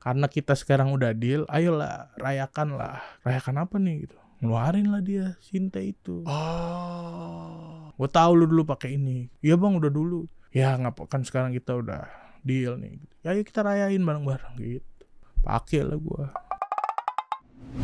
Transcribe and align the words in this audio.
karena 0.00 0.26
kita 0.26 0.56
sekarang 0.56 0.90
udah 0.90 1.12
deal 1.12 1.44
ayolah 1.46 2.08
rayakan 2.16 2.74
lah 2.74 3.04
rayakan 3.20 3.60
apa 3.60 3.76
nih 3.76 4.08
gitu 4.08 4.16
ngeluarin 4.40 4.88
lah 4.88 5.04
dia 5.04 5.36
Sinte 5.38 5.84
itu 5.84 6.24
Oh. 6.24 7.92
gue 7.92 8.08
tahu 8.08 8.32
lu 8.34 8.48
dulu 8.48 8.64
pakai 8.64 8.96
ini 8.96 9.28
iya 9.38 9.54
bang 9.54 9.76
udah 9.76 9.92
dulu 9.92 10.24
ya 10.50 10.72
ngapa 10.74 11.04
kan 11.04 11.20
sekarang 11.20 11.52
kita 11.52 11.76
udah 11.76 12.08
deal 12.40 12.80
nih 12.80 12.96
gitu. 12.96 13.14
ya 13.20 13.36
ayo 13.36 13.44
kita 13.44 13.60
rayain 13.60 14.00
bareng-bareng 14.00 14.56
gitu 14.56 15.04
pakai 15.40 15.84
lah 15.84 15.94
gue 15.94 16.24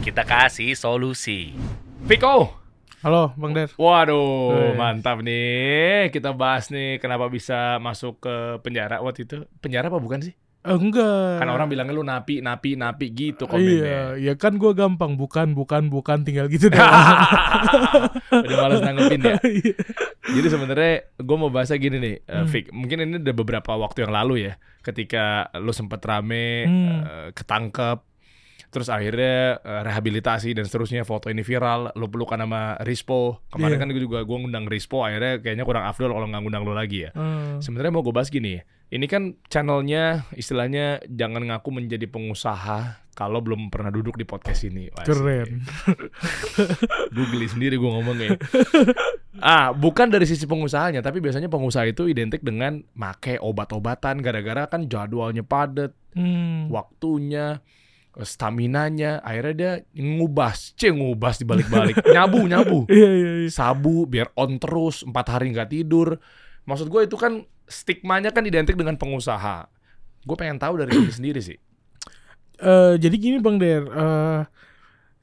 Kita 0.03 0.27
kasih 0.27 0.75
solusi. 0.75 1.55
Piko. 2.11 2.51
halo 3.07 3.31
bang 3.39 3.55
Der 3.55 3.71
Waduh, 3.79 4.75
mantap 4.75 5.23
nih. 5.23 6.11
Kita 6.11 6.35
bahas 6.35 6.75
nih 6.75 6.99
kenapa 6.99 7.31
bisa 7.31 7.79
masuk 7.79 8.19
ke 8.19 8.35
penjara 8.67 8.99
waktu 8.99 9.23
itu. 9.23 9.47
Penjara 9.63 9.87
apa 9.87 10.03
bukan 10.03 10.27
sih? 10.27 10.35
Enggak 10.69 11.39
Kan 11.39 11.49
orang 11.49 11.67
bilangnya 11.67 11.93
lu 11.93 12.03
napi, 12.03 12.39
napi, 12.39 12.75
napi 12.75 13.07
gitu 13.09 13.47
iya 13.47 13.51
komennya. 13.51 14.01
ya 14.19 14.33
kan 14.35 14.55
gue 14.55 14.73
gampang 14.73 15.15
bukan 15.15 15.53
bukan 15.53 15.87
bukan 15.87 16.21
tinggal 16.21 16.47
gitu 16.47 16.67
deh 16.67 16.79
Udah 18.37 18.57
males 18.59 18.81
nanggepin 18.81 19.21
ya. 19.23 19.37
Iya. 19.47 19.75
Jadi 20.29 20.49
sebenarnya 20.49 20.93
gue 21.17 21.37
mau 21.37 21.49
bahasnya 21.49 21.79
gini 21.79 21.97
nih, 21.97 22.15
eh, 22.21 22.35
Hmm. 22.37 22.49
Fik. 22.49 22.65
Mungkin 22.71 22.99
ini 23.01 23.15
udah 23.17 23.35
beberapa 23.37 23.73
waktu 23.75 24.03
yang 24.03 24.13
lalu 24.13 24.45
ya, 24.45 24.53
ketika 24.81 25.25
lu 25.57 25.71
sempet 25.71 26.03
rame, 26.03 26.67
Hmm. 26.67 26.99
eh, 27.01 27.29
ketangkep, 27.33 28.03
terus 28.69 28.89
akhirnya 28.89 29.57
eh, 29.57 29.83
rehabilitasi 29.83 30.53
dan 30.53 30.65
seterusnya 30.65 31.03
foto 31.03 31.29
ini 31.29 31.41
viral, 31.41 31.95
lu 31.95 32.07
pelukan 32.07 32.37
sama 32.37 32.75
Rispo. 32.81 33.41
Kemarin 33.49 33.73
Iya. 33.73 33.81
kan 33.81 33.89
gue 33.89 34.03
juga 34.03 34.19
gue 34.21 34.37
ngundang 34.37 34.67
Rispo, 34.67 35.01
akhirnya 35.01 35.39
kayaknya 35.39 35.63
kurang 35.63 35.87
afdol 35.87 36.11
kalau 36.11 36.27
nggak 36.27 36.43
ngundang 36.43 36.65
lu 36.65 36.75
lagi 36.75 37.07
ya. 37.07 37.11
Hmm. 37.13 37.59
Sebenarnya 37.59 37.91
mau 37.91 38.03
gue 38.03 38.13
bahas 38.13 38.29
gini, 38.29 38.59
ini 38.87 39.07
kan 39.11 39.35
channelnya 39.51 40.31
istilahnya 40.33 41.03
jangan 41.11 41.43
ngaku 41.51 41.69
menjadi 41.75 42.07
pengusaha 42.07 43.03
kalau 43.17 43.41
belum 43.41 43.73
pernah 43.73 43.89
duduk 43.89 44.21
di 44.21 44.29
podcast 44.29 44.69
ini. 44.69 44.93
Wah, 44.93 45.03
keren 45.03 45.65
Gue 47.17 47.27
geli 47.33 47.49
sendiri 47.49 47.81
gue 47.81 47.89
ngomongnya. 47.89 48.37
ah, 49.41 49.73
bukan 49.73 50.13
dari 50.13 50.29
sisi 50.29 50.45
pengusahanya, 50.45 51.01
tapi 51.01 51.25
biasanya 51.25 51.49
pengusaha 51.49 51.89
itu 51.89 52.13
identik 52.13 52.45
dengan 52.45 52.85
make 52.93 53.41
obat-obatan 53.41 54.21
gara-gara 54.21 54.69
kan 54.69 54.85
jadwalnya 54.85 55.41
padat, 55.41 55.97
Hmm. 56.17 56.73
waktunya, 56.73 57.61
stamina-nya, 58.17 59.21
akhirnya 59.21 59.53
dia 59.53 59.73
ngubas, 59.93 60.73
c 60.73 60.89
ngubas 60.89 61.37
dibalik-balik, 61.37 62.01
nyabu 62.17 62.41
nyabu, 62.49 62.79
iya 62.89 63.11
iya 63.13 63.33
iya 63.45 63.51
sabu 63.53 64.09
biar 64.09 64.33
on 64.33 64.57
terus 64.57 65.05
empat 65.05 65.27
hari 65.29 65.53
nggak 65.53 65.73
tidur. 65.73 66.17
Maksud 66.65 66.89
gue 66.89 67.05
itu 67.05 67.17
kan 67.21 67.45
stigmanya 67.67 68.31
kan 68.31 68.47
identik 68.47 68.75
dengan 68.79 68.95
pengusaha. 68.99 69.67
Gue 70.27 70.37
pengen 70.39 70.59
tahu 70.59 70.83
dari 70.83 70.91
diri 70.91 71.13
sendiri 71.13 71.41
sih. 71.43 71.59
Eh, 72.57 72.95
jadi 72.97 73.17
gini 73.21 73.37
Bang 73.39 73.61
Der, 73.61 73.85
eh 73.85 74.43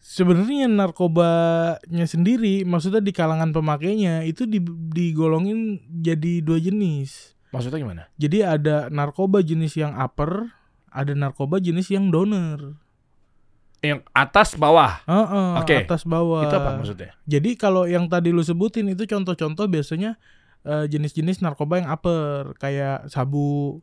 sebenarnya 0.03 0.67
narkobanya 0.67 2.05
sendiri, 2.05 2.67
maksudnya 2.67 2.99
di 2.99 3.16
kalangan 3.16 3.55
pemakainya 3.55 4.27
itu 4.27 4.44
di- 4.44 4.61
digolongin 4.91 5.80
jadi 5.89 6.44
dua 6.44 6.59
jenis. 6.59 7.33
Maksudnya 7.55 7.80
gimana? 7.80 8.03
Jadi 8.19 8.44
ada 8.44 8.91
narkoba 8.91 9.39
jenis 9.39 9.80
yang 9.80 9.95
upper, 9.95 10.52
ada 10.91 11.16
narkoba 11.16 11.58
jenis 11.64 11.89
yang 11.89 12.11
donor. 12.11 12.77
Yang 13.83 14.03
atas 14.16 14.55
bawah. 14.55 15.03
Heeh, 15.08 15.49
Oke. 15.59 15.77
atas 15.83 16.03
bawah. 16.08 16.47
Itu 16.47 16.55
apa 16.55 16.69
maksudnya? 16.80 17.11
Jadi 17.27 17.55
kalau 17.59 17.83
yang 17.88 18.08
tadi 18.08 18.31
lu 18.31 18.44
sebutin 18.44 18.88
itu 18.91 19.03
contoh-contoh 19.08 19.67
biasanya 19.67 20.16
eh, 20.64 20.86
jenis-jenis 20.88 21.44
narkoba 21.44 21.83
yang 21.83 21.89
upper 21.92 22.56
kayak 22.58 23.08
sabu. 23.08 23.80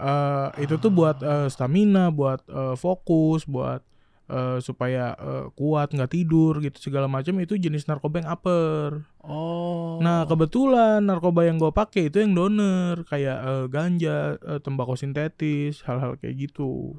Eh, 0.00 0.48
itu 0.64 0.80
tuh 0.80 0.88
buat 0.88 1.20
eh, 1.20 1.48
stamina, 1.52 2.08
buat 2.08 2.40
eh, 2.48 2.74
fokus, 2.76 3.44
buat 3.44 3.84
eh, 4.32 4.56
supaya 4.64 5.12
eh, 5.12 5.46
kuat 5.52 5.92
nggak 5.92 6.12
tidur 6.16 6.56
gitu 6.64 6.80
segala 6.80 7.04
macam 7.04 7.36
itu 7.36 7.60
jenis 7.60 7.84
narkoba 7.84 8.24
yang 8.24 8.30
upper. 8.32 9.04
Oh. 9.20 10.00
Nah 10.00 10.24
kebetulan 10.24 11.04
narkoba 11.04 11.44
yang 11.44 11.60
gue 11.60 11.68
pakai 11.68 12.08
itu 12.08 12.24
yang 12.24 12.32
donor 12.32 13.04
kayak 13.04 13.38
eh, 13.44 13.64
ganja, 13.68 14.40
eh, 14.40 14.60
tembakau 14.64 14.96
sintetis, 14.96 15.84
hal-hal 15.84 16.16
kayak 16.16 16.48
gitu. 16.48 16.96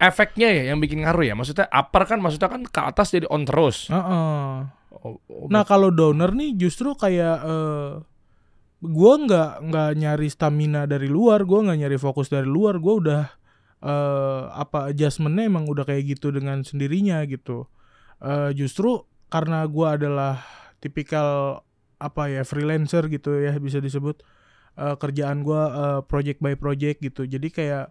efeknya 0.00 0.48
ya 0.48 0.72
yang 0.72 0.80
bikin 0.80 1.04
ngaruh 1.04 1.28
ya. 1.28 1.34
Maksudnya 1.36 1.68
upper 1.68 2.08
kan 2.08 2.24
maksudnya 2.24 2.48
kan 2.48 2.62
ke 2.64 2.80
atas 2.80 3.12
jadi 3.12 3.28
on 3.28 3.44
terus. 3.44 3.92
Heeh. 3.92 4.64
Oh, 4.90 5.16
oh, 5.28 5.46
Nah 5.52 5.64
kalau 5.68 5.92
donor 5.92 6.32
nih 6.32 6.56
justru 6.56 6.96
kayak 6.96 7.36
eh 7.44 7.90
gua 8.80 9.14
nggak 9.20 9.50
nggak 9.68 9.90
nyari 10.00 10.28
stamina 10.32 10.88
dari 10.88 11.08
luar, 11.08 11.44
gua 11.44 11.68
nggak 11.68 11.78
nyari 11.86 11.98
fokus 12.00 12.28
dari 12.32 12.48
luar, 12.48 12.80
gua 12.80 12.94
udah 13.00 13.22
eh 13.80 14.42
apa 14.52 14.92
adjustmentnya 14.92 15.48
emang 15.48 15.64
udah 15.68 15.84
kayak 15.88 16.16
gitu 16.18 16.32
dengan 16.32 16.60
sendirinya 16.64 17.24
gitu. 17.28 17.68
Eh 18.20 18.52
justru 18.56 19.04
karena 19.32 19.64
gua 19.68 19.96
adalah 19.96 20.42
tipikal 20.80 21.60
apa 22.00 22.32
ya 22.32 22.42
freelancer 22.48 23.08
gitu 23.12 23.36
ya 23.44 23.56
bisa 23.60 23.78
disebut 23.84 24.24
Eh 24.78 24.96
kerjaan 24.96 25.42
gua 25.42 25.62
eh, 25.70 26.00
project 26.06 26.38
by 26.40 26.54
project 26.54 27.02
gitu. 27.02 27.26
Jadi 27.26 27.48
kayak 27.50 27.90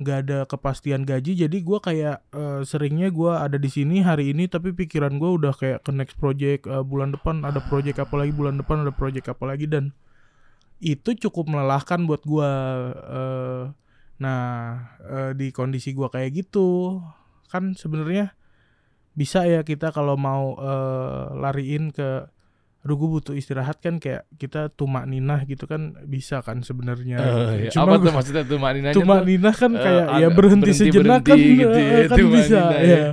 nggak 0.00 0.18
ada 0.26 0.38
kepastian 0.48 1.04
gaji 1.04 1.44
jadi 1.44 1.56
gua 1.60 1.78
kayak 1.84 2.24
eh, 2.32 2.60
seringnya 2.64 3.12
gua 3.12 3.44
ada 3.44 3.60
di 3.60 3.68
sini 3.68 4.00
hari 4.00 4.32
ini 4.32 4.48
tapi 4.48 4.72
pikiran 4.72 5.20
gua 5.20 5.36
udah 5.36 5.52
kayak 5.52 5.84
ke 5.84 5.92
next 5.92 6.16
project 6.16 6.64
eh, 6.64 6.80
bulan 6.80 7.12
depan 7.12 7.44
ada 7.44 7.60
project 7.60 8.00
apa 8.00 8.16
lagi 8.16 8.32
bulan 8.32 8.56
depan 8.56 8.80
ada 8.80 8.96
project 8.96 9.28
apa 9.28 9.44
lagi 9.44 9.68
dan 9.68 9.92
itu 10.80 11.12
cukup 11.28 11.52
melelahkan 11.52 12.08
buat 12.08 12.24
gua 12.24 12.48
eh, 12.96 13.62
nah 14.16 14.40
eh, 15.04 15.32
di 15.36 15.52
kondisi 15.52 15.92
gua 15.92 16.08
kayak 16.08 16.32
gitu 16.48 17.04
kan 17.52 17.76
sebenarnya 17.76 18.32
bisa 19.12 19.44
ya 19.44 19.60
kita 19.60 19.92
kalau 19.92 20.16
mau 20.16 20.56
eh, 20.56 21.24
lariin 21.36 21.92
ke 21.92 22.24
aduh 22.80 22.96
gue 22.96 23.08
butuh 23.12 23.34
istirahat 23.36 23.76
kan 23.76 24.00
kayak 24.00 24.24
kita 24.40 24.72
tumak 24.72 25.04
ninah 25.04 25.44
gitu 25.44 25.68
kan 25.68 25.92
bisa 26.08 26.40
kan 26.40 26.64
sebenarnya 26.64 27.20
Eh. 27.20 27.68
Cuma 27.68 27.92
apa 27.92 28.00
tuh 28.00 28.12
maksudnya 28.16 28.42
tuh 28.42 28.56
maninanya 28.56 28.96
Cuma 28.96 29.20
tuh? 29.20 29.28
Nina 29.28 29.52
kan 29.52 29.72
Eh, 29.76 29.82
kayak 29.84 30.04
ya 30.08 30.16
agak 30.16 30.30
berhenti, 30.32 30.70
sejenak 30.72 31.20
kan, 31.20 31.36
berhenti 31.36 31.60
gitu 31.60 31.76
eh, 31.76 31.84
ya, 31.84 32.08
kan 32.08 32.16
tuh 32.16 32.28
bisa 32.32 32.56
ya. 32.56 32.80
Iya. 32.80 33.04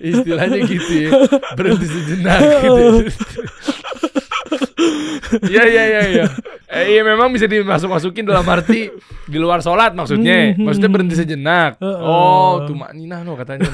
Istilahnya 0.12 0.58
gitu 0.68 0.92
ya. 0.92 1.10
Berhenti 1.56 1.86
sejenak 1.88 2.40
gitu. 2.60 2.84
Iya 5.46 5.62
iya 5.62 5.82
iya 5.86 6.02
iya. 6.10 6.26
Eh, 6.70 6.94
iya 6.94 7.02
memang 7.02 7.34
bisa 7.34 7.50
dimasuk-masukin 7.50 8.22
dalam 8.22 8.46
arti 8.46 8.94
di 9.26 9.38
luar 9.42 9.58
sholat 9.58 9.90
maksudnya. 9.90 10.54
Maksudnya 10.64 10.90
berhenti 10.90 11.18
sejenak. 11.18 11.82
Oh, 11.82 12.62
tuh 12.62 12.78
Nina 12.94 13.26
no 13.26 13.34
katanya. 13.34 13.66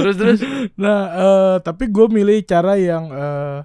terus 0.00 0.16
terus 0.16 0.40
Nah, 0.80 1.00
eh, 1.12 1.56
tapi 1.60 1.92
gue 1.92 2.06
milih 2.08 2.40
cara 2.48 2.80
yang 2.80 3.12
eh, 3.12 3.60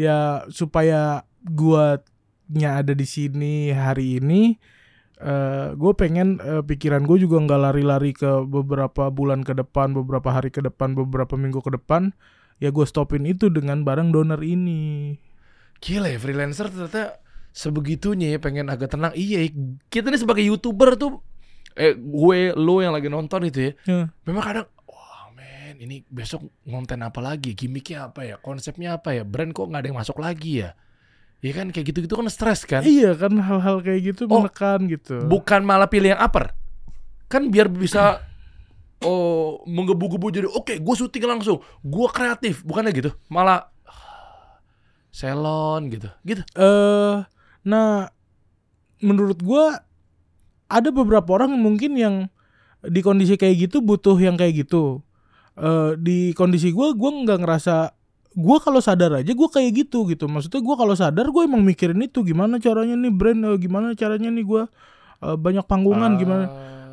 ya 0.00 0.48
supaya 0.48 1.28
guanya 1.44 2.80
ada 2.80 2.96
di 2.96 3.04
sini 3.04 3.68
hari 3.68 4.16
ini. 4.16 4.56
eh 5.20 5.76
gue 5.76 5.92
pengen 5.92 6.40
eh, 6.40 6.64
pikiran 6.64 7.04
gue 7.04 7.20
juga 7.20 7.36
nggak 7.44 7.60
lari-lari 7.60 8.16
ke 8.16 8.48
beberapa 8.48 9.12
bulan 9.12 9.44
ke 9.44 9.52
depan, 9.52 9.92
beberapa 9.92 10.32
hari 10.32 10.48
ke 10.48 10.64
depan, 10.64 10.96
beberapa 10.96 11.36
minggu 11.36 11.60
ke 11.60 11.76
depan. 11.76 12.16
Ya 12.64 12.72
gue 12.72 12.88
stopin 12.88 13.28
itu 13.28 13.52
dengan 13.52 13.84
barang 13.84 14.08
donor 14.16 14.40
ini. 14.40 15.20
Gila 15.80 16.08
ya 16.08 16.18
freelancer 16.20 16.68
ternyata 16.68 17.18
sebegitunya 17.50 18.36
ya 18.36 18.38
pengen 18.38 18.68
agak 18.68 18.92
tenang. 18.92 19.12
Iya, 19.12 19.48
kita 19.88 20.12
nih 20.12 20.20
sebagai 20.20 20.44
youtuber 20.44 20.94
tuh, 20.94 21.24
eh 21.74 21.96
gue 21.96 22.38
lo 22.54 22.78
yang 22.78 22.92
lagi 22.92 23.08
nonton 23.08 23.48
itu 23.48 23.58
ya, 23.60 23.72
Ya. 23.88 24.00
memang 24.22 24.44
kadang, 24.44 24.66
wah 24.84 25.32
men 25.32 25.80
ini 25.80 26.04
besok 26.06 26.46
konten 26.62 27.00
apa 27.00 27.18
lagi, 27.18 27.56
gimmicknya 27.56 28.06
apa 28.06 28.22
ya, 28.22 28.36
konsepnya 28.36 29.00
apa 29.00 29.16
ya, 29.16 29.24
brand 29.24 29.50
kok 29.50 29.66
nggak 29.66 29.80
ada 29.80 29.88
yang 29.88 29.98
masuk 29.98 30.20
lagi 30.20 30.62
ya. 30.62 30.76
Ya 31.40 31.56
kan 31.56 31.72
kayak 31.72 31.88
gitu-gitu 31.88 32.12
kan 32.12 32.28
stres 32.28 32.68
kan. 32.68 32.84
Iya 32.84 33.16
kan 33.16 33.32
hal-hal 33.40 33.80
kayak 33.80 34.12
gitu 34.12 34.28
Oh, 34.28 34.44
menekan 34.44 34.84
gitu. 34.84 35.24
Bukan 35.24 35.64
malah 35.64 35.88
pilih 35.88 36.12
yang 36.12 36.20
upper. 36.20 36.52
Kan 37.26 37.48
biar 37.48 37.72
bisa 37.72 38.20
oh 39.00 39.64
menggebu-gebu 39.64 40.26
jadi 40.28 40.44
oke 40.44 40.76
gue 40.76 40.94
syuting 40.94 41.24
langsung, 41.24 41.64
gue 41.80 42.06
kreatif, 42.12 42.60
bukannya 42.60 42.92
gitu. 42.92 43.10
Malah 43.32 43.72
salon 45.10 45.90
gitu. 45.90 46.08
Gitu. 46.22 46.42
eh 46.56 47.16
nah 47.66 48.08
menurut 49.04 49.42
gua 49.42 49.84
ada 50.70 50.88
beberapa 50.94 51.34
orang 51.34 51.52
mungkin 51.58 51.98
yang 51.98 52.14
di 52.80 53.04
kondisi 53.04 53.36
kayak 53.36 53.68
gitu 53.68 53.84
butuh 53.84 54.16
yang 54.16 54.38
kayak 54.38 54.64
gitu. 54.64 55.04
Eh 55.58 55.98
di 56.00 56.32
kondisi 56.32 56.72
gua 56.72 56.94
gua 56.96 57.10
nggak 57.12 57.38
ngerasa 57.42 57.92
gua 58.38 58.62
kalau 58.62 58.78
sadar 58.78 59.20
aja 59.20 59.32
gua 59.34 59.50
kayak 59.50 59.84
gitu 59.86 60.06
gitu. 60.08 60.30
Maksudnya 60.30 60.62
gua 60.62 60.76
kalau 60.78 60.94
sadar 60.96 61.28
gue 61.28 61.42
emang 61.44 61.60
mikirin 61.60 62.00
itu. 62.00 62.22
Gimana 62.24 62.62
caranya 62.62 62.94
nih 62.96 63.12
brand 63.12 63.40
eh, 63.44 63.58
gimana 63.60 63.92
caranya 63.98 64.30
nih 64.30 64.44
gua 64.46 64.62
eh, 65.20 65.36
banyak 65.36 65.66
panggungan 65.66 66.16
gimana 66.16 66.46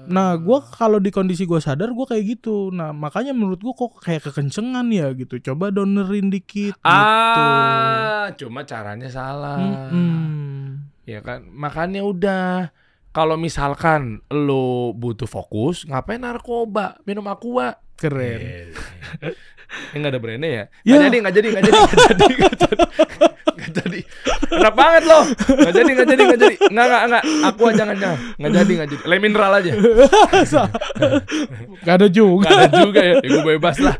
Nah, 0.07 0.39
gua 0.39 0.63
kalau 0.63 0.97
di 0.97 1.11
kondisi 1.11 1.43
gua 1.43 1.59
sadar 1.59 1.91
gua 1.91 2.07
kayak 2.07 2.39
gitu. 2.39 2.71
Nah, 2.71 2.95
makanya 2.95 3.35
menurut 3.35 3.59
gua 3.59 3.75
kok 3.75 3.99
kayak 4.01 4.31
kekencengan 4.31 4.87
ya 4.89 5.11
gitu. 5.13 5.37
Coba 5.43 5.69
donerin 5.69 6.31
dikit 6.31 6.75
gitu. 6.75 6.87
Ah, 6.87 8.31
cuma 8.39 8.63
caranya 8.63 9.11
salah. 9.11 9.59
Mm-mm. 9.59 10.87
Ya 11.07 11.23
kan, 11.23 11.47
makanya 11.51 12.03
udah 12.03 12.71
kalau 13.15 13.39
misalkan 13.39 14.19
lo 14.29 14.91
butuh 14.91 15.25
fokus, 15.25 15.87
ngapain 15.87 16.19
narkoba, 16.19 16.99
minum 17.07 17.25
aqua? 17.31 17.79
Keren. 17.97 18.39
Eh, 19.23 19.97
nggak 19.97 20.11
ada 20.13 20.19
brandnya 20.21 20.49
ya? 20.49 20.63
Ya. 20.85 20.91
Nggak 20.95 21.01
jadi, 21.07 21.17
nggak 21.17 21.35
jadi, 21.35 21.47
nggak 21.47 21.63
jadi, 21.65 21.79
nggak 21.79 21.97
jadi, 21.97 22.33
nggak 22.37 22.55
jadi, 22.63 22.83
nggak 23.57 23.71
jadi. 23.73 23.99
Enak 24.53 24.73
banget 24.77 25.03
loh. 25.09 25.23
Nggak 25.27 25.73
jadi, 25.73 25.89
nggak 25.91 26.07
jadi, 26.07 26.21
nggak 26.23 26.39
jadi. 26.39 26.55
Nggak, 26.69 26.85
nggak, 26.87 27.03
nggak. 27.09 27.23
Aqua 27.43 27.69
jangan, 27.73 27.95
jangan. 27.97 28.19
Nggak 28.37 28.51
jadi, 28.53 28.71
nggak 28.77 28.89
jadi. 28.93 29.03
Le 29.09 29.15
mineral 29.17 29.51
aja. 29.57 29.71
Gak 31.83 31.95
ada 31.97 32.07
juga. 32.07 32.47
Nggak 32.47 32.61
ada 32.61 32.79
juga 32.85 32.99
ya. 33.01 33.13
Ya 33.19 33.27
gue 33.27 33.43
bebas 33.57 33.77
lah. 33.81 33.95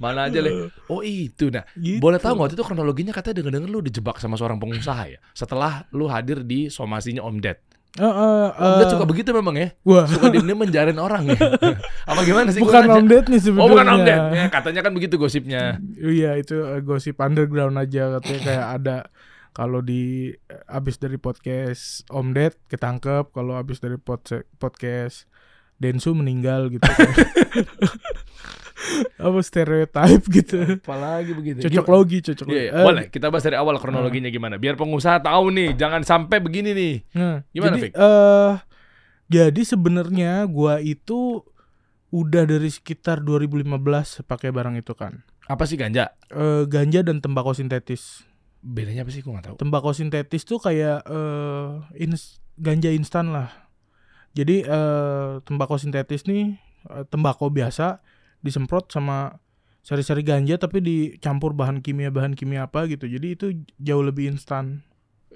Mana 0.00 0.28
aja 0.28 0.38
le. 0.40 0.50
Oh 0.92 1.00
itu 1.00 1.48
nah. 1.48 1.64
Gitu. 1.72 2.04
Boleh 2.04 2.20
tahu 2.20 2.36
nggak 2.36 2.44
waktu 2.52 2.56
itu 2.60 2.64
kronologinya 2.68 3.12
katanya 3.16 3.40
denger-denger 3.40 3.70
lu 3.72 3.80
dijebak 3.80 4.20
sama 4.20 4.36
seorang 4.36 4.60
pengusaha 4.60 5.08
ya. 5.08 5.18
Setelah 5.32 5.88
lu 5.88 6.04
hadir 6.04 6.44
di 6.44 6.68
somasinya 6.68 7.24
Om 7.24 7.40
Ded. 7.40 7.56
Eh, 7.92 8.08
eh, 8.08 8.48
Om 8.56 8.72
Ded 8.80 8.88
eh, 8.88 8.92
suka 8.96 9.04
begitu 9.04 9.36
memang 9.36 9.52
ya. 9.52 9.68
Wah, 9.84 10.08
Suka 10.08 10.32
diem-diem 10.32 10.56
menjarin 10.56 10.96
orang 10.96 11.28
ya. 11.28 11.36
Apa 12.10 12.24
gimana 12.24 12.48
sih? 12.48 12.64
Bukan. 12.64 12.88
Om 12.88 13.04
Ded 13.04 13.28
nih 13.28 13.36
sebenarnya. 13.36 13.64
Oh 13.64 13.68
bukan 13.68 13.86
Om 13.92 14.00
Ded. 14.08 14.20
Ya, 14.32 14.44
katanya 14.48 14.80
kan 14.80 14.92
begitu 14.96 15.20
gosipnya. 15.20 15.76
Iya 16.00 16.40
itu 16.40 16.56
eh, 16.56 16.80
gosip 16.80 17.20
underground 17.20 17.76
aja 17.76 18.16
katanya 18.16 18.40
kayak 18.40 18.66
ada 18.80 18.96
kalau 19.52 19.84
di 19.84 20.32
eh, 20.32 20.62
abis 20.72 20.96
dari 20.96 21.20
podcast 21.20 22.08
Om 22.08 22.32
Ded 22.32 22.56
ketangkep 22.72 23.28
kalau 23.36 23.60
abis 23.60 23.84
dari 23.84 24.00
pod- 24.00 24.48
podcast 24.56 25.28
Densu 25.76 26.16
meninggal 26.16 26.72
gitu 26.72 26.88
apa 29.16 29.38
stereotype 29.40 30.24
gitu 30.28 30.58
Apalagi 30.78 31.32
begitu. 31.32 31.58
cocok 31.60 31.72
Gimana? 31.80 31.92
logi 31.92 32.18
cocok 32.22 32.46
Iya, 32.46 32.52
logi. 32.52 32.60
iya. 32.60 32.72
Eh, 32.72 32.84
boleh. 32.84 33.04
Kita 33.08 33.26
bahas 33.28 33.42
dari 33.42 33.54
awal 33.54 33.76
kronologinya 33.76 34.28
gimana. 34.28 34.54
Biar 34.54 34.74
pengusaha 34.74 35.18
tahu 35.18 35.50
nih, 35.50 35.74
jangan 35.74 36.02
sampai 36.02 36.38
begini 36.38 36.70
nih. 36.70 36.94
nah, 37.12 37.36
Gimana, 37.48 37.74
jadi 37.74 37.82
Fik? 37.82 37.92
eh 37.94 38.52
jadi 39.28 39.60
sebenarnya 39.62 40.32
gua 40.44 40.76
itu 40.78 41.40
udah 42.08 42.44
dari 42.44 42.68
sekitar 42.68 43.20
2015 43.20 43.64
pakai 44.22 44.50
barang 44.50 44.76
itu 44.76 44.92
kan 44.92 45.24
Apa 45.44 45.64
sih 45.64 45.74
ganja? 45.74 46.12
Eh, 46.28 46.64
ganja 46.66 47.00
dan 47.00 47.18
tembakau 47.18 47.50
sintetis 47.50 48.22
Bedanya 48.60 49.02
apa 49.02 49.10
sih? 49.10 49.20
Gue 49.20 49.32
gak 49.32 49.42
tahu. 49.44 49.56
tembakau 49.58 49.90
sintetis 49.90 50.42
tuh 50.42 50.56
kayak 50.56 51.02
eh 51.04 51.68
ins- 52.00 52.38
ganja 52.54 52.88
instan 52.88 53.30
lah. 53.30 53.50
Jadi 54.30 54.62
eh 54.62 55.30
tembakau 55.42 55.74
sintetis 55.74 56.22
nih 56.24 56.54
eh, 56.86 57.04
tembakau 57.06 57.48
biasa 57.48 57.98
disemprot 58.42 58.90
sama 58.90 59.38
sari-sari 59.82 60.22
ganja 60.22 60.54
tapi 60.58 60.78
dicampur 60.78 61.54
bahan 61.54 61.82
kimia 61.82 62.14
bahan 62.14 62.38
kimia 62.38 62.70
apa 62.70 62.86
gitu. 62.86 63.10
Jadi 63.10 63.26
itu 63.34 63.46
jauh 63.82 64.02
lebih 64.02 64.30
instan. 64.34 64.86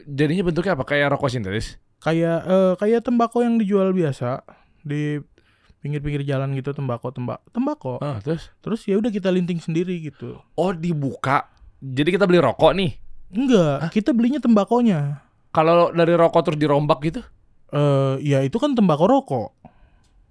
Jadinya 0.07 0.47
bentuknya 0.47 0.79
apa? 0.79 0.85
Kayak 0.87 1.17
rokok 1.17 1.31
sintetis? 1.33 1.81
Kayak 2.03 2.45
eh 2.47 2.73
kayak 2.79 3.03
tembakau 3.03 3.43
yang 3.43 3.59
dijual 3.59 3.91
biasa 3.91 4.45
di 4.87 5.19
pinggir-pinggir 5.83 6.27
jalan 6.27 6.55
gitu 6.55 6.75
tembakau 6.75 7.11
tembak 7.11 7.43
tembakau. 7.51 7.99
Ah, 8.03 8.19
terus? 8.23 8.51
Terus 8.63 8.83
ya 8.87 8.99
udah 8.99 9.11
kita 9.11 9.31
linting 9.31 9.59
sendiri 9.59 9.99
gitu. 10.03 10.39
Oh 10.55 10.71
dibuka. 10.71 11.51
Jadi 11.83 12.15
kita 12.15 12.27
beli 12.27 12.43
rokok 12.43 12.75
nih. 12.75 12.93
Enggak, 13.31 13.91
kita 13.91 14.15
belinya 14.15 14.39
tembakonya. 14.39 15.27
Kalau 15.51 15.91
dari 15.91 16.15
rokok 16.15 16.43
terus 16.47 16.59
dirombak 16.61 17.01
gitu? 17.03 17.21
Eh 17.75 18.23
ya 18.23 18.45
itu 18.47 18.59
kan 18.63 18.77
tembakau 18.79 19.11
rokok. 19.11 19.51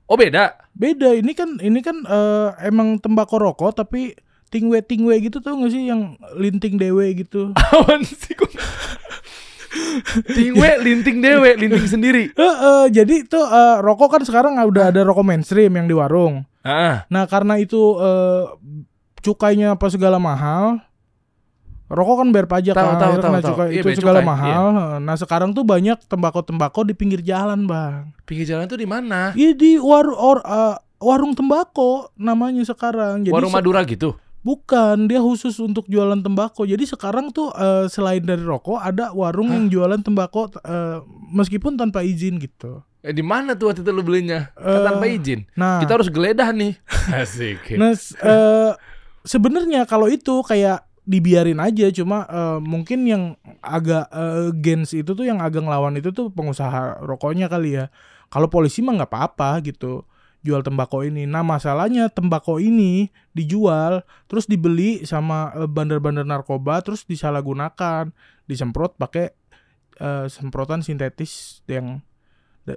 Oh 0.05 0.17
beda. 0.17 0.53
Beda 0.75 1.15
ini 1.17 1.33
kan 1.33 1.57
ini 1.57 1.79
kan 1.81 2.05
eh, 2.05 2.49
emang 2.67 3.01
tembakau 3.01 3.41
rokok 3.41 3.73
tapi 3.73 4.13
tingwe 4.53 4.79
tingwe 4.85 5.17
gitu 5.19 5.41
tuh 5.41 5.57
nggak 5.57 5.71
sih 5.73 5.89
yang 5.89 6.13
linting 6.37 6.77
dewe 6.77 7.09
gitu. 7.17 7.51
Awan 7.73 8.05
sih 8.05 8.33
gua. 8.37 8.49
Tingwe 10.31 10.69
linting 10.79 11.19
dewe, 11.19 11.57
linting 11.59 11.87
sendiri. 11.89 12.23
Eh, 12.31 12.55
eh, 12.55 12.85
jadi 12.93 13.25
tuh 13.27 13.43
eh, 13.43 13.77
rokok 13.81 14.19
kan 14.19 14.21
sekarang 14.23 14.55
udah 14.61 14.93
ada 14.93 15.01
rokok 15.03 15.25
mainstream 15.25 15.73
yang 15.75 15.89
di 15.89 15.95
warung. 15.97 16.45
Ah, 16.65 17.05
Nah 17.09 17.25
karena 17.25 17.57
itu 17.59 17.97
eh, 17.99 18.43
cukainya 19.21 19.73
apa 19.73 19.89
segala 19.89 20.21
mahal, 20.21 20.79
rokok 21.95 22.15
kan 22.17 22.27
bayar 22.29 22.45
pajak 22.45 22.73
Tahu, 22.73 22.85
kan, 22.85 22.95
tahu, 22.97 23.13
tahu, 23.15 23.33
tahu. 23.33 23.47
cukai 23.49 23.67
Iya, 23.69 23.81
itu 23.81 23.89
segala 23.97 24.19
cukai, 24.19 24.27
mahal. 24.27 24.63
Nah 24.99 25.15
sekarang 25.15 25.49
tuh 25.49 25.63
banyak 25.63 25.97
tembakau-tembakau 26.03 26.83
di 26.83 26.91
pinggir 26.91 27.19
jalan 27.19 27.63
bang. 27.63 28.11
pinggir 28.21 28.45
jalan 28.45 28.65
tuh 28.65 28.75
di 28.75 28.85
mana? 28.85 29.31
Iya 29.31 29.51
di 29.51 29.77
war 29.77 30.05
or, 30.05 30.39
eh, 30.39 30.75
warung 30.97 31.31
tembakau 31.31 32.11
namanya 32.13 32.61
sekarang. 32.63 33.21
Jadi 33.21 33.31
Warung 33.31 33.49
se- 33.49 33.57
Madura 33.57 33.81
gitu. 33.83 34.13
Bukan, 34.41 35.07
dia 35.07 35.17
khusus 35.17 35.57
untuk 35.57 35.85
jualan 35.85 36.19
tembakau. 36.19 36.63
Jadi 36.63 36.85
sekarang 36.85 37.29
tuh 37.29 37.49
eh, 37.51 37.87
selain 37.87 38.19
dari 38.19 38.41
rokok 38.41 38.77
ada 38.77 39.09
warung 39.09 39.49
yang 39.49 39.65
jualan 39.67 39.97
tembakau 39.99 40.51
eh, 40.59 41.01
meskipun 41.31 41.73
tanpa 41.73 42.01
izin 42.01 42.37
gitu. 42.37 42.85
Eh, 43.01 43.09
di 43.09 43.21
mana 43.21 43.53
tuh 43.53 43.69
waktu 43.69 43.81
itu 43.81 43.89
lu 43.89 44.01
belinya? 44.01 44.49
Eh, 44.55 44.81
tanpa 44.81 45.05
izin. 45.07 45.45
Nah, 45.53 45.77
Kita 45.77 45.95
harus 45.95 46.09
geledah 46.09 46.49
nih. 46.51 46.73
Asik. 47.15 47.73
nah 47.73 47.93
eh, 47.93 48.71
sebenarnya 49.21 49.83
kalau 49.83 50.05
itu 50.05 50.41
kayak 50.41 50.85
dibiarin 51.05 51.61
aja 51.61 51.87
cuma 51.93 52.25
eh, 52.25 52.59
mungkin 52.59 53.05
yang 53.05 53.23
agak 53.61 54.09
eh, 54.09 54.49
gens 54.59 54.91
itu 54.91 55.13
tuh 55.13 55.25
yang 55.25 55.39
agak 55.39 55.61
ngelawan 55.61 55.95
itu 55.95 56.09
tuh 56.11 56.33
pengusaha 56.33 57.01
rokoknya 57.05 57.47
kali 57.47 57.77
ya. 57.79 57.93
Kalau 58.33 58.49
polisi 58.49 58.81
mah 58.81 58.97
nggak 58.99 59.11
apa-apa 59.13 59.61
gitu 59.63 60.03
jual 60.41 60.61
tembakau 60.65 61.05
ini. 61.05 61.25
Nah 61.29 61.41
masalahnya 61.41 62.09
tembakau 62.09 62.57
ini 62.61 63.09
dijual 63.33 64.05
terus 64.25 64.49
dibeli 64.49 65.05
sama 65.05 65.53
eh, 65.53 65.69
bandar-bandar 65.69 66.25
narkoba 66.25 66.81
terus 66.81 67.05
disalahgunakan 67.05 68.09
disemprot 68.49 68.97
pakai 68.97 69.33
eh, 70.01 70.25
semprotan 70.27 70.81
sintetis 70.81 71.61
yang 71.69 72.01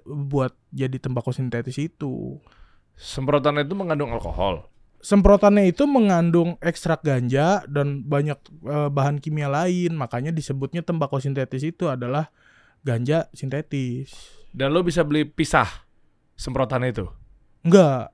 buat 0.04 0.52
jadi 0.68 1.00
tembakau 1.00 1.32
sintetis 1.32 1.80
itu. 1.80 2.36
Semprotan 2.92 3.56
itu 3.56 3.72
mengandung 3.72 4.12
alkohol. 4.12 4.68
Semprotannya 4.98 5.70
itu 5.70 5.86
mengandung 5.86 6.58
ekstrak 6.58 7.06
ganja 7.06 7.62
dan 7.70 8.02
banyak 8.02 8.38
eh, 8.66 8.90
bahan 8.90 9.22
kimia 9.22 9.46
lain 9.46 9.94
makanya 9.94 10.34
disebutnya 10.34 10.82
tembakau 10.82 11.22
sintetis 11.22 11.62
itu 11.62 11.86
adalah 11.86 12.30
ganja 12.82 13.26
sintetis 13.34 14.14
Dan 14.48 14.72
lo 14.72 14.80
bisa 14.82 15.04
beli 15.04 15.28
pisah 15.28 15.68
semprotan 16.34 16.82
itu. 16.86 17.06
enggak 17.62 18.10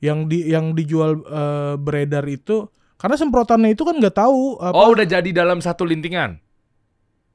yang 0.00 0.28
di 0.28 0.48
yang 0.48 0.72
dijual 0.72 1.20
eh, 1.24 1.74
beredar 1.76 2.24
itu 2.28 2.68
karena 3.00 3.16
semprotannya 3.16 3.72
itu 3.72 3.84
kan 3.84 3.96
nggak 3.96 4.16
tahu 4.16 4.60
apa 4.60 4.76
Oh 4.76 4.92
udah 4.92 5.08
jadi 5.08 5.30
dalam 5.32 5.64
satu 5.64 5.88
lintingan. 5.88 6.36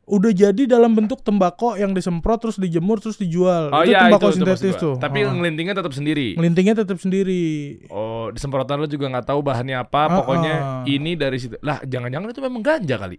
Udah 0.06 0.31
jadi 0.31 0.63
dalam 0.66 0.94
bentuk 0.94 1.19
tembakau 1.19 1.74
yang 1.74 1.90
disemprot 1.92 2.38
terus 2.40 2.57
dijemur 2.57 3.02
terus 3.02 3.18
dijual 3.18 3.69
Oh 3.69 3.81
itu 3.81 3.90
iya 3.90 3.98
itu, 4.00 4.06
tembakau 4.07 4.30
itu 4.30 4.38
sintetis 4.38 4.74
gua. 4.74 4.84
tuh 4.84 4.94
Tapi 4.98 5.18
Ah. 5.19 5.34
ngelintingnya 5.34 5.74
tetap 5.74 5.92
sendiri. 5.92 6.28
ngelintingnya 6.34 6.75
tetap 6.78 6.98
sendiri 6.98 7.44
Oh, 7.88 8.30
di 8.30 8.38
semprotan 8.38 8.78
lo 8.78 8.85
juga 8.85 9.09
nggak 9.09 9.26
tahu 9.26 9.42
bahannya 9.42 9.76
apa, 9.76 10.02
Ah, 10.04 10.14
pokoknya 10.16 10.54
ah. 10.54 10.83
ini 10.85 11.14
dari 11.14 11.38
situ. 11.38 11.57
Lah, 11.59 11.81
jangan-jangan 11.81 12.30
itu 12.30 12.38
memang 12.40 12.62
ganja 12.62 12.95
kali. 12.95 13.18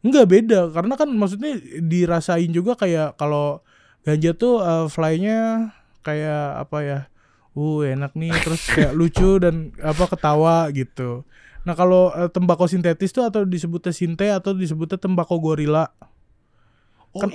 Enggak 0.00 0.26
beda 0.26 0.60
karena 0.70 0.94
kan 0.94 1.10
maksudnya 1.10 1.52
dirasain 1.76 2.48
juga 2.48 2.72
kayak 2.72 3.14
kalau 3.14 3.60
ganja 4.00 4.30
tuh 4.32 4.58
eh, 4.58 4.86
fly-nya 4.86 5.74
kayak 6.00 6.42
apa 6.58 6.78
ya 6.80 6.98
uh 7.52 7.84
enak 7.84 8.14
nih 8.14 8.32
terus 8.38 8.64
kayak 8.70 8.94
lucu 8.94 9.36
dan 9.36 9.74
apa 9.76 10.06
ketawa 10.06 10.70
gitu 10.70 11.26
nah 11.60 11.74
kalau 11.74 12.08
eh, 12.10 12.30
tembakau 12.30 12.64
sintetis 12.64 13.10
tuh 13.10 13.20
atau 13.22 13.44
disebutnya 13.44 13.90
sinte 13.90 14.24
atau 14.24 14.54
disebutnya 14.54 14.96
tembakau 14.96 15.36
gorila 15.36 15.90
Oh, 17.14 17.20
Kan- 17.20 17.32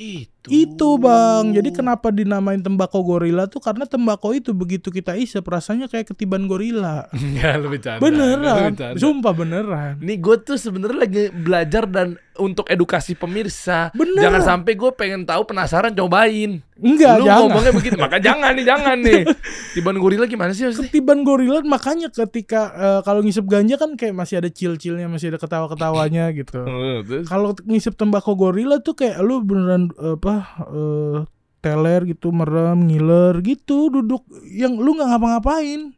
itu. 0.47 0.69
itu 0.71 0.89
bang 0.97 1.43
jadi 1.51 1.69
kenapa 1.71 2.09
dinamain 2.09 2.59
tembakau 2.59 3.01
gorila 3.01 3.45
tuh 3.45 3.59
karena 3.59 3.83
tembakau 3.83 4.31
itu 4.31 4.51
begitu 4.51 4.89
kita 4.89 5.13
isep 5.13 5.41
rasanya 5.41 5.85
kayak 5.85 6.11
ketiban 6.11 6.45
gorila 6.45 7.07
Enggak, 7.11 7.53
lu 7.61 7.67
bercanda. 7.69 7.99
beneran 8.01 8.41
Lu 8.41 8.69
bercanda. 8.71 8.99
sumpah 8.99 9.33
beneran 9.33 9.93
Nih 9.99 10.17
gue 10.17 10.35
tuh 10.39 10.55
sebenarnya 10.55 10.97
lagi 11.01 11.23
belajar 11.29 11.83
dan 11.85 12.15
untuk 12.35 12.67
edukasi 12.67 13.15
pemirsa. 13.15 13.95
Bener. 13.95 14.19
Jangan 14.19 14.41
sampai 14.43 14.75
gue 14.75 14.91
pengen 14.91 15.23
tahu 15.23 15.47
penasaran 15.47 15.95
cobain. 15.95 16.59
enggak 16.75 17.23
lu 17.23 17.31
jangan 17.31 17.47
ngomongnya 17.47 17.71
begitu, 17.71 17.95
maka 17.95 18.19
jangan 18.19 18.51
nih, 18.51 18.65
jangan 18.67 18.97
nih. 18.99 19.23
Tiban 19.79 19.95
gorila 19.95 20.27
gimana 20.27 20.51
sih 20.51 20.67
maksudnya? 20.67 20.91
ketiban 20.91 21.23
gorila 21.23 21.63
makanya 21.63 22.11
ketika 22.11 22.75
eh, 22.75 22.99
kalau 23.07 23.23
ngisep 23.23 23.47
ganja 23.47 23.79
kan 23.79 23.95
kayak 23.95 24.11
masih 24.11 24.43
ada 24.43 24.51
cil-cilnya 24.51 25.07
masih 25.07 25.31
ada 25.31 25.39
ketawa-ketawanya 25.39 26.35
gitu 26.35 26.59
kalau 27.31 27.55
ngisep 27.63 27.95
tembakau 27.95 28.35
gorila 28.35 28.83
tuh 28.83 28.99
kayak 28.99 29.23
lu 29.23 29.39
beneran 29.39 29.87
eh, 29.95 30.19
apa 30.19 30.34
eh, 30.43 31.17
teler 31.59 32.01
gitu 32.05 32.29
merem 32.29 32.77
ngiler 32.83 33.41
gitu 33.41 33.89
duduk 33.89 34.21
yang 34.47 34.75
lu 34.75 34.93
nggak 34.93 35.09
ngapa-ngapain 35.09 35.91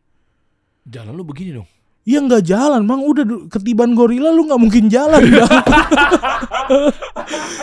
Jalan 0.87 1.11
lu 1.11 1.27
begini 1.27 1.51
dong. 1.51 1.67
Ya 2.07 2.23
nggak 2.23 2.39
jalan 2.41 2.87
bang, 2.87 3.03
udah 3.03 3.23
ketiban 3.51 3.91
gorila 3.91 4.31
lu 4.31 4.47
nggak 4.47 4.61
mungkin 4.63 4.87
jalan 4.87 5.19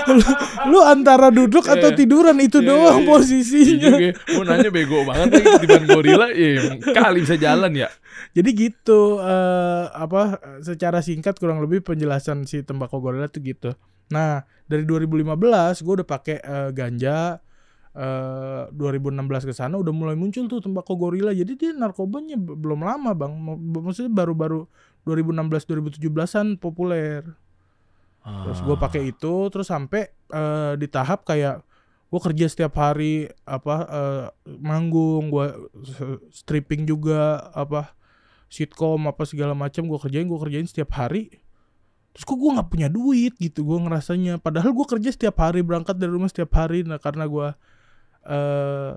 lu, 0.05 0.21
lu 0.69 0.79
antara 0.85 1.33
duduk 1.33 1.65
atau 1.65 1.89
Iya. 1.89 1.97
tiduran 1.97 2.37
itu 2.41 2.61
Iya, 2.61 2.69
doang 2.69 3.01
iya. 3.01 3.09
posisinya. 3.09 3.73
Iya 3.97 4.11
juga. 4.13 4.37
Mau 4.37 4.45
nanya 4.45 4.69
bego 4.69 4.99
banget 5.05 5.27
lagi 5.33 5.49
tiban 5.65 5.85
gorila, 5.89 6.27
ya 6.29 6.77
kali 6.93 7.19
bisa 7.25 7.37
jalan 7.41 7.73
ya. 7.73 7.89
Jadi 8.37 8.51
gitu 8.53 9.17
eh, 9.21 9.85
apa 9.89 10.37
secara 10.61 11.01
singkat 11.01 11.39
kurang 11.39 11.65
lebih 11.65 11.81
penjelasan 11.81 12.45
si 12.45 12.61
tembakau 12.61 13.01
gorila 13.01 13.33
tuh 13.33 13.41
gitu. 13.41 13.71
Nah 14.13 14.45
dari 14.65 14.85
2015 14.89 15.85
gue 15.85 15.95
udah 16.01 16.09
pakai 16.09 16.37
eh, 16.41 16.71
ganja 16.73 17.39
eh 17.95 18.65
2016 18.75 19.47
ke 19.47 19.55
sana 19.55 19.79
udah 19.79 19.95
mulai 19.95 20.19
muncul 20.19 20.51
tuh 20.51 20.59
tembakau 20.59 20.99
gorila. 20.99 21.31
Jadi 21.31 21.53
dia 21.55 21.71
narkobanya 21.71 22.35
belum 22.35 22.83
lama, 22.83 23.15
Bang. 23.15 23.39
Maksudnya 23.71 24.11
baru-baru 24.11 24.67
2016 25.07 26.03
2017-an 26.03 26.59
populer. 26.59 27.23
Terus 28.25 28.59
gue 28.65 28.77
pakai 28.81 29.13
itu 29.13 29.35
terus 29.53 29.69
sampai 29.69 30.09
eh, 30.33 30.73
di 30.81 30.89
tahap 30.89 31.29
kayak 31.29 31.61
gue 32.09 32.21
kerja 32.25 32.47
setiap 32.49 32.73
hari 32.81 33.29
apa 33.45 33.77
eh, 33.85 34.27
manggung, 34.59 35.29
gue 35.29 35.47
stripping 36.33 36.89
juga 36.89 37.53
apa 37.53 37.93
sitkom 38.49 39.11
apa 39.11 39.27
segala 39.29 39.53
macam 39.53 39.85
gue 39.91 39.99
kerjain 40.01 40.25
gue 40.25 40.41
kerjain 40.41 40.67
setiap 40.67 40.97
hari. 40.97 41.44
Terus 42.15 42.25
kok 42.31 42.39
gue 42.39 42.51
nggak 42.55 42.71
punya 42.71 42.87
duit 42.87 43.35
gitu 43.43 43.67
gue 43.67 43.79
ngerasanya. 43.83 44.39
Padahal 44.39 44.71
gue 44.71 44.87
kerja 44.87 45.11
setiap 45.11 45.35
hari 45.43 45.67
berangkat 45.67 45.99
dari 45.99 46.15
rumah 46.15 46.31
setiap 46.31 46.55
hari. 46.55 46.87
Nah 46.87 47.03
karena 47.03 47.27
gue 47.27 47.49
eh 48.25 48.95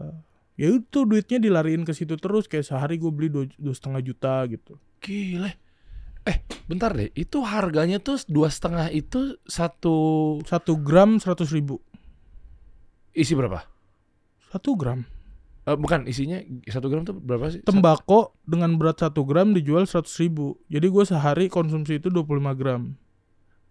ya 0.57 0.67
itu 0.73 0.99
duitnya 1.05 1.37
dilariin 1.41 1.85
ke 1.85 1.93
situ 1.93 2.17
terus 2.17 2.49
kayak 2.49 2.65
sehari 2.65 2.97
gue 3.01 3.09
beli 3.09 3.29
dua 3.33 3.73
setengah 3.73 4.01
juta 4.05 4.45
gitu. 4.45 4.77
Gile. 5.01 5.57
Eh, 6.29 6.37
bentar 6.69 6.93
deh. 6.93 7.09
Itu 7.17 7.41
harganya 7.41 7.97
tuh 7.97 8.21
dua 8.29 8.53
setengah 8.53 8.93
itu 8.93 9.41
satu 9.49 10.37
Satu 10.45 10.77
gram 10.77 11.17
seratus 11.17 11.49
ribu. 11.49 11.81
isi 13.17 13.33
berapa? 13.33 13.65
Satu 14.53 14.77
gram. 14.77 15.01
Eh, 15.65 15.73
bukan 15.73 16.05
isinya 16.05 16.37
satu 16.69 16.87
gram 16.87 17.01
tuh 17.01 17.17
berapa 17.17 17.49
sih? 17.49 17.65
tembakau 17.65 18.31
dengan 18.45 18.77
berat 18.77 19.01
1 19.03 19.11
gram 19.25 19.51
dijual 19.57 19.83
100 19.83 20.05
ribu. 20.23 20.55
Jadi 20.69 20.87
gue 20.87 21.03
sehari 21.03 21.45
konsumsi 21.49 21.97
itu 21.99 22.13
25 22.13 22.53
gram. 22.53 22.93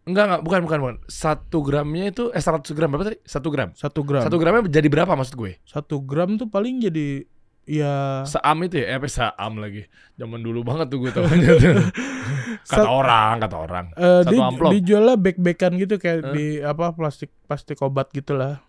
Enggak 0.07 0.25
enggak 0.25 0.43
bukan 0.43 0.61
bukan 0.63 0.79
bukan. 0.81 0.97
Satu 1.05 1.59
gramnya 1.61 2.05
itu 2.09 2.31
eh 2.31 2.39
100 2.39 2.63
gram 2.73 2.89
berapa 2.89 3.05
tadi? 3.05 3.19
Satu 3.23 3.49
gram. 3.51 3.75
1 3.75 3.91
gram. 4.01 4.23
Satu 4.23 4.37
gramnya 4.37 4.63
jadi 4.65 4.87
berapa 4.87 5.13
maksud 5.13 5.35
gue? 5.35 5.59
1 5.63 5.83
gram 6.01 6.35
tuh 6.37 6.47
paling 6.47 6.79
jadi 6.81 7.27
ya 7.67 8.23
Seam 8.23 8.63
itu 8.63 8.79
ya? 8.79 8.87
Eh 8.87 8.97
apa 8.97 9.07
saam 9.07 9.59
lagi? 9.59 9.83
Zaman 10.15 10.39
dulu 10.39 10.63
banget 10.63 10.87
tuh 10.89 11.03
gue 11.03 11.11
tuh. 11.11 11.27
kata 11.27 11.91
Sat- 12.63 12.87
orang, 12.87 13.35
kata 13.41 13.57
orang. 13.57 13.87
eh, 13.93 14.23
Satu 14.23 14.31
dia 14.33 14.41
amplop. 14.41 14.71
dijualnya 14.73 15.15
bag-bagan 15.17 15.73
gitu 15.77 15.95
kayak 15.97 16.19
Eh. 16.23 16.33
di 16.33 16.47
apa 16.61 16.91
plastik 16.91 17.35
plastik 17.43 17.79
obat 17.81 18.11
gitulah. 18.11 18.63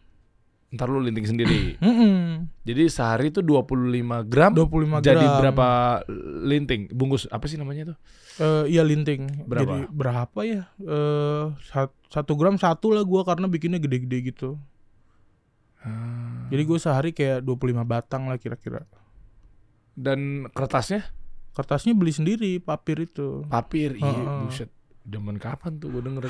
Ntar 0.67 0.89
lu 0.89 0.99
linting 0.99 1.23
sendiri. 1.27 1.77
Jadi 2.67 2.83
sehari 2.87 3.29
itu 3.29 3.39
25 3.39 3.71
gram 4.25 4.51
25 4.51 4.99
gram. 4.99 4.99
jadi 4.99 5.25
berapa 5.39 5.67
linting? 6.43 6.91
Bungkus 6.91 7.23
apa 7.27 7.45
sih 7.45 7.55
namanya 7.55 7.93
tuh? 7.93 7.97
Eh, 8.37 8.63
iya 8.69 8.81
linting. 8.81 9.45
Berapa? 9.45 9.65
Jadi 9.65 9.77
berapa 9.89 10.39
ya? 10.41 10.63
Sat- 11.65 11.97
satu 12.07 12.37
gram 12.37 12.55
satu 12.55 12.93
lah 12.93 13.01
gua 13.01 13.21
karena 13.21 13.45
bikinnya 13.45 13.77
gede-gede 13.77 14.17
gitu. 14.29 14.49
Jadi 16.47 16.61
gue 16.63 16.79
sehari 16.79 17.11
kayak 17.11 17.43
25 17.43 17.83
batang 17.83 18.27
lah 18.27 18.35
kira-kira. 18.35 18.83
Dan 19.93 20.45
kertasnya 20.51 21.07
Kertasnya 21.51 21.97
beli 21.97 22.13
sendiri, 22.13 22.61
papir 22.61 23.01
itu. 23.01 23.41
papir. 23.49 23.97
Iya, 23.97 24.05
Heeh. 24.05 24.39
buset. 24.45 24.69
Zaman 25.01 25.39
kapan 25.39 25.79
tuh 25.79 25.89
gue 25.89 26.01
denger 26.03 26.27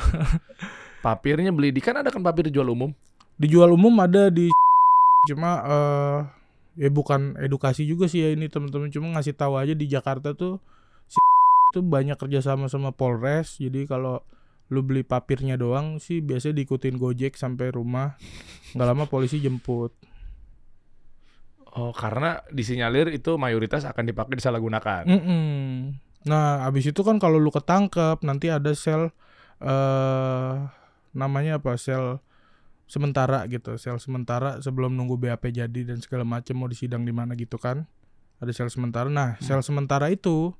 Papirnya 1.06 1.52
beli 1.52 1.74
di 1.74 1.82
kan 1.82 1.98
ada 1.98 2.08
kan 2.08 2.22
papir 2.22 2.48
dijual 2.48 2.70
umum. 2.70 2.94
dijual 3.36 3.70
umum 3.70 3.94
ada 3.98 4.30
di 4.30 4.50
cuma 5.30 5.62
eh 5.62 6.20
ya 6.78 6.90
bukan 6.90 7.38
edukasi 7.38 7.84
juga 7.84 8.06
sih 8.06 8.22
ya 8.22 8.30
ini 8.34 8.48
teman-teman 8.48 8.90
cuma 8.90 9.14
ngasih 9.14 9.34
tahu 9.34 9.58
aja 9.58 9.74
di 9.74 9.86
Jakarta 9.86 10.34
tuh 10.34 10.58
itu 11.72 11.80
banyak 11.84 12.16
kerjasama 12.16 12.72
sama 12.72 12.96
Polres 12.96 13.60
jadi 13.60 13.84
kalau 13.88 14.24
lu 14.68 14.84
beli 14.84 15.04
papirnya 15.04 15.56
doang 15.56 16.00
sih 16.04 16.20
biasanya 16.20 16.60
diikutin 16.60 17.00
Gojek 17.00 17.40
sampai 17.40 17.72
rumah. 17.72 18.20
Nggak 18.76 18.88
lama 18.88 19.06
polisi 19.08 19.40
jemput. 19.40 19.96
Oh, 21.78 21.94
karena 21.94 22.42
disinyalir 22.52 23.14
itu 23.14 23.38
mayoritas 23.38 23.86
akan 23.86 24.04
dipakai 24.10 24.36
disalahgunakan. 24.40 25.04
Mm-mm. 25.08 26.04
nah 26.28 26.68
abis 26.68 26.92
itu 26.92 27.08
kan 27.08 27.24
kalau 27.24 27.40
lu 27.40 27.48
ketangkep 27.48 28.20
nanti 28.28 28.52
ada 28.52 28.76
sel 28.76 29.16
eh 29.64 30.54
namanya 31.16 31.64
apa? 31.64 31.80
Sel 31.80 32.20
sementara 32.88 33.48
gitu 33.48 33.76
sel 33.80 34.00
sementara 34.00 34.64
sebelum 34.64 34.96
nunggu 34.96 35.20
BAP 35.20 35.52
jadi 35.52 35.82
dan 35.88 36.00
segala 36.00 36.24
macam 36.24 36.56
mau 36.60 36.68
disidang 36.68 37.08
di 37.08 37.16
mana 37.16 37.40
gitu 37.40 37.56
kan. 37.56 37.88
Ada 38.44 38.52
sel 38.52 38.68
sementara. 38.68 39.08
Nah 39.08 39.40
sel 39.40 39.64
sementara 39.64 40.12
itu 40.12 40.52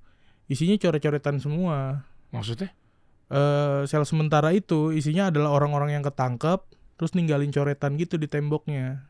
isinya 0.48 0.76
coret-coretan 0.78 1.38
semua 1.38 2.04
Maksudnya? 2.30 2.72
eh 3.28 3.82
sel 3.84 4.04
sementara 4.04 4.52
itu 4.52 4.90
isinya 4.90 5.28
adalah 5.28 5.52
orang-orang 5.52 5.92
yang 5.92 6.02
ketangkep 6.02 6.64
terus 6.96 7.12
ninggalin 7.12 7.50
coretan 7.50 7.96
gitu 7.96 8.16
di 8.16 8.26
temboknya 8.26 9.04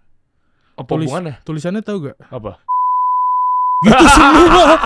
Apa 0.73 0.89
Tulis- 0.89 1.05
hubungannya? 1.05 1.37
tulisannya 1.43 1.81
tahu 1.81 1.97
gak 2.07 2.17
Apa? 2.27 2.57
gitu 3.79 4.05
semua 4.07 4.65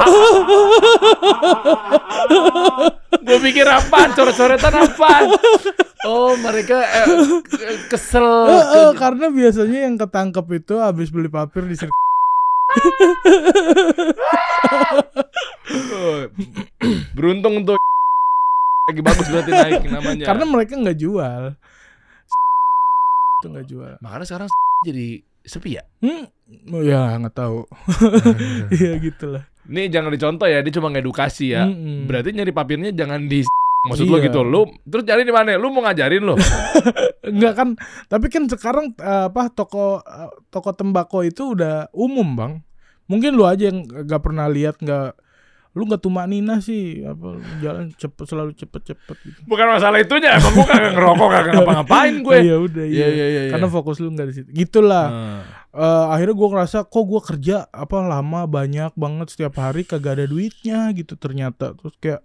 Gue 3.22 3.38
pikir 3.39 3.63
apaan? 3.63 4.12
Coret-coretan 4.12 4.74
apaan? 4.74 5.31
Oh, 6.03 6.34
mereka 6.36 6.81
eh, 6.81 7.05
ke- 7.39 7.86
kesel. 7.88 8.25
Eh, 8.50 8.65
eh, 8.81 8.91
karena 8.96 9.29
biasanya 9.29 9.86
yang 9.86 9.96
ketangkep 9.96 10.46
itu 10.58 10.75
habis 10.75 11.08
beli 11.08 11.29
papir 11.29 11.63
di 11.63 11.77
sirkuit 11.77 11.93
Oh, 11.93 12.00
Beruntung 17.16 17.66
tuh 17.66 17.78
lagi 18.90 19.01
bagus 19.06 19.28
berarti 19.30 19.51
naik 19.54 19.84
namanya. 19.88 20.25
karena 20.25 20.44
mereka 20.44 20.74
nggak 20.75 20.98
jual 21.00 21.56
itu 23.40 23.48
nggak 23.48 23.68
jual 23.70 23.94
makanya 24.04 24.25
sekarang 24.28 24.48
jadi 24.88 25.08
sepi 25.42 25.80
ya. 25.80 25.84
hmm 26.04 26.25
oh 26.75 26.84
ya 26.84 27.16
nggak 27.18 27.34
tahu 27.34 27.63
iya 28.74 28.98
gitulah 29.00 29.46
Ini 29.62 29.94
jangan 29.94 30.10
dicontoh 30.10 30.50
ya, 30.50 30.66
dia 30.66 30.74
cuma 30.74 30.90
ngedukasi 30.90 31.54
ya. 31.54 31.70
Berarti 32.10 32.34
nyari 32.34 32.50
papirnya 32.50 32.90
jangan 32.92 33.30
di 33.30 33.46
Maksud 33.81 34.05
lo 34.13 34.21
Iya. 34.21 34.29
gitu, 34.29 34.39
lu 34.45 34.61
terus 34.85 35.09
cari 35.09 35.25
di 35.25 35.33
mana? 35.33 35.57
Lu 35.57 35.73
mau 35.73 35.81
ngajarin 35.81 36.21
lo? 36.21 36.38
Enggak 37.25 37.53
kan, 37.57 37.69
tapi 38.05 38.29
kan 38.29 38.45
sekarang 38.45 38.93
eh, 38.93 39.25
apa 39.25 39.50
toko 39.50 40.05
eh, 40.05 40.29
toko 40.53 40.69
tembakau 40.77 41.25
itu 41.25 41.57
udah 41.57 41.89
umum, 41.89 42.38
Bang. 42.38 42.53
Mungkin 43.09 43.33
lu 43.33 43.41
aja 43.50 43.73
yang 43.73 43.81
nggak 43.81 44.21
pernah 44.21 44.45
lihat 44.45 44.77
nggak 44.77 45.17
lu 45.71 45.88
nggak 45.88 46.03
tumak 46.03 46.27
nina 46.27 46.59
sih 46.59 47.00
apa 47.00 47.39
jalan 47.63 47.95
cepet 47.95 48.25
selalu 48.27 48.51
cepet 48.53 48.91
cepet 48.91 49.17
gitu. 49.23 49.39
Bukan 49.47 49.65
masalah 49.71 50.03
itunya, 50.03 50.35
emang 50.35 50.51
gue 50.51 50.67
kagak 50.67 50.91
ngerokok, 51.00 51.29
kagak 51.31 51.51
ngapa-ngapain 51.57 52.15
gue. 52.21 52.38
Iya 52.43 52.55
udah 52.59 52.85
iya. 52.85 53.07
Iya 53.07 53.07
iya 53.07 53.25
iya. 53.47 53.51
Karena 53.55 53.67
fokus 53.71 53.97
lu 54.03 54.11
nggak 54.11 54.27
di 54.29 54.33
situ. 54.35 54.50
Gitulah. 54.51 55.07
Hmm. 55.09 55.41
Eh, 55.71 56.05
akhirnya 56.11 56.35
gua 56.35 56.50
ngerasa 56.51 56.77
kok 56.91 57.05
gua 57.07 57.21
kerja 57.23 57.63
apa 57.71 57.97
lama 58.03 58.43
banyak 58.43 58.91
banget 59.00 59.31
setiap 59.31 59.55
hari 59.57 59.88
kagak 59.88 60.19
ada 60.19 60.25
duitnya 60.27 60.91
gitu 60.91 61.15
ternyata. 61.15 61.71
Terus 61.79 61.95
kayak 62.03 62.21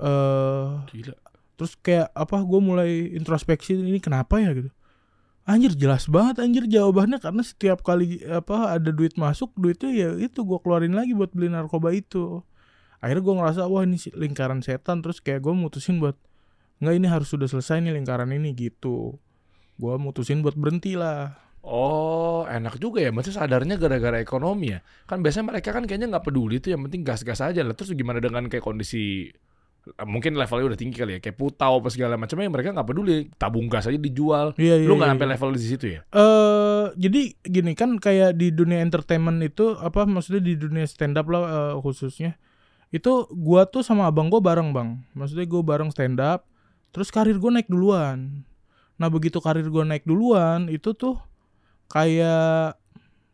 eh 0.00 0.66
Gila. 0.90 1.16
terus 1.54 1.78
kayak 1.78 2.10
apa 2.14 2.36
gue 2.42 2.60
mulai 2.60 2.90
introspeksi 3.14 3.78
ini 3.78 4.02
kenapa 4.02 4.42
ya 4.42 4.50
gitu 4.54 4.70
anjir 5.44 5.76
jelas 5.76 6.08
banget 6.08 6.40
anjir 6.40 6.64
jawabannya 6.64 7.20
karena 7.20 7.42
setiap 7.44 7.84
kali 7.84 8.24
apa 8.26 8.74
ada 8.74 8.90
duit 8.90 9.14
masuk 9.20 9.52
duitnya 9.54 9.92
ya 9.92 10.08
itu 10.16 10.40
gue 10.40 10.58
keluarin 10.64 10.96
lagi 10.96 11.12
buat 11.12 11.30
beli 11.36 11.52
narkoba 11.52 11.92
itu 11.92 12.40
akhirnya 13.04 13.22
gue 13.22 13.34
ngerasa 13.36 13.60
wah 13.68 13.84
ini 13.84 14.00
lingkaran 14.16 14.64
setan 14.64 15.04
terus 15.04 15.20
kayak 15.20 15.44
gue 15.44 15.52
mutusin 15.52 16.00
buat 16.00 16.16
nggak 16.80 16.94
ini 16.96 17.06
harus 17.06 17.28
sudah 17.28 17.46
selesai 17.46 17.84
nih 17.84 17.92
lingkaran 17.92 18.32
ini 18.32 18.56
gitu 18.56 19.20
gue 19.76 19.94
mutusin 20.00 20.40
buat 20.40 20.56
berhenti 20.56 20.96
lah 20.96 21.44
Oh, 21.64 22.44
enak 22.44 22.76
juga 22.76 23.00
ya. 23.00 23.08
Maksudnya 23.08 23.40
sadarnya 23.40 23.80
gara-gara 23.80 24.20
ekonomi 24.20 24.76
ya. 24.76 24.84
Kan 25.08 25.24
biasanya 25.24 25.48
mereka 25.48 25.72
kan 25.72 25.88
kayaknya 25.88 26.12
nggak 26.12 26.28
peduli 26.28 26.60
tuh. 26.60 26.76
Yang 26.76 26.92
penting 26.92 27.02
gas-gas 27.08 27.40
aja 27.40 27.64
lah. 27.64 27.72
Terus 27.72 27.96
gimana 27.96 28.20
dengan 28.20 28.52
kayak 28.52 28.60
kondisi 28.60 29.32
mungkin 30.04 30.36
levelnya 30.36 30.74
udah 30.74 30.78
tinggi 30.80 30.96
kali 30.96 31.12
ya. 31.16 31.20
Kayak 31.20 31.36
putau 31.36 31.80
apa 31.80 31.88
segala 31.92 32.14
macamnya 32.16 32.48
mereka 32.48 32.72
nggak 32.72 32.88
peduli. 32.88 33.28
Tabung 33.36 33.66
gas 33.68 33.88
aja 33.88 34.00
dijual. 34.00 34.56
iya 34.56 34.80
iya 34.80 34.88
Lu 34.88 34.96
nggak 34.96 35.08
iya, 35.08 35.14
sampai 35.16 35.26
iya. 35.28 35.32
level 35.36 35.50
di 35.52 35.60
situ 35.60 35.86
ya? 35.88 36.00
Eh 36.10 36.84
jadi 36.96 37.20
gini 37.42 37.72
kan 37.72 37.96
kayak 37.96 38.36
di 38.36 38.52
dunia 38.52 38.80
entertainment 38.84 39.40
itu 39.40 39.76
apa 39.80 40.04
maksudnya 40.04 40.42
di 40.44 40.54
dunia 40.56 40.84
stand 40.84 41.16
up 41.16 41.26
lah 41.28 41.42
eh, 41.44 41.74
khususnya 41.80 42.36
itu 42.94 43.26
gua 43.34 43.66
tuh 43.66 43.82
sama 43.82 44.06
abang 44.06 44.30
gua 44.30 44.38
bareng 44.38 44.70
bang 44.70 45.02
maksudnya 45.16 45.48
gua 45.48 45.62
bareng 45.66 45.90
stand 45.90 46.22
up 46.22 46.46
terus 46.94 47.10
karir 47.10 47.40
gua 47.42 47.58
naik 47.58 47.66
duluan 47.66 48.46
nah 48.94 49.10
begitu 49.10 49.42
karir 49.42 49.66
gua 49.66 49.82
naik 49.82 50.06
duluan 50.06 50.70
itu 50.70 50.94
tuh 50.94 51.18
kayak 51.90 52.78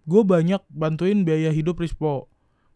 gue 0.09 0.23
banyak 0.27 0.63
bantuin 0.73 1.23
biaya 1.23 1.55
hidup 1.55 1.79
Rispo 1.79 2.27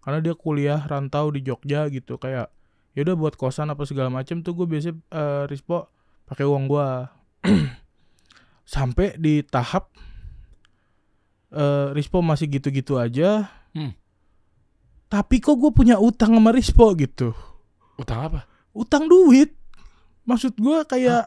karena 0.04 0.20
dia 0.20 0.34
kuliah 0.36 0.80
rantau 0.84 1.32
di 1.32 1.42
Jogja 1.42 1.88
gitu 1.90 2.20
kayak 2.20 2.52
ya 2.94 3.02
udah 3.02 3.14
buat 3.14 3.34
kosan 3.34 3.68
apa 3.68 3.82
segala 3.82 4.08
macem 4.08 4.40
tuh 4.40 4.54
gue 4.54 4.66
biasa 4.66 4.90
eh, 4.90 5.42
Rispo 5.44 5.90
pakai 6.24 6.42
uang 6.42 6.64
gua 6.64 7.10
sampai 8.64 9.14
di 9.16 9.42
tahap 9.42 9.90
eh 11.50 11.88
Rispo 11.92 12.18
masih 12.20 12.48
gitu-gitu 12.48 12.96
aja 12.96 13.50
Hmm. 13.70 13.90
tapi 15.08 15.38
kok 15.38 15.54
gue 15.54 15.68
punya 15.68 15.98
utang 15.98 16.30
sama 16.32 16.48
Rispo 16.48 16.94
gitu 16.94 17.34
Utang 17.96 18.20
apa? 18.24 18.40
utang 18.72 19.04
duit 19.04 19.50
maksud 20.22 20.54
gue 20.54 20.78
kayak 20.84 21.26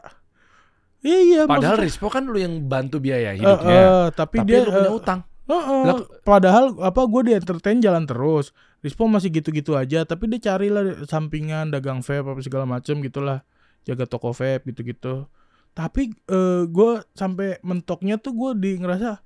Iya, 0.98 1.46
Padahal 1.46 1.78
maksudnya- 1.78 1.86
Rispo 1.86 2.06
kan 2.08 2.24
lu 2.24 2.34
yang 2.36 2.64
bantu 2.64 2.98
biaya 2.98 3.30
Eh, 3.30 3.38
hidupnya. 3.38 3.78
eh, 3.78 4.06
tapi, 4.10 4.36
Tapi 4.36 4.48
dia 4.48 4.58
lu 4.58 4.70
punya 4.72 4.90
eh, 4.90 4.98
utang. 4.98 5.20
Heeh, 5.46 5.82
Lah- 5.86 6.08
padahal 6.20 6.64
apa 6.76 7.00
gue 7.06 7.22
di 7.22 7.32
entertain 7.32 7.78
jalan 7.78 8.02
terus. 8.02 8.50
Rispo 8.78 9.10
masih 9.10 9.34
gitu-gitu 9.34 9.74
aja, 9.74 10.06
tapi 10.06 10.30
dia 10.30 10.54
carilah 10.54 11.02
sampingan 11.10 11.74
dagang 11.74 11.98
vape 11.98 12.22
apa 12.22 12.40
segala 12.42 12.62
macem 12.62 13.02
gitulah. 13.02 13.42
Jaga 13.82 14.06
toko 14.06 14.30
vape 14.30 14.70
gitu-gitu. 14.70 15.26
Tapi 15.74 16.14
eh, 16.14 16.62
gue 16.66 16.90
sampai 17.14 17.58
mentoknya 17.66 18.18
tuh 18.22 18.34
gue 18.34 18.50
di 18.58 18.70
ngerasa 18.78 19.22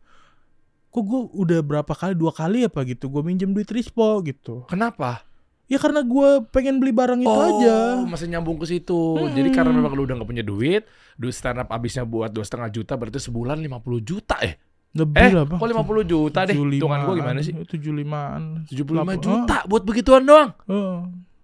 kok 0.93 1.05
gue 1.09 1.21
udah 1.41 1.61
berapa 1.65 1.93
kali 1.97 2.13
dua 2.13 2.37
kali 2.37 2.69
apa 2.69 2.85
gitu 2.85 3.09
gue 3.09 3.25
minjem 3.25 3.53
duit 3.53 3.69
Rispo 3.69 4.21
gitu. 4.25 4.69
Kenapa? 4.69 5.25
Ya 5.73 5.81
karena 5.81 6.05
gue 6.05 6.45
pengen 6.53 6.77
beli 6.77 6.93
barang 6.93 7.25
itu 7.25 7.33
oh, 7.33 7.49
aja. 7.49 8.05
masih 8.05 8.29
nyambung 8.29 8.61
ke 8.61 8.69
situ. 8.69 9.17
Mm-mm. 9.17 9.33
Jadi 9.33 9.49
karena 9.57 9.73
memang 9.73 9.97
lu 9.97 10.05
udah 10.05 10.21
gak 10.21 10.29
punya 10.29 10.45
duit, 10.45 10.85
duit 11.17 11.33
stand 11.33 11.65
up 11.65 11.73
habisnya 11.73 12.05
buat 12.05 12.29
dua 12.29 12.45
setengah 12.45 12.69
juta 12.69 12.93
berarti 13.01 13.17
sebulan 13.17 13.57
50 13.57 14.05
juta 14.05 14.37
eh. 14.45 14.61
Lebih 14.93 15.17
Eh, 15.19 15.31
lah 15.31 15.45
bang. 15.47 15.57
kok 15.57 15.67
50 15.67 16.05
juta 16.05 16.41
deh? 16.43 16.53
Hitungan 16.53 17.01
gua 17.03 17.15
gimana 17.15 17.41
sih? 17.41 17.57
Tujuh 17.57 17.91
limaan. 17.91 18.65
75 18.67 18.93
juta 19.19 19.65
buat 19.65 19.83
begituan 19.83 20.23
doang. 20.23 20.53
Heeh. 20.65 20.97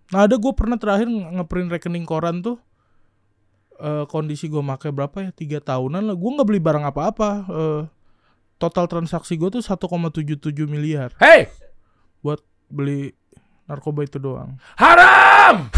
Nah 0.09 0.21
ada 0.21 0.35
gue 0.35 0.53
pernah 0.53 0.77
terakhir 0.77 1.05
nge- 1.05 1.33
ngeprint 1.35 1.69
rekening 1.71 2.05
koran 2.05 2.41
tuh 2.41 2.57
eh 3.77 4.03
kondisi 4.05 4.47
gue 4.47 4.59
make 4.59 4.89
berapa 4.89 5.15
ya 5.21 5.31
tiga 5.31 5.59
tahunan 5.59 6.03
lah 6.03 6.13
gue 6.13 6.31
nggak 6.33 6.45
beli 6.45 6.59
barang 6.59 6.83
apa-apa 6.83 7.31
Eh, 7.47 7.83
total 8.57 8.85
transaksi 8.85 9.35
gue 9.35 9.49
tuh 9.51 9.63
1,77 9.63 10.35
miliar 10.67 11.15
Hei, 11.17 11.47
buat 12.19 12.41
beli 12.67 13.15
narkoba 13.65 14.03
itu 14.03 14.19
doang 14.19 14.59
haram! 14.75 15.71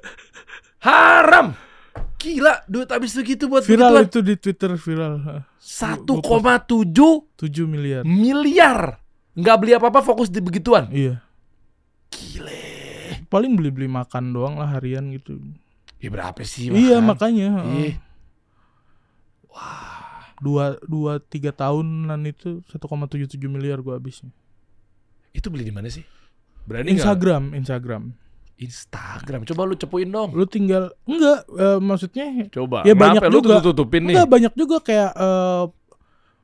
haram! 0.82 1.54
Gila, 2.20 2.62
duit 2.64 2.84
habis 2.86 3.10
segitu 3.10 3.46
buat 3.46 3.62
viral 3.62 3.96
begituan. 3.96 4.04
itu 4.06 4.18
di 4.20 4.34
twitter 4.36 4.72
viral 4.74 5.14
Eh, 5.22 5.42
1,7 5.58 6.04
7 7.34 7.64
miliar 7.64 8.02
miliar. 8.02 9.00
Nggak 9.32 9.56
beli 9.56 9.72
apa-apa 9.72 10.00
fokus 10.00 10.28
di 10.28 10.38
begituan. 10.38 10.90
iya 10.90 11.24
Gile. 12.08 13.24
paling 13.26 13.54
beli-beli 13.54 13.86
makan 13.86 14.30
doang 14.30 14.54
lah 14.54 14.68
harian 14.68 15.08
gitu 15.10 15.38
Ya 15.96 16.08
berapa 16.08 16.36
sih 16.42 16.68
iya 16.68 16.98
makan? 16.98 17.06
makanya 17.06 17.46
heeh. 17.56 17.86
Ih, 17.86 17.94
dua 20.36 20.64
dua 20.82 21.20
tiga 21.20 21.50
tahunan 21.50 22.20
itu 22.24 22.64
1,77 22.66 22.80
miliar 23.46 23.78
gue 23.78 23.92
habisnya 23.92 24.32
itu 25.30 25.46
beli 25.46 25.62
di 25.62 25.70
mana 25.70 25.86
sih? 25.86 26.02
Berani? 26.64 26.90
Instagram 26.90 27.54
Instagram 27.54 28.10
Instagram. 28.60 29.42
Coba 29.44 29.64
lu 29.64 29.74
cepuin 29.74 30.06
dong. 30.06 30.30
lu 30.30 30.44
tinggal 30.44 30.92
enggak 31.02 31.48
eh, 31.50 31.78
maksudnya 31.78 32.26
Coba. 32.50 32.82
Ya, 32.82 32.92
Kenapa 32.92 33.02
banyak 33.18 33.22
lu 33.24 33.38
juga. 33.38 33.48
tutup-tutupin 33.56 34.02
nih? 34.04 34.14
enggak 34.14 34.28
banyak 34.28 34.52
juga 34.54 34.76
kayak 34.78 35.10
eh, 35.12 35.64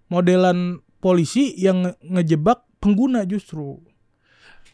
modelan 0.07 0.59
polisi 0.97 1.53
yang 1.55 1.85
nge- 1.85 1.97
ngejebak 2.03 2.65
pengguna 2.79 3.23
justru 3.23 3.81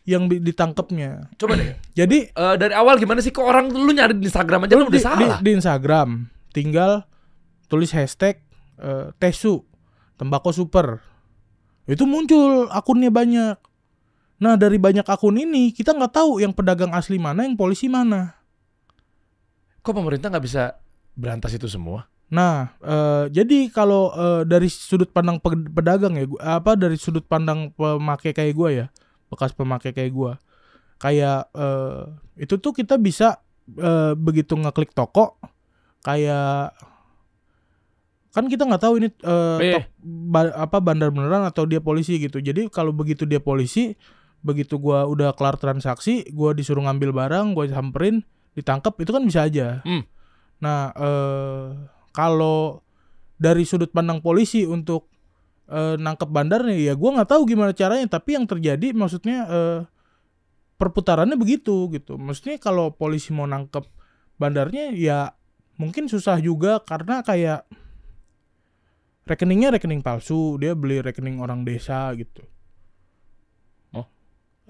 yang 0.03 0.27
di- 0.27 0.39
ditangkapnya 0.41 1.31
Coba 1.35 1.55
deh. 1.55 1.75
jadi 1.99 2.19
Eh, 2.29 2.55
dari 2.57 2.73
awal 2.73 2.97
gimana 2.97 3.19
sih 3.19 3.31
kok 3.31 3.43
orang 3.43 3.69
lu 3.69 3.91
nyari 3.91 4.15
di 4.15 4.27
Instagram 4.27 4.65
aja 4.65 4.75
lu 4.75 4.87
di, 4.87 4.91
udah 4.93 5.03
salah. 5.03 5.19
di, 5.19 5.27
di 5.41 5.51
Instagram 5.55 6.09
tinggal 6.51 7.07
tulis 7.67 7.91
hashtag 7.91 8.39
eh, 8.77 9.11
tesu 9.17 9.63
tembakau 10.15 10.51
super 10.51 11.01
itu 11.85 12.05
muncul 12.05 12.67
akunnya 12.69 13.11
banyak 13.11 13.59
nah 14.43 14.59
dari 14.59 14.75
banyak 14.75 15.07
akun 15.07 15.39
ini 15.39 15.71
kita 15.71 15.95
nggak 15.95 16.19
tahu 16.19 16.43
yang 16.43 16.51
pedagang 16.51 16.91
asli 16.91 17.15
mana 17.15 17.47
yang 17.47 17.55
polisi 17.55 17.87
mana 17.87 18.35
Kok 19.83 19.99
pemerintah 19.99 20.31
nggak 20.31 20.47
bisa 20.47 20.79
berantas 21.19 21.51
itu 21.59 21.67
semua? 21.67 22.07
Nah, 22.31 22.71
eh, 22.79 23.25
jadi 23.35 23.67
kalau 23.67 24.15
eh, 24.15 24.43
dari 24.47 24.71
sudut 24.71 25.11
pandang 25.11 25.43
pe- 25.43 25.59
pedagang 25.69 26.15
ya, 26.15 26.25
gua- 26.25 26.43
apa 26.63 26.79
dari 26.79 26.95
sudut 26.95 27.27
pandang 27.27 27.75
pemakai 27.75 28.31
kayak 28.31 28.55
gua 28.55 28.71
ya, 28.71 28.87
bekas 29.27 29.51
pemakai 29.51 29.91
kayak 29.91 30.15
gua, 30.15 30.39
kayak 30.97 31.51
eh, 31.51 32.03
itu 32.39 32.63
tuh 32.63 32.71
kita 32.71 32.95
bisa 32.95 33.43
eh, 33.75 34.15
begitu 34.15 34.55
ngeklik 34.55 34.95
toko, 34.95 35.35
kayak 36.00 36.78
kan 38.33 38.47
kita 38.47 38.65
nggak 38.65 38.83
tahu 38.87 39.02
ini 39.02 39.09
eh, 39.11 39.59
Eh. 39.61 39.73
tok- 39.76 39.93
ba- 40.31 40.57
apa 40.57 40.78
bandar 40.78 41.11
beneran 41.11 41.43
atau 41.43 41.67
dia 41.67 41.83
polisi 41.83 42.17
gitu. 42.17 42.39
Jadi 42.39 42.71
kalau 42.71 42.95
begitu 42.95 43.26
dia 43.26 43.43
polisi, 43.43 43.99
begitu 44.43 44.76
gua 44.76 45.07
udah 45.07 45.33
kelar 45.39 45.57
transaksi, 45.57 46.26
gua 46.35 46.52
disuruh 46.52 46.83
ngambil 46.85 47.15
barang, 47.15 47.55
gua 47.55 47.71
samperin, 47.71 48.26
ditangkap 48.59 48.95
itu 48.99 49.11
kan 49.15 49.23
bisa 49.23 49.47
aja. 49.47 49.81
Hmm. 49.87 50.02
Nah, 50.59 50.91
eh 50.95 51.67
kalau 52.13 52.83
dari 53.41 53.65
sudut 53.65 53.89
pandang 53.95 54.21
polisi 54.21 54.69
untuk 54.69 55.09
eh, 55.71 55.97
nangkep 55.97 56.28
bandarnya 56.28 56.76
ya 56.76 56.93
gua 56.99 57.23
nggak 57.23 57.31
tahu 57.31 57.43
gimana 57.49 57.73
caranya, 57.73 58.07
tapi 58.11 58.37
yang 58.37 58.45
terjadi 58.45 58.93
maksudnya 58.93 59.39
eh, 59.49 59.81
perputarannya 60.76 61.39
begitu 61.39 61.89
gitu. 61.95 62.19
Maksudnya 62.19 62.59
kalau 62.59 62.91
polisi 62.93 63.31
mau 63.31 63.47
nangkep 63.47 63.87
bandarnya 64.37 64.91
ya 64.91 65.31
mungkin 65.78 66.11
susah 66.11 66.43
juga 66.43 66.83
karena 66.83 67.23
kayak 67.23 67.65
rekeningnya 69.23 69.78
rekening 69.78 70.02
palsu, 70.02 70.59
dia 70.59 70.75
beli 70.75 70.99
rekening 70.99 71.39
orang 71.39 71.63
desa 71.63 72.11
gitu. 72.19 72.43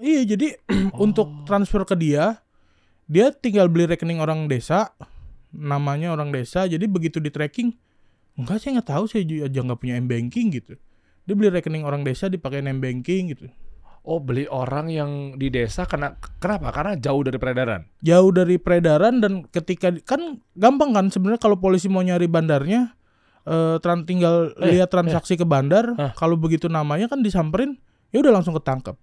Oh. 0.03 0.07
Iya, 0.11 0.35
jadi 0.35 0.59
untuk 1.05 1.47
transfer 1.47 1.87
ke 1.87 1.95
dia, 1.95 2.43
dia 3.07 3.31
tinggal 3.31 3.71
beli 3.71 3.87
rekening 3.87 4.19
orang 4.19 4.51
desa, 4.51 4.91
namanya 5.55 6.11
orang 6.11 6.35
desa, 6.35 6.67
jadi 6.67 6.83
begitu 6.91 7.23
di 7.23 7.31
tracking, 7.31 7.71
enggak 8.35 8.59
saya 8.59 8.83
nggak 8.83 8.89
tahu 8.91 9.03
saya 9.07 9.23
aja 9.23 9.59
nggak 9.63 9.79
punya 9.79 9.95
m 9.95 10.11
banking 10.11 10.51
gitu. 10.51 10.75
Dia 11.23 11.33
beli 11.39 11.55
rekening 11.55 11.87
orang 11.87 12.03
desa 12.03 12.27
dipakai 12.27 12.59
m 12.59 12.83
banking 12.83 13.31
gitu. 13.31 13.47
Oh 14.03 14.19
beli 14.19 14.43
orang 14.51 14.91
yang 14.91 15.39
di 15.39 15.47
desa 15.47 15.87
kena 15.87 16.19
kenapa? 16.43 16.75
Karena 16.75 16.99
jauh 16.99 17.23
dari 17.23 17.39
peredaran. 17.39 17.87
Jauh 18.03 18.35
dari 18.35 18.59
peredaran 18.59 19.23
dan 19.23 19.47
ketika 19.47 19.95
kan 20.03 20.43
gampang 20.59 20.91
kan 20.91 21.07
sebenarnya 21.07 21.39
kalau 21.39 21.55
polisi 21.55 21.87
mau 21.87 22.03
nyari 22.03 22.27
bandarnya, 22.27 22.91
eh, 23.47 23.79
tran 23.79 24.03
tinggal 24.03 24.51
Eh, 24.59 24.75
lihat 24.75 24.91
transaksi 24.91 25.39
ke 25.39 25.47
bandar, 25.47 25.95
Hah. 25.95 26.11
kalau 26.19 26.35
begitu 26.35 26.67
namanya 26.67 27.07
kan 27.07 27.23
disamperin, 27.23 27.79
ya 28.11 28.19
udah 28.19 28.35
langsung 28.35 28.51
ketangkep. 28.59 28.99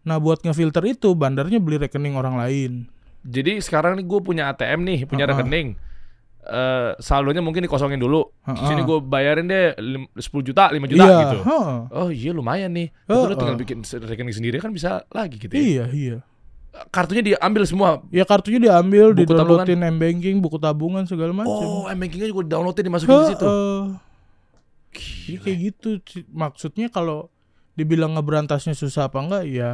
Nah 0.00 0.16
buat 0.16 0.40
ngefilter 0.40 0.80
itu 0.86 1.12
bandarnya 1.12 1.58
beli 1.58 1.76
rekening 1.78 2.14
orang 2.14 2.36
lain. 2.36 2.72
Jadi 3.20 3.60
sekarang 3.60 3.94
nih 3.94 4.04
gue 4.04 4.20
punya 4.20 4.48
ATM 4.48 4.80
nih, 4.82 4.98
punya 5.04 5.28
Ha-ha. 5.28 5.36
rekening. 5.36 5.76
Eh 6.40 6.90
saldonya 6.96 7.38
mungkin 7.38 7.60
dikosongin 7.60 8.00
dulu. 8.00 8.24
Ha-ha. 8.42 8.64
Sini 8.64 8.80
gue 8.80 8.98
bayarin 8.98 9.44
deh 9.44 9.76
lim- 9.76 10.08
10 10.14 10.24
juta, 10.42 10.68
5 10.68 10.88
juta 10.88 11.04
iya, 11.04 11.16
gitu. 11.22 11.38
heeh. 11.44 11.72
Oh 11.92 12.08
iya 12.08 12.30
lumayan 12.32 12.72
nih. 12.72 12.88
Tapi 13.04 13.12
lu 13.12 13.24
Ha-ha. 13.26 13.36
tinggal 13.36 13.56
bikin 13.56 13.78
rekening 13.84 14.32
sendiri 14.32 14.56
kan 14.56 14.72
bisa 14.72 15.04
lagi 15.08 15.36
gitu 15.36 15.52
ya. 15.52 15.60
Iya, 15.60 15.84
iya. 15.92 16.16
Kartunya 16.88 17.20
diambil 17.20 17.66
semua. 17.66 18.00
Ya 18.08 18.22
kartunya 18.22 18.62
diambil, 18.62 19.10
Buku 19.12 19.26
di-downloadin 19.26 19.82
m-banking, 19.90 20.38
buku 20.38 20.56
tabungan 20.56 21.02
segala 21.04 21.34
macam. 21.34 21.50
Oh, 21.50 21.84
M-bankingnya 21.84 22.30
juga 22.30 22.46
downloadin 22.46 22.88
dimasukin 22.88 23.10
di 23.12 23.28
situ. 23.28 23.44
Heeh. 23.44 23.82
Jadi 24.90 25.30
Gila. 25.30 25.42
kayak 25.44 25.58
gitu 25.60 25.90
maksudnya 26.32 26.86
kalau 26.88 27.30
dibilang 27.74 28.14
ngeberantasnya 28.14 28.72
susah 28.72 29.06
apa 29.06 29.18
enggak 29.18 29.44
ya 29.46 29.70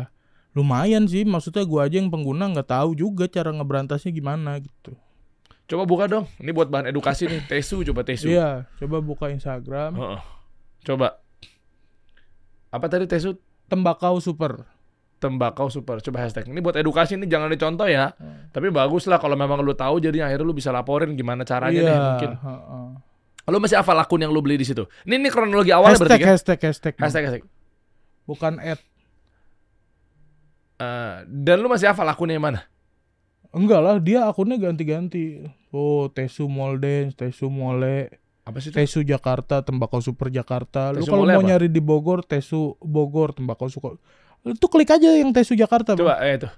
lumayan 0.56 1.04
sih 1.04 1.22
maksudnya 1.22 1.62
gua 1.62 1.84
aja 1.84 2.00
yang 2.00 2.08
pengguna 2.08 2.48
nggak 2.48 2.66
tahu 2.66 2.96
juga 2.96 3.28
cara 3.28 3.52
ngeberantasnya 3.52 4.10
gimana 4.10 4.56
gitu 4.58 4.96
Coba 5.66 5.82
buka 5.82 6.06
dong. 6.06 6.30
Ini 6.38 6.54
buat 6.54 6.70
bahan 6.70 6.94
edukasi 6.94 7.26
nih. 7.26 7.42
Tesu 7.50 7.82
coba 7.82 8.06
Tesu. 8.06 8.30
iya 8.30 8.70
coba 8.78 9.02
buka 9.02 9.26
Instagram 9.28 9.98
Heeh. 9.98 10.20
Coba. 10.86 11.18
Apa 12.70 12.86
tadi 12.86 13.06
Tesu? 13.06 13.34
tembakau 13.66 14.14
super 14.16 14.62
Tembakau 15.18 15.66
super. 15.66 15.98
Coba 15.98 16.22
hashtag. 16.22 16.46
Ini 16.46 16.62
buat 16.62 16.78
edukasi 16.78 17.18
nih 17.18 17.26
jangan 17.26 17.50
dicontoh 17.50 17.88
ya. 17.90 18.14
Hmm. 18.14 18.46
Tapi 18.54 18.70
bagus 18.70 19.10
lah 19.10 19.18
kalau 19.18 19.34
memang 19.34 19.58
lu 19.58 19.74
tahu 19.74 19.98
jadi 19.98 20.28
akhirnya 20.30 20.44
lu 20.44 20.54
bisa 20.54 20.70
laporin 20.70 21.18
gimana 21.18 21.42
caranya 21.42 21.74
iya 21.74 21.88
deh 21.90 21.98
mungkin. 21.98 22.30
heeh. 22.38 22.86
Lu 23.50 23.58
masih 23.58 23.82
hafal 23.82 23.98
akun 23.98 24.22
yang 24.22 24.30
lu 24.30 24.38
beli 24.38 24.54
di 24.54 24.66
situ. 24.66 24.86
Ini 25.02 25.18
ini 25.18 25.28
kronologi 25.32 25.74
awalnya 25.74 25.98
hashtag, 25.98 26.06
berarti 26.06 26.22
kan? 26.22 26.30
hashtag 26.30 26.58
hashtag 26.62 26.94
Hashtag 27.00 27.22
hashtag. 27.26 27.42
bukan 28.22 28.62
ad 28.62 28.78
Eh, 30.76 31.14
dan 31.24 31.56
lu 31.58 31.68
masih 31.68 31.88
hafal 31.88 32.04
akunnya 32.04 32.36
yang 32.36 32.44
mana? 32.44 32.60
enggak 33.56 33.80
lah 33.80 33.96
dia 33.96 34.28
akunnya 34.28 34.60
ganti-ganti 34.60 35.40
oh 35.72 36.12
Tesu 36.12 36.44
Moldens 36.44 37.16
Tesu 37.16 37.48
Mole 37.48 38.12
Apa 38.44 38.60
sih 38.60 38.68
itu? 38.68 38.76
Tesu 38.76 39.00
Jakarta 39.00 39.64
tembakau 39.64 40.04
super 40.04 40.28
Jakarta 40.28 40.92
lu 40.92 41.00
Tesu 41.00 41.08
kalau 41.08 41.24
Mole 41.24 41.32
mau 41.32 41.40
apa? 41.40 41.48
nyari 41.48 41.68
di 41.72 41.80
Bogor 41.80 42.20
Tesu 42.20 42.76
Bogor 42.84 43.32
tembakau 43.32 43.72
suka 43.72 43.96
itu 44.44 44.66
klik 44.68 44.92
aja 44.92 45.08
yang 45.08 45.32
Tesu 45.32 45.56
Jakarta 45.56 45.96
Bang. 45.96 46.04
Coba 46.04 46.20
eh 46.20 46.36
itu. 46.36 46.48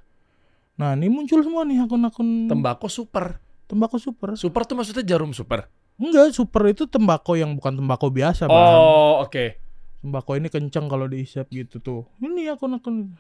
Nah 0.75 0.99
ini 0.99 1.07
muncul 1.07 1.39
semua 1.41 1.63
nih 1.63 1.87
akun-akun 1.87 2.51
Tembakau 2.51 2.91
super. 2.91 3.39
tembakau 3.65 4.03
super. 4.03 4.35
Super 4.35 4.67
tuh 4.67 4.75
maksudnya 4.75 5.07
jarum 5.07 5.31
super. 5.31 5.71
Enggak, 5.99 6.31
super 6.31 6.63
itu 6.67 6.87
tembakau 6.87 7.35
yang 7.35 7.55
bukan 7.55 7.75
tembakau 7.75 8.09
biasa, 8.09 8.47
Bang. 8.47 8.55
Oh, 8.55 9.23
oke. 9.23 9.59
Tembakau 9.99 10.39
ini 10.39 10.47
kencang 10.47 10.87
kalau 10.87 11.05
diisap 11.05 11.51
gitu 11.51 11.83
tuh. 11.83 12.01
Ini 12.23 12.55
akun-akun. 12.55 13.13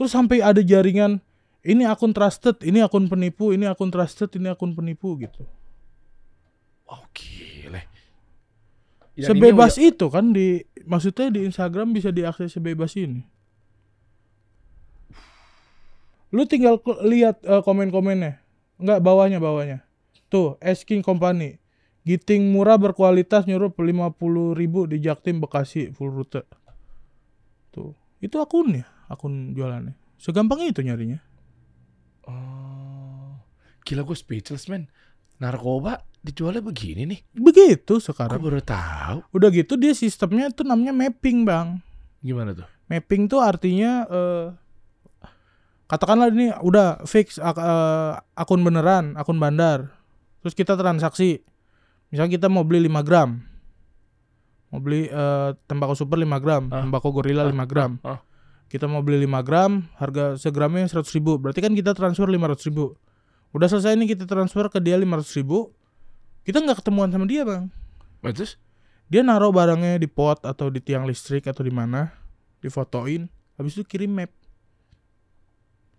Terus 0.00 0.16
sampai 0.16 0.40
ada 0.40 0.64
jaringan 0.64 1.20
ini 1.60 1.84
akun 1.84 2.16
trusted, 2.16 2.64
ini 2.64 2.80
akun 2.80 3.04
penipu, 3.12 3.52
ini 3.52 3.68
akun 3.68 3.92
trusted, 3.92 4.32
ini 4.32 4.48
akun 4.48 4.72
penipu 4.72 5.12
gitu. 5.20 5.44
Oh, 6.88 7.04
gile. 7.12 7.84
Yang 9.12 9.36
sebebas 9.36 9.76
ini 9.76 9.92
itu 9.92 10.06
kan 10.08 10.32
di 10.32 10.64
maksudnya 10.88 11.28
di 11.28 11.44
Instagram 11.44 11.92
bisa 11.92 12.08
diakses 12.08 12.56
sebebas 12.56 12.96
ini. 12.96 13.28
Lu 16.32 16.48
tinggal 16.48 16.80
lihat 17.04 17.44
eh, 17.44 17.60
komen-komennya. 17.60 18.40
Enggak 18.80 19.04
bawahnya 19.04 19.36
bawahnya. 19.36 19.84
Tuh, 20.32 20.56
Asking 20.64 21.04
Company. 21.04 21.60
Giting 22.08 22.56
murah 22.56 22.80
berkualitas 22.80 23.44
nyuruh 23.44 23.76
50 23.76 24.16
ribu 24.56 24.88
di 24.88 24.96
Jaktim 25.04 25.44
Bekasi 25.44 25.92
full 25.92 26.08
rute. 26.08 26.48
Tuh, 27.68 27.92
itu 28.24 28.40
akunnya, 28.40 28.88
akun 29.10 29.52
jualannya. 29.52 29.92
Segampang 30.16 30.62
itu 30.62 30.80
nyarinya. 30.80 31.18
Oh. 32.24 33.34
Gila 33.82 34.04
gue 34.04 34.14
speechless 34.14 34.68
man. 34.68 34.86
Narkoba 35.40 36.04
dijualnya 36.20 36.60
begini 36.60 37.08
nih. 37.08 37.20
Begitu 37.32 37.96
sekarang. 37.98 38.36
baru 38.38 38.60
tahu. 38.60 39.24
Udah 39.32 39.48
gitu 39.48 39.74
dia 39.74 39.90
sistemnya 39.92 40.52
tuh 40.52 40.62
namanya 40.62 40.92
mapping, 40.92 41.42
Bang. 41.42 41.80
Gimana 42.20 42.52
tuh? 42.52 42.68
Mapping 42.86 43.26
tuh 43.26 43.40
artinya 43.40 44.04
eh 44.04 44.46
katakanlah 45.86 46.30
ini 46.30 46.54
udah 46.54 47.02
fix 47.02 47.40
ak- 47.40 47.58
eh, 47.58 48.12
akun 48.36 48.60
beneran, 48.60 49.16
akun 49.16 49.40
bandar. 49.40 49.90
Terus 50.40 50.54
kita 50.54 50.76
transaksi. 50.76 51.40
Misalnya 52.10 52.36
kita 52.36 52.46
mau 52.46 52.62
beli 52.62 52.84
5 52.84 53.00
gram. 53.00 53.40
Mau 54.68 54.78
beli 54.78 55.08
eh, 55.08 55.50
tembakau 55.64 55.96
super 55.96 56.14
5 56.14 56.36
gram, 56.38 56.68
Ah. 56.68 56.84
tembakau 56.84 57.10
gorila 57.10 57.42
5 57.42 57.64
gram. 57.64 57.96
ah. 58.04 58.20
Kita 58.70 58.86
mau 58.86 59.02
beli 59.02 59.26
5 59.26 59.42
gram, 59.42 59.82
harga 59.98 60.38
segramnya 60.38 60.86
100 60.86 61.02
ribu. 61.18 61.42
Berarti 61.42 61.58
kan 61.58 61.74
kita 61.74 61.90
transfer 61.90 62.30
500 62.30 62.70
ribu. 62.70 62.94
Udah 63.50 63.66
selesai 63.66 63.98
nih 63.98 64.14
kita 64.14 64.30
transfer 64.30 64.70
ke 64.70 64.78
dia 64.78 64.94
500 64.94 65.26
ribu. 65.42 65.74
Kita 66.46 66.62
nggak 66.62 66.78
ketemuan 66.78 67.10
sama 67.10 67.26
dia 67.26 67.42
bang. 67.42 67.66
Terus? 68.22 68.62
Dia 69.10 69.26
naruh 69.26 69.50
barangnya 69.50 69.98
di 69.98 70.06
pot 70.06 70.38
atau 70.46 70.70
di 70.70 70.78
tiang 70.78 71.02
listrik 71.02 71.50
atau 71.50 71.66
di 71.66 71.74
mana, 71.74 72.14
difotoin, 72.62 73.26
habis 73.58 73.74
itu 73.74 73.82
kirim 73.82 74.14
map. 74.14 74.30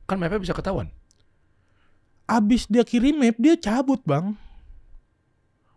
Kan 0.08 0.16
mapnya 0.16 0.40
bisa 0.40 0.56
ketahuan. 0.56 0.88
Abis 2.24 2.72
dia 2.72 2.88
kirim 2.88 3.20
map, 3.20 3.36
dia 3.36 3.60
cabut 3.60 4.00
bang. 4.08 4.32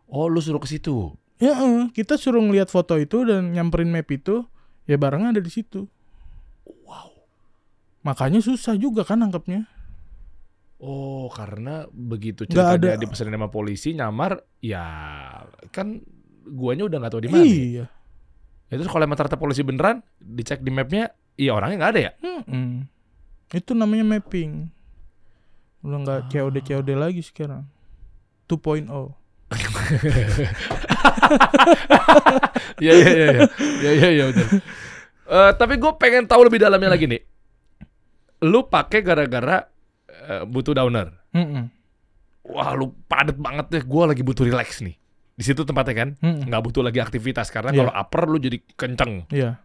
Oh, 0.07 0.30
lu 0.30 0.38
suruh 0.38 0.62
ke 0.62 0.70
situ. 0.70 1.11
Ya, 1.42 1.59
kita 1.90 2.14
suruh 2.14 2.38
ngeliat 2.38 2.70
foto 2.70 2.94
itu 2.94 3.26
dan 3.26 3.50
nyamperin 3.50 3.90
map 3.90 4.07
itu, 4.14 4.46
ya 4.87 4.94
barangnya 4.94 5.35
ada 5.35 5.42
di 5.42 5.50
situ. 5.50 5.90
Makanya 8.04 8.38
susah 8.38 8.76
juga 8.76 9.02
kan 9.02 9.18
nangkepnya. 9.18 9.64
Oh, 10.76 11.32
karena 11.32 11.88
begitu 11.88 12.44
ceritanya 12.44 12.94
ada- 12.94 13.00
dipesanin 13.00 13.32
sama 13.32 13.48
polisi 13.48 13.96
nyamar, 13.96 14.36
ya 14.60 14.84
kan 15.72 16.04
guanya 16.44 16.84
udah 16.84 16.98
nggak 17.00 17.10
tahu 17.10 17.22
di 17.24 17.30
mana. 17.32 17.40
Iya. 17.42 17.84
Ya, 18.68 18.74
terus 18.76 18.88
kalau 18.88 19.00
emang 19.02 19.16
ternyata 19.16 19.40
polisi 19.40 19.64
beneran, 19.64 20.04
dicek 20.18 20.60
di 20.60 20.68
mapnya, 20.68 21.08
iya 21.34 21.56
orangnya 21.56 21.76
nggak 21.78 21.92
ada 21.94 22.00
ya? 22.02 22.12
Mm-mm. 22.20 22.84
Itu 23.48 23.72
namanya 23.72 24.04
mapping. 24.04 24.68
Udah 25.80 25.98
nggak 26.00 26.20
Ah. 26.20 26.28
COD 26.28 26.56
COD 26.60 26.88
lagi 26.92 27.24
sekarang. 27.24 27.64
2.0. 28.44 29.16
Iya 32.76 32.92
iya 32.98 33.08
iya 33.08 33.26
iya 33.30 33.44
iya 33.80 33.90
iya 33.94 34.08
iya 34.10 34.24
betul. 34.28 34.46
Eh, 35.24 35.50
tapi 35.56 35.74
gue 35.76 35.92
pengen 35.96 36.28
tahu 36.28 36.44
lebih 36.44 36.60
dalamnya 36.60 36.92
lagi 36.92 37.08
nih. 37.08 37.22
Lu 38.44 38.68
pakai 38.68 39.00
gara-gara 39.00 39.64
eh, 40.07 40.44
butuh 40.44 40.76
downer. 40.76 41.09
Mm-mm. 41.33 41.64
Wah 42.44 42.76
lu 42.76 42.92
padet 43.09 43.40
banget 43.40 43.66
deh. 43.72 43.83
Gue 43.83 44.04
lagi 44.04 44.20
butuh 44.20 44.44
relax 44.44 44.85
nih. 44.85 44.94
Di 45.35 45.42
situ 45.42 45.64
tempatnya 45.64 45.94
kan, 45.96 46.09
Mm-mm. 46.20 46.46
nggak 46.46 46.62
butuh 46.62 46.85
lagi 46.85 47.02
aktivitas 47.02 47.50
karena 47.50 47.74
Iya. 47.74 47.78
kalau 47.83 47.92
upper 47.96 48.22
lu 48.28 48.38
jadi 48.38 48.59
kenceng. 48.76 49.26
Iya. 49.33 49.59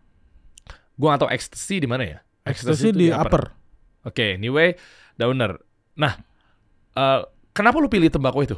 Gue 0.96 1.08
nggak 1.08 1.22
tahu 1.22 1.32
ecstasy 1.32 1.78
di 1.78 1.88
mana 1.88 2.08
ya. 2.08 2.18
Ekstasi 2.48 2.90
itu 2.90 2.98
di 2.98 3.08
upper. 3.14 3.54
Oke, 4.02 4.40
anyway, 4.40 4.74
downer. 5.14 5.60
Nah, 5.94 6.18
eh, 6.96 7.20
kenapa 7.52 7.78
lu 7.78 7.92
pilih 7.92 8.10
tembakau 8.10 8.42
itu? 8.42 8.58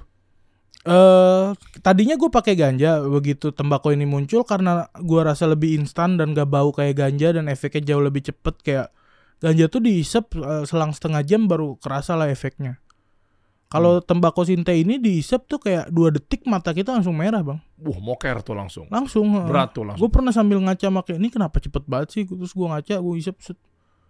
eh 0.82 1.48
tadinya 1.86 2.18
gue 2.18 2.26
pakai 2.34 2.58
ganja 2.58 3.06
begitu 3.06 3.54
tembakau 3.54 3.94
ini 3.94 4.10
muncul 4.10 4.42
karena 4.42 4.90
gua 5.06 5.30
rasa 5.30 5.46
lebih 5.46 5.78
instan 5.78 6.18
dan 6.18 6.34
gak 6.34 6.50
bau 6.50 6.74
kayak 6.74 6.98
ganja 6.98 7.38
dan 7.38 7.46
efeknya 7.46 7.94
jauh 7.94 8.02
lebih 8.02 8.26
cepet 8.26 8.56
kayak 8.66 8.88
ganja 9.42 9.66
tuh 9.68 9.82
diisep 9.82 10.38
eh, 10.38 10.64
selang 10.70 10.94
setengah 10.94 11.26
jam 11.26 11.50
baru 11.50 11.76
kerasa 11.82 12.14
lah 12.14 12.30
efeknya. 12.30 12.78
Kalau 13.72 14.04
tembakau 14.04 14.44
sinte 14.44 14.76
ini 14.76 15.00
diisep 15.00 15.48
tuh 15.48 15.56
kayak 15.56 15.96
dua 15.96 16.12
detik 16.12 16.44
mata 16.44 16.76
kita 16.76 16.92
langsung 16.92 17.16
merah 17.16 17.40
bang, 17.40 17.56
Wah, 17.80 18.00
moker 18.04 18.44
tuh 18.44 18.52
langsung. 18.52 18.86
langsung. 18.92 19.32
Berat 19.48 19.72
tuh 19.72 19.88
langsung. 19.88 20.04
Gue 20.04 20.12
pernah 20.12 20.36
sambil 20.36 20.60
ngaca 20.60 20.92
pakai 20.92 21.16
ini 21.16 21.32
kenapa 21.32 21.64
cepet 21.64 21.88
banget 21.88 22.08
sih? 22.12 22.24
Terus 22.28 22.52
gue 22.52 22.68
ngaca, 22.68 23.00
gue 23.00 23.16
isep 23.16 23.36
set. 23.40 23.56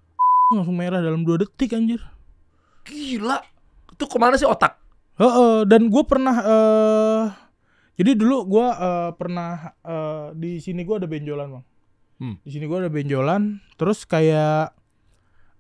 langsung 0.58 0.74
merah 0.74 0.98
dalam 0.98 1.22
dua 1.22 1.46
detik 1.46 1.78
anjir. 1.78 2.02
Gila. 2.90 3.38
Itu 3.94 4.10
ke 4.10 4.18
mana 4.18 4.34
sih 4.34 4.50
otak? 4.50 4.82
Heeh, 5.22 5.70
dan 5.70 5.94
gue 5.94 6.04
pernah 6.10 6.36
eh 6.42 7.26
jadi 8.02 8.18
dulu 8.18 8.50
gue 8.50 8.66
eh, 8.66 9.12
pernah 9.14 9.78
eh, 9.86 10.28
di 10.42 10.58
sini 10.58 10.82
gue 10.82 10.96
ada 10.98 11.06
benjolan 11.06 11.48
bang. 11.54 11.66
Hmm. 12.18 12.36
Di 12.42 12.50
sini 12.50 12.66
gue 12.66 12.78
ada 12.82 12.90
benjolan. 12.90 13.62
Terus 13.78 14.10
kayak 14.10 14.74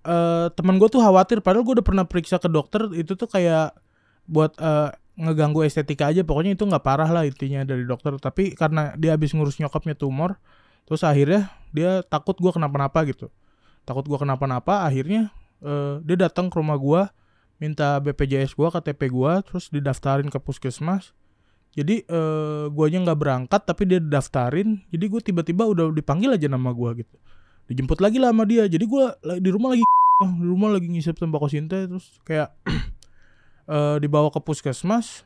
eh 0.06 0.48
teman 0.54 0.76
gue 0.82 0.90
tuh 0.90 1.02
khawatir. 1.02 1.40
Padahal 1.46 1.64
gue 1.66 1.82
udah 1.82 1.88
pernah 1.88 2.06
periksa 2.08 2.38
ke 2.42 2.50
dokter. 2.50 2.90
Itu 2.98 3.14
tuh 3.16 3.30
kayak 3.30 3.78
buat 4.26 4.58
eh, 4.58 4.90
ngeganggu 5.20 5.66
estetika 5.66 6.10
aja. 6.10 6.26
Pokoknya 6.26 6.58
itu 6.58 6.64
nggak 6.66 6.84
parah 6.84 7.10
lah 7.10 7.24
intinya 7.26 7.66
dari 7.66 7.86
dokter. 7.86 8.18
Tapi 8.18 8.54
karena 8.58 8.94
dia 8.98 9.14
habis 9.16 9.32
ngurus 9.36 9.58
nyokapnya 9.62 9.94
tumor, 9.98 10.38
terus 10.90 11.02
akhirnya 11.06 11.54
dia 11.72 12.02
takut 12.06 12.38
gue 12.38 12.52
kenapa-napa 12.52 13.06
gitu. 13.10 13.30
Takut 13.86 14.06
gue 14.06 14.18
kenapa-napa. 14.18 14.86
Akhirnya 14.86 15.30
eh, 15.62 16.02
dia 16.06 16.18
datang 16.18 16.50
ke 16.50 16.58
rumah 16.58 16.78
gue 16.78 17.02
minta 17.62 18.02
BPJS 18.02 18.58
gua 18.58 18.74
KTP 18.74 19.14
gua 19.14 19.46
terus 19.46 19.70
didaftarin 19.70 20.34
ke 20.34 20.42
puskesmas 20.42 21.14
jadi 21.78 22.02
eh 22.04 22.66
guanya 22.74 23.06
nggak 23.06 23.20
berangkat 23.22 23.62
tapi 23.62 23.86
dia 23.86 24.02
didaftarin 24.02 24.82
jadi 24.90 25.06
gue 25.06 25.22
tiba-tiba 25.22 25.70
udah 25.70 25.94
dipanggil 25.94 26.34
aja 26.34 26.50
nama 26.50 26.74
gua 26.74 26.98
gitu 26.98 27.14
dijemput 27.72 27.98
lagi 27.98 28.18
lah 28.18 28.30
sama 28.30 28.44
dia 28.44 28.68
jadi 28.68 28.84
gua 28.84 29.16
la- 29.22 29.38
di 29.38 29.48
rumah 29.48 29.72
lagi 29.72 29.84
di 30.38 30.46
rumah 30.46 30.70
lagi 30.70 30.88
ngisep 30.88 31.16
tembakau 31.16 31.48
sinte 31.48 31.80
terus 31.82 32.20
kayak 32.22 32.52
eh 33.68 33.98
dibawa 33.98 34.28
ke 34.28 34.40
puskesmas 34.40 35.24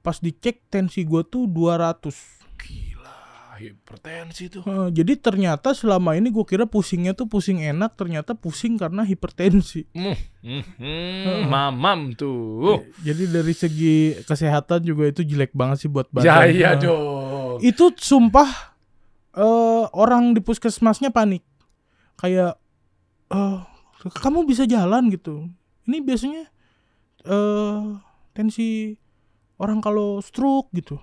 pas 0.00 0.16
dicek 0.16 0.62
tensi 0.68 1.02
gua 1.02 1.20
tuh 1.20 1.44
200 1.44 2.44
Gila, 2.56 3.16
hipertensi 3.58 4.48
tuh. 4.48 4.62
Eh, 4.62 4.88
jadi 4.90 5.16
ternyata 5.16 5.70
selama 5.70 6.12
ini 6.12 6.28
gue 6.28 6.42
kira 6.42 6.64
pusingnya 6.64 7.12
tuh 7.12 7.24
pusing 7.24 7.60
enak 7.60 7.92
ternyata 7.92 8.32
pusing 8.32 8.74
karena 8.74 9.02
hipertensi 9.02 9.84
Hmm, 9.92 10.16
hmm, 10.72 11.44
mamam 11.44 12.12
tuh. 12.12 12.80
Jadi 12.98 13.24
dari 13.26 13.52
segi 13.52 13.96
kesehatan 14.22 14.80
juga 14.82 15.06
itu 15.06 15.20
jelek 15.20 15.52
banget 15.52 15.76
sih 15.78 15.88
buat 15.88 16.08
Ya 16.14 16.40
badan. 16.40 16.48
iya 16.48 16.70
Nah, 16.70 16.80
dong. 16.80 17.56
Itu 17.60 17.92
sumpah 17.92 18.48
eh 19.34 19.84
orang 19.92 20.32
di 20.32 20.40
puskesmasnya 20.40 21.08
panik. 21.08 21.44
Kayak 22.20 22.60
eh 23.32 23.58
kamu 24.20 24.44
bisa 24.44 24.64
jalan 24.68 25.08
gitu. 25.10 25.48
Ini 25.88 26.00
biasanya 26.04 26.42
eh 27.24 27.80
tensi 28.34 28.98
orang 29.58 29.78
kalau 29.80 30.18
stroke 30.20 30.68
gitu. 30.74 30.98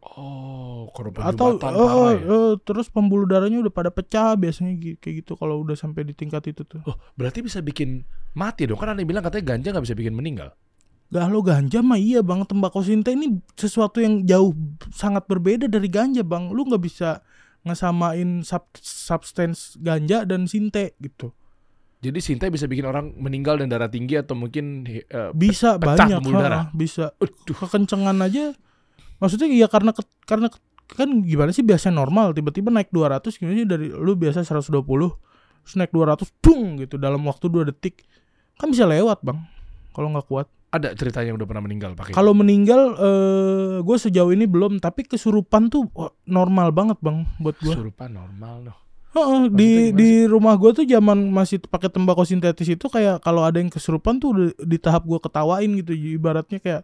Oh, 0.00 0.88
korban 0.96 1.22
Atau 1.28 1.60
parah 1.60 2.16
ya? 2.16 2.24
eh, 2.24 2.54
terus 2.64 2.88
pembuluh 2.88 3.28
darahnya 3.28 3.60
udah 3.60 3.72
pada 3.72 3.92
pecah 3.92 4.32
biasanya 4.32 4.96
kayak 4.96 5.22
gitu 5.22 5.36
kalau 5.36 5.60
udah 5.60 5.76
sampai 5.76 6.08
di 6.08 6.16
tingkat 6.16 6.40
itu 6.50 6.64
tuh. 6.64 6.80
Oh, 6.88 6.96
berarti 7.20 7.44
bisa 7.44 7.60
bikin 7.60 8.08
mati 8.32 8.64
dong. 8.64 8.80
Kan 8.80 8.96
ada 8.96 8.98
yang 9.04 9.10
bilang 9.12 9.22
katanya 9.22 9.54
ganja 9.54 9.68
nggak 9.76 9.84
bisa 9.84 9.96
bikin 9.96 10.16
meninggal. 10.16 10.56
Galau 11.10 11.42
ganja 11.42 11.82
mah 11.82 11.98
iya 11.98 12.22
bang 12.22 12.46
Tembakau 12.46 12.86
sinte 12.86 13.10
ini 13.10 13.42
sesuatu 13.58 13.98
yang 13.98 14.22
jauh 14.22 14.54
sangat 14.94 15.26
berbeda 15.26 15.66
dari 15.66 15.90
ganja 15.90 16.22
bang 16.22 16.54
Lu 16.54 16.62
nggak 16.62 16.86
bisa 16.86 17.18
ngesamain 17.62 18.40
sub 18.40 18.64
substance 18.80 19.76
ganja 19.76 20.24
dan 20.24 20.48
sinte 20.48 20.96
gitu. 20.98 21.32
Jadi 22.00 22.16
sintai 22.24 22.48
bisa 22.48 22.64
bikin 22.64 22.88
orang 22.88 23.12
meninggal 23.20 23.60
dan 23.60 23.68
darah 23.68 23.92
tinggi 23.92 24.16
atau 24.16 24.32
mungkin 24.32 24.88
eh, 24.88 25.04
Bisa 25.36 25.76
Pecah 25.76 26.08
banyak 26.08 26.20
ha, 26.24 26.40
darah. 26.40 26.64
Bisa. 26.72 27.12
Aduh. 27.20 27.52
Kekencengan 27.52 28.16
aja. 28.24 28.56
Maksudnya 29.20 29.52
ya 29.52 29.68
karena 29.68 29.92
ke- 29.92 30.08
karena 30.24 30.48
ke- 30.48 30.64
kan 30.88 31.20
gimana 31.20 31.52
sih 31.52 31.60
biasa 31.60 31.92
normal? 31.92 32.32
Tiba-tiba 32.32 32.72
naik 32.72 32.88
200 32.88 33.36
gimana 33.36 33.54
sih 33.54 33.68
dari 33.68 33.86
lu 33.92 34.16
biasa 34.16 34.40
120 34.40 34.80
Terus 35.60 35.74
naik 35.76 35.92
200 35.92 36.24
Bung 36.40 36.80
gitu 36.80 36.96
dalam 36.96 37.20
waktu 37.28 37.52
2 37.52 37.68
detik. 37.68 38.00
Kan 38.56 38.72
bisa 38.72 38.88
lewat 38.88 39.20
bang 39.20 39.36
Kalau 39.92 40.08
nggak 40.08 40.24
kuat 40.24 40.48
ada 40.70 40.94
ceritanya 40.94 41.34
yang 41.34 41.38
udah 41.38 41.48
pernah 41.50 41.64
meninggal 41.66 41.98
pakai. 41.98 42.14
Kalau 42.14 42.30
meninggal, 42.30 42.94
eh 42.94 43.76
gue 43.82 43.96
sejauh 43.98 44.30
ini 44.30 44.46
belum. 44.46 44.78
Tapi 44.78 45.02
kesurupan 45.02 45.66
tuh 45.66 45.90
wah, 45.90 46.14
normal 46.30 46.70
banget 46.70 46.98
bang 47.02 47.26
buat 47.42 47.58
gue. 47.58 47.74
Kesurupan 47.74 48.14
normal 48.14 48.70
loh. 48.70 48.76
Heeh, 49.10 49.50
di 49.50 49.70
di 49.90 50.10
rumah 50.30 50.54
gue 50.54 50.70
tuh 50.70 50.86
zaman 50.86 51.34
masih 51.34 51.58
pakai 51.66 51.90
tembakau 51.90 52.22
sintetis 52.22 52.70
itu 52.70 52.86
kayak 52.86 53.18
kalau 53.26 53.42
ada 53.42 53.58
yang 53.58 53.66
kesurupan 53.66 54.22
tuh 54.22 54.28
udah 54.30 54.46
di 54.62 54.78
tahap 54.78 55.02
gue 55.02 55.18
ketawain 55.18 55.70
gitu. 55.82 55.90
Ibaratnya 55.90 56.62
kayak 56.62 56.82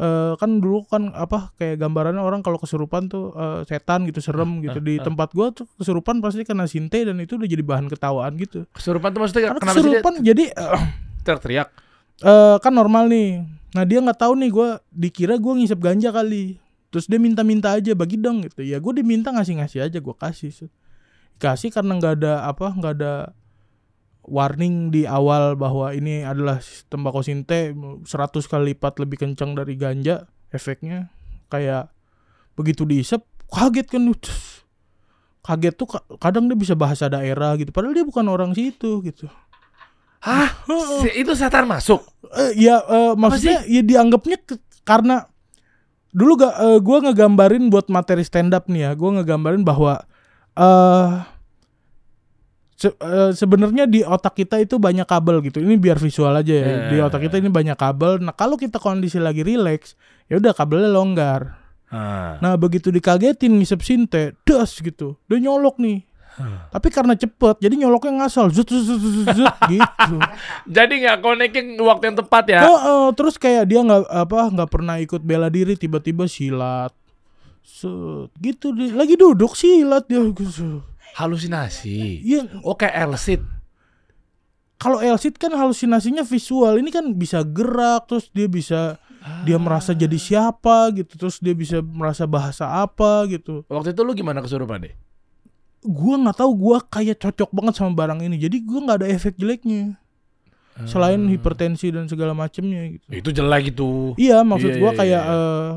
eh, 0.00 0.32
kan 0.40 0.50
dulu 0.64 0.88
kan 0.88 1.12
apa 1.12 1.52
kayak 1.60 1.76
gambarannya 1.76 2.24
orang 2.24 2.40
kalau 2.40 2.56
kesurupan 2.56 3.12
tuh 3.12 3.36
eh, 3.36 3.60
setan 3.68 4.08
gitu 4.08 4.24
serem 4.24 4.64
gitu 4.64 4.80
di 4.80 4.96
tempat 4.96 5.36
gua 5.36 5.52
tuh 5.52 5.68
kesurupan 5.76 6.24
pasti 6.24 6.48
kena 6.48 6.64
sinte 6.64 7.04
dan 7.04 7.20
itu 7.20 7.36
udah 7.36 7.48
jadi 7.48 7.60
bahan 7.60 7.86
ketawaan 7.92 8.32
gitu 8.40 8.64
Kesurupan 8.72 9.12
tuh 9.12 9.20
maksudnya 9.20 9.52
karena 9.52 9.60
kenapa 9.60 9.76
sih 9.76 9.82
dia 9.84 10.00
kesurupan 10.00 10.14
jadi 10.24 10.44
eh, 10.56 10.82
teriak-teriak? 11.28 11.68
Eh, 12.22 12.56
kan 12.62 12.72
normal 12.72 13.10
nih. 13.10 13.42
Nah 13.72 13.84
dia 13.88 13.98
nggak 13.98 14.20
tahu 14.20 14.32
nih 14.38 14.50
gua 14.52 14.68
dikira 14.92 15.36
gua 15.40 15.58
ngisep 15.58 15.78
ganja 15.82 16.14
kali. 16.14 16.62
Terus 16.92 17.08
dia 17.08 17.16
minta-minta 17.16 17.72
aja 17.72 17.96
bagi 17.96 18.20
dong 18.20 18.44
gitu. 18.44 18.60
Ya 18.60 18.76
gue 18.76 18.92
diminta 18.92 19.32
ngasih-ngasih 19.32 19.80
aja 19.88 19.98
gua 19.98 20.12
kasih 20.12 20.52
kasih 21.40 21.72
karena 21.72 21.98
nggak 21.98 22.14
ada 22.22 22.46
apa 22.46 22.70
nggak 22.70 22.94
ada 23.00 23.32
warning 24.22 24.94
di 24.94 25.08
awal 25.08 25.58
bahwa 25.58 25.90
ini 25.90 26.22
adalah 26.22 26.62
tembakau 26.86 27.24
sinte 27.24 27.74
100 27.74 28.06
kali 28.46 28.76
lipat 28.76 29.02
lebih 29.02 29.24
kencang 29.24 29.56
dari 29.56 29.74
ganja 29.74 30.28
efeknya. 30.52 31.08
Kayak 31.48 31.88
begitu 32.52 32.84
diisep 32.84 33.24
kaget 33.48 33.88
kan 33.88 34.04
kaget 35.42 35.74
tuh 35.74 35.88
ka- 35.90 36.06
kadang 36.20 36.46
dia 36.46 36.54
bisa 36.60 36.76
bahasa 36.76 37.08
daerah 37.08 37.56
gitu. 37.56 37.72
Padahal 37.72 37.96
dia 37.96 38.04
bukan 38.06 38.28
orang 38.28 38.52
situ 38.52 39.00
gitu 39.00 39.26
Hah? 40.22 40.48
Itu 41.20 41.34
setan 41.34 41.66
masuk? 41.66 42.06
Eh, 42.32 42.62
ya 42.62 42.78
eh, 42.80 43.12
maksudnya 43.12 43.66
ya 43.66 43.82
dianggapnya 43.82 44.38
ke- 44.38 44.62
karena 44.82 45.26
dulu 46.10 46.38
gak 46.38 46.54
eh, 46.56 46.78
gua 46.78 46.98
ngegambarin 47.02 47.68
buat 47.68 47.86
materi 47.88 48.22
stand 48.22 48.52
up 48.52 48.70
nih 48.70 48.86
ya 48.86 48.90
gua 48.94 49.18
ngegambarin 49.18 49.60
bahwa 49.60 50.00
eh 50.54 51.08
se- 52.76 52.96
eh, 52.96 53.30
sebenarnya 53.32 53.84
di 53.84 54.02
otak 54.02 54.34
kita 54.36 54.58
itu 54.58 54.78
banyak 54.78 55.04
kabel 55.04 55.42
gitu. 55.42 55.58
Ini 55.58 55.74
biar 55.76 55.98
visual 55.98 56.32
aja 56.32 56.50
ya. 56.50 56.64
Iya, 56.64 56.78
di 56.88 56.96
otak 57.00 57.20
kita 57.22 57.36
ini 57.36 57.50
banyak 57.50 57.76
kabel. 57.76 58.18
Nah 58.18 58.32
kalau 58.32 58.54
kita 58.54 58.78
kondisi 58.78 59.18
lagi 59.18 59.42
relax 59.42 59.94
ya 60.26 60.38
udah 60.38 60.52
kabelnya 60.52 60.88
longgar. 60.88 61.58
Ah. 61.92 62.40
nah 62.40 62.56
begitu 62.56 62.88
dikagetin 62.88 63.52
ngisep 63.52 63.84
sinte 63.84 64.32
das 64.48 64.80
gitu. 64.80 65.20
Dia 65.28 65.36
nyolok 65.38 65.76
nih 65.76 66.00
tapi 66.72 66.88
karena 66.88 67.12
cepet 67.12 67.60
jadi 67.60 67.74
nyoloknya 67.84 68.24
ngasal 68.24 68.48
zut 68.48 68.64
zut 68.72 68.84
zut 68.88 68.98
zut, 68.98 69.26
zut, 69.36 69.54
gitu 69.68 70.16
Jadi 70.76 71.04
nggak 71.04 71.18
connecting 71.20 71.66
waktu 71.80 72.04
yang 72.12 72.18
tepat 72.24 72.44
ya? 72.48 72.60
Heeh, 72.64 73.06
terus 73.12 73.36
kayak 73.36 73.68
dia 73.68 73.80
nggak 73.84 74.08
apa 74.08 74.38
nggak 74.48 74.70
pernah 74.70 74.96
ikut 74.98 75.20
bela 75.20 75.52
diri 75.52 75.76
tiba-tiba 75.76 76.24
silat. 76.24 76.94
Set, 77.62 78.32
gitu 78.42 78.74
deh. 78.74 78.90
Lagi 78.96 79.14
duduk 79.14 79.54
silat 79.54 80.08
dia. 80.08 80.22
Halusinasi. 81.14 82.24
Iya, 82.24 82.64
Oh 82.64 82.74
kayak 82.74 82.96
Elsit. 83.06 83.42
kalau 84.82 84.98
Elsit 84.98 85.38
kan 85.38 85.52
halusinasinya 85.54 86.26
visual. 86.26 86.80
Ini 86.80 86.90
kan 86.90 87.06
bisa 87.14 87.46
gerak 87.46 88.10
terus 88.10 88.26
dia 88.34 88.50
bisa 88.50 88.98
dia 89.46 89.54
merasa 89.60 89.94
jadi 89.94 90.18
siapa 90.18 90.90
gitu. 90.96 91.14
Terus 91.14 91.38
dia 91.38 91.54
bisa 91.54 91.78
merasa 91.84 92.26
bahasa 92.26 92.66
apa 92.66 93.28
gitu. 93.30 93.62
Waktu 93.70 93.94
itu 93.94 94.00
lu 94.02 94.16
gimana 94.16 94.42
kesurupan 94.42 94.88
deh? 94.88 94.94
Gua 95.82 96.14
nggak 96.16 96.38
tahu 96.38 96.50
gua 96.54 96.78
kayak 96.80 97.18
cocok 97.18 97.50
banget 97.50 97.74
sama 97.76 97.92
barang 97.92 98.22
ini. 98.22 98.38
Jadi 98.38 98.62
gua 98.62 98.80
nggak 98.86 98.98
ada 99.02 99.08
efek 99.10 99.34
jeleknya. 99.36 99.98
Selain 100.88 101.20
hipertensi 101.28 101.92
dan 101.92 102.08
segala 102.08 102.32
macemnya 102.32 102.96
gitu. 102.96 103.06
Itu 103.12 103.28
jelek 103.30 103.76
itu. 103.76 104.16
Iya, 104.16 104.40
maksud 104.40 104.72
Iya, 104.72 104.80
gua 104.80 104.90
iya, 104.94 104.98
kayak 104.98 105.22
iya. 105.22 105.34
eh, 105.36 105.70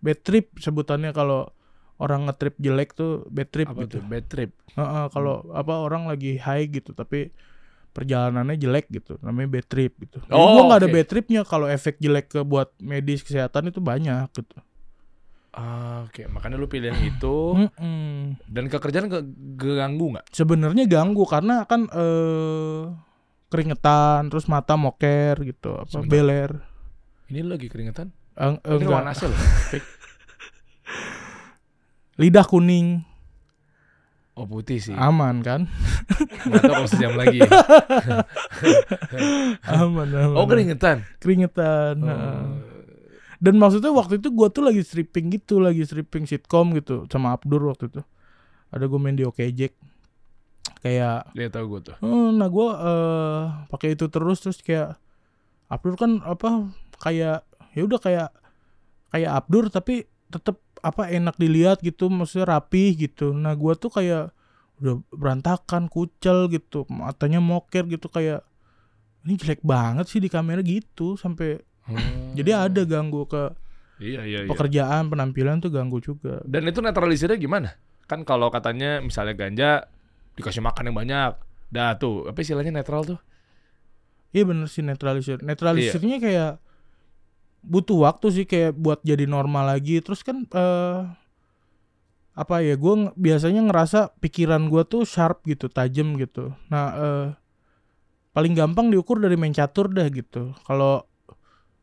bad 0.00 0.18
trip 0.24 0.46
sebutannya 0.56 1.10
kalau 1.12 1.52
orang 2.00 2.26
ngetrip 2.26 2.56
jelek 2.58 2.96
tuh 2.96 3.28
bad 3.28 3.52
trip 3.52 3.68
Apa 3.70 3.84
gitu. 3.84 4.00
tuh? 4.00 4.02
Bad 4.02 4.24
trip. 4.26 4.50
Heeh, 4.72 5.04
kalau 5.12 5.46
apa 5.52 5.74
orang 5.78 6.08
lagi 6.08 6.40
high 6.40 6.64
gitu 6.66 6.96
tapi 6.96 7.28
perjalanannya 7.92 8.56
jelek 8.56 8.88
gitu, 8.88 9.20
namanya 9.20 9.60
bad 9.60 9.66
trip 9.68 9.92
gitu. 10.00 10.16
Jadi 10.24 10.32
Oh, 10.32 10.56
gua 10.56 10.62
nggak 10.64 10.80
ada 10.80 10.88
oke. 10.88 10.96
bad 10.96 11.06
tripnya 11.12 11.40
kalau 11.44 11.66
efek 11.68 12.00
jelek 12.00 12.32
ke 12.32 12.40
buat 12.40 12.72
medis 12.80 13.20
kesehatan 13.20 13.68
itu 13.68 13.84
banyak 13.84 14.32
gitu. 14.32 14.56
Ah, 15.52 16.02
Oke, 16.02 16.24
makanya 16.26 16.56
lu 16.56 16.64
pilih 16.64 16.88
yang 16.88 17.02
itu. 17.04 17.36
Mm-mm. 17.54 18.34
Dan 18.48 18.66
kekerjaan 18.66 19.06
ke 19.06 19.18
ganggu 19.54 20.10
nggak? 20.10 20.26
Sebenarnya 20.28 20.86
ganggu 20.86 21.24
karena 21.24 21.64
kan 21.64 21.86
eh 21.86 22.90
keringetan, 23.46 24.26
terus 24.26 24.46
mata 24.46 24.74
moker 24.74 25.38
gitu, 25.42 25.76
apa 25.76 25.90
Sebentar. 25.90 26.08
beler. 26.08 26.50
Ini 27.28 27.38
lu 27.42 27.48
lagi 27.52 27.68
keringetan? 27.68 28.08
Eh, 28.32 28.48
eh, 28.48 28.48
Ini 28.48 28.80
enggak. 28.80 28.90
warna 28.90 29.10
asli 29.12 29.28
loh. 29.28 29.36
Fake. 29.68 29.88
Lidah 32.14 32.44
kuning, 32.44 33.00
Oh 34.32 34.48
putih 34.48 34.80
sih. 34.80 34.92
aman 34.92 35.40
kan? 35.40 35.68
Nggak 36.48 36.62
tahu 36.62 36.74
kalau 36.74 36.88
sejam 36.88 37.12
lagi. 37.12 37.44
aman, 39.68 40.08
aman. 40.08 40.32
Oh 40.32 40.48
keringetan. 40.48 41.04
keringetan. 41.20 41.94
Oh. 41.98 42.08
heeh. 42.08 42.71
Dan 43.42 43.58
maksudnya 43.58 43.90
waktu 43.90 44.22
itu 44.22 44.30
gua 44.30 44.54
tuh 44.54 44.62
lagi 44.62 44.86
stripping 44.86 45.34
gitu, 45.34 45.58
lagi 45.58 45.82
stripping 45.82 46.30
sitcom 46.30 46.78
gitu 46.78 47.10
sama 47.10 47.34
Abdur 47.34 47.66
waktu 47.66 47.90
itu. 47.90 48.06
Ada 48.70 48.86
gue 48.86 49.00
main 49.02 49.18
di 49.18 49.26
Okejek. 49.26 49.74
Kayak 50.78 51.26
Dia 51.34 51.50
tahu 51.50 51.76
gue 51.76 51.90
tuh. 51.90 51.96
nah 52.30 52.46
gua 52.46 52.68
eh 52.78 53.42
pakai 53.66 53.98
itu 53.98 54.06
terus 54.06 54.38
terus 54.46 54.62
kayak 54.62 54.94
Abdur 55.66 55.98
kan 55.98 56.22
apa 56.22 56.70
kayak 57.02 57.42
ya 57.74 57.82
udah 57.82 57.98
kayak 57.98 58.30
kayak 59.10 59.30
Abdur 59.34 59.66
tapi 59.74 60.06
tetap 60.30 60.62
apa 60.78 61.10
enak 61.10 61.34
dilihat 61.34 61.82
gitu, 61.82 62.06
maksudnya 62.14 62.46
rapi 62.58 62.94
gitu. 62.94 63.34
Nah 63.34 63.58
gua 63.58 63.74
tuh 63.74 63.90
kayak 63.90 64.30
udah 64.78 65.02
berantakan, 65.10 65.90
kucel 65.90 66.46
gitu, 66.46 66.86
matanya 66.90 67.42
moker 67.42 67.90
gitu 67.90 68.06
kayak 68.06 68.46
ini 69.22 69.38
jelek 69.38 69.62
banget 69.62 70.10
sih 70.10 70.18
di 70.18 70.26
kamera 70.26 70.62
gitu 70.62 71.14
sampai 71.14 71.62
Hmm. 71.82 72.34
jadi 72.38 72.70
ada 72.70 72.86
ganggu 72.86 73.26
ke 73.26 73.50
Iya 74.02 74.22
iya 74.26 74.38
iya. 74.46 74.50
pekerjaan 74.50 75.06
penampilan 75.14 75.62
tuh 75.62 75.70
ganggu 75.70 76.02
juga. 76.02 76.42
Dan 76.42 76.66
itu 76.66 76.82
netralisirnya 76.82 77.38
gimana? 77.38 77.78
Kan 78.10 78.26
kalau 78.26 78.50
katanya 78.50 78.98
misalnya 78.98 79.34
ganja 79.38 79.86
dikasih 80.34 80.58
makan 80.58 80.90
yang 80.90 80.96
banyak. 80.98 81.32
Dah 81.70 81.94
tuh, 81.96 82.26
apa 82.26 82.42
istilahnya 82.42 82.74
netral 82.74 83.06
tuh? 83.06 83.20
Iya 84.34 84.48
bener 84.48 84.66
sih 84.66 84.82
netralisir. 84.82 85.38
Netralisirnya 85.44 86.18
kayak 86.18 86.52
butuh 87.62 88.02
waktu 88.02 88.26
sih 88.34 88.44
kayak 88.48 88.74
buat 88.74 88.98
jadi 89.06 89.28
normal 89.30 89.70
lagi. 89.70 90.02
Terus 90.02 90.26
kan 90.26 90.48
eh 90.50 91.00
apa 92.32 92.64
ya? 92.64 92.74
Gue 92.80 93.12
biasanya 93.14 93.62
ngerasa 93.70 94.18
pikiran 94.18 94.66
gue 94.72 94.82
tuh 94.88 95.06
sharp 95.06 95.44
gitu, 95.46 95.70
tajam 95.70 96.18
gitu. 96.18 96.56
Nah 96.72 96.86
eh 96.96 97.26
paling 98.32 98.56
gampang 98.56 98.88
diukur 98.88 99.20
dari 99.20 99.36
main 99.38 99.52
catur 99.52 99.92
dah 99.92 100.08
gitu. 100.08 100.56
Kalau 100.64 101.04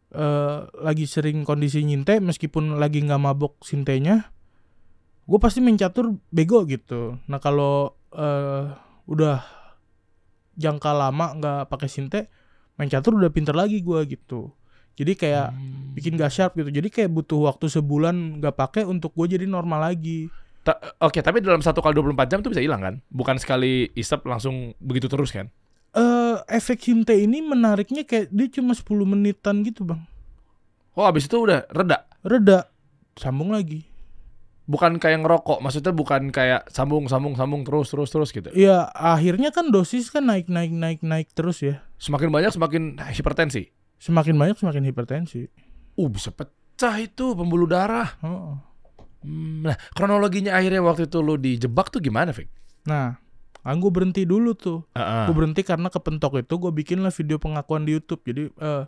eh 0.09 0.59
lagi 0.79 1.05
sering 1.05 1.41
kondisi 1.41 1.81
nyinte, 1.81 2.17
meskipun 2.17 2.75
lagi 2.75 2.99
nggak 2.99 3.19
mabok 3.19 3.61
sintenya, 3.61 4.33
gue 5.23 5.39
pasti 5.39 5.59
main 5.59 5.75
catur 5.75 6.17
bego 6.29 6.65
gitu. 6.65 7.21
Nah 7.25 7.37
kalau 7.37 7.93
eh 8.09 8.65
udah 9.05 9.37
jangka 10.53 10.91
lama 10.91 11.33
nggak 11.35 11.59
pakai 11.67 11.87
sinte, 11.87 12.27
main 12.75 12.89
catur 12.89 13.15
udah 13.15 13.29
pinter 13.29 13.53
lagi 13.53 13.79
gua 13.79 14.03
gitu. 14.03 14.51
Jadi 14.99 15.15
kayak 15.15 15.55
Hmm. 15.55 15.95
bikin 15.95 16.19
gak 16.19 16.27
sharp 16.27 16.51
gitu. 16.53 16.67
Jadi 16.67 16.91
kayak 16.91 17.07
butuh 17.07 17.47
waktu 17.47 17.71
sebulan 17.71 18.43
nggak 18.43 18.51
pakai 18.51 18.83
untuk 18.83 19.15
gue 19.15 19.31
jadi 19.31 19.47
normal 19.47 19.87
lagi. 19.87 20.27
Ta- 20.59 20.75
Oke, 20.99 21.23
tapi 21.23 21.39
dalam 21.39 21.63
satu 21.63 21.79
kali 21.79 21.95
24 21.95 22.27
jam 22.27 22.43
tuh 22.43 22.51
bisa 22.51 22.59
hilang 22.59 22.83
kan? 22.83 22.95
Bukan 23.07 23.39
sekali 23.39 23.87
isep 23.95 24.19
langsung 24.27 24.75
begitu 24.83 25.07
terus 25.07 25.31
kan? 25.31 25.47
Eh 25.89 26.37
efek 26.53 26.85
sinte 26.85 27.17
ini 27.17 27.41
menariknya 27.41 28.05
kayak 28.05 28.29
dia 28.29 28.47
cuma 28.61 28.77
10 28.77 28.85
menitan 29.09 29.65
gitu 29.65 29.81
bang. 29.85 30.01
Oh, 30.93 31.07
abis 31.07 31.25
itu 31.25 31.37
udah 31.39 31.65
reda. 31.73 32.05
Reda, 32.21 32.69
sambung 33.17 33.55
lagi. 33.55 33.87
Bukan 34.69 35.01
kayak 35.01 35.25
ngerokok, 35.25 35.65
maksudnya 35.65 35.89
bukan 35.89 36.29
kayak 36.29 36.69
sambung 36.69 37.09
sambung 37.09 37.33
sambung 37.33 37.65
terus 37.65 37.89
terus 37.89 38.13
terus 38.13 38.29
gitu. 38.29 38.53
Ya 38.53 38.85
akhirnya 38.93 39.49
kan 39.49 39.73
dosis 39.73 40.13
kan 40.13 40.29
naik 40.29 40.45
naik 40.45 40.69
naik 40.69 40.99
naik 41.01 41.27
terus 41.33 41.65
ya. 41.65 41.81
Semakin 41.97 42.29
banyak 42.29 42.53
semakin 42.53 43.01
hipertensi. 43.09 43.73
Semakin 43.97 44.37
banyak 44.37 44.61
semakin 44.61 44.85
hipertensi. 44.85 45.49
Uh, 45.97 46.07
bisa 46.07 46.29
pecah 46.29 46.95
itu 47.01 47.33
pembuluh 47.33 47.65
darah. 47.65 48.13
Oh. 48.21 48.61
Hmm, 49.19 49.67
nah, 49.67 49.75
kronologinya 49.91 50.55
akhirnya 50.55 50.79
waktu 50.79 51.11
itu 51.11 51.19
lu 51.19 51.35
dijebak 51.35 51.91
tuh 51.91 51.99
gimana, 51.99 52.31
Fik? 52.31 52.47
Nah, 52.87 53.19
kan 53.69 53.77
gue 53.77 53.91
berhenti 53.93 54.25
dulu 54.25 54.57
tuh. 54.57 54.81
Heeh. 54.97 55.29
Gue 55.29 55.35
berhenti 55.37 55.61
karena 55.61 55.93
kepentok 55.93 56.41
itu 56.41 56.57
gue 56.57 56.71
bikin 56.73 57.05
lah 57.05 57.13
video 57.13 57.37
pengakuan 57.37 57.85
di 57.85 57.93
YouTube. 57.93 58.25
Jadi 58.25 58.49
eh 58.57 58.83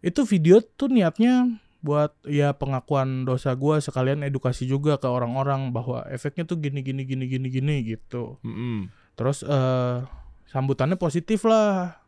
itu 0.00 0.22
video 0.24 0.62
tuh 0.62 0.88
niatnya 0.88 1.60
buat 1.82 2.12
ya 2.28 2.54
pengakuan 2.54 3.24
dosa 3.24 3.56
gue 3.56 3.80
sekalian 3.82 4.22
edukasi 4.22 4.68
juga 4.68 5.00
ke 5.00 5.08
orang-orang 5.08 5.72
bahwa 5.74 6.04
efeknya 6.12 6.46
tuh 6.46 6.60
gini 6.60 6.80
gini 6.86 7.02
gini 7.02 7.26
gini 7.26 7.48
gini 7.50 7.74
gitu. 7.84 8.38
Mm-mm. 8.46 8.88
Terus 9.18 9.42
eh 9.42 10.06
sambutannya 10.48 10.94
positif 10.94 11.42
lah 11.44 12.00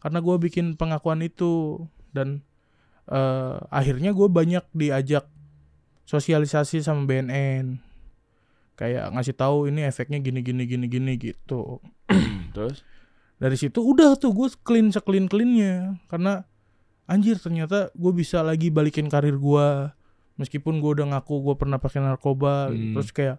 karena 0.00 0.24
gue 0.24 0.36
bikin 0.40 0.74
pengakuan 0.80 1.20
itu 1.20 1.84
dan 2.16 2.42
eh 3.06 3.56
akhirnya 3.68 4.16
gue 4.16 4.28
banyak 4.30 4.64
diajak 4.72 5.28
sosialisasi 6.06 6.86
sama 6.86 7.02
BNN 7.04 7.85
kayak 8.76 9.08
ngasih 9.10 9.32
tahu 9.32 9.66
ini 9.66 9.82
efeknya 9.82 10.20
gini 10.20 10.40
gini 10.40 10.62
gini 10.64 10.86
gini 10.86 11.12
gitu 11.16 11.80
Terus? 12.52 12.84
dari 13.36 13.56
situ 13.56 13.80
udah 13.80 14.16
tuh 14.16 14.32
gue 14.32 14.48
clean 14.60 14.88
seclean 14.88 15.26
cleannya 15.26 16.00
karena 16.06 16.44
anjir 17.04 17.36
ternyata 17.36 17.92
gue 17.92 18.12
bisa 18.12 18.40
lagi 18.40 18.68
balikin 18.68 19.08
karir 19.08 19.36
gue 19.36 19.68
meskipun 20.36 20.80
gue 20.80 20.90
udah 20.96 21.16
ngaku 21.16 21.40
gue 21.42 21.54
pernah 21.54 21.76
pakai 21.76 22.00
narkoba 22.00 22.68
Hmm. 22.68 22.92
terus 22.92 23.12
kayak 23.12 23.36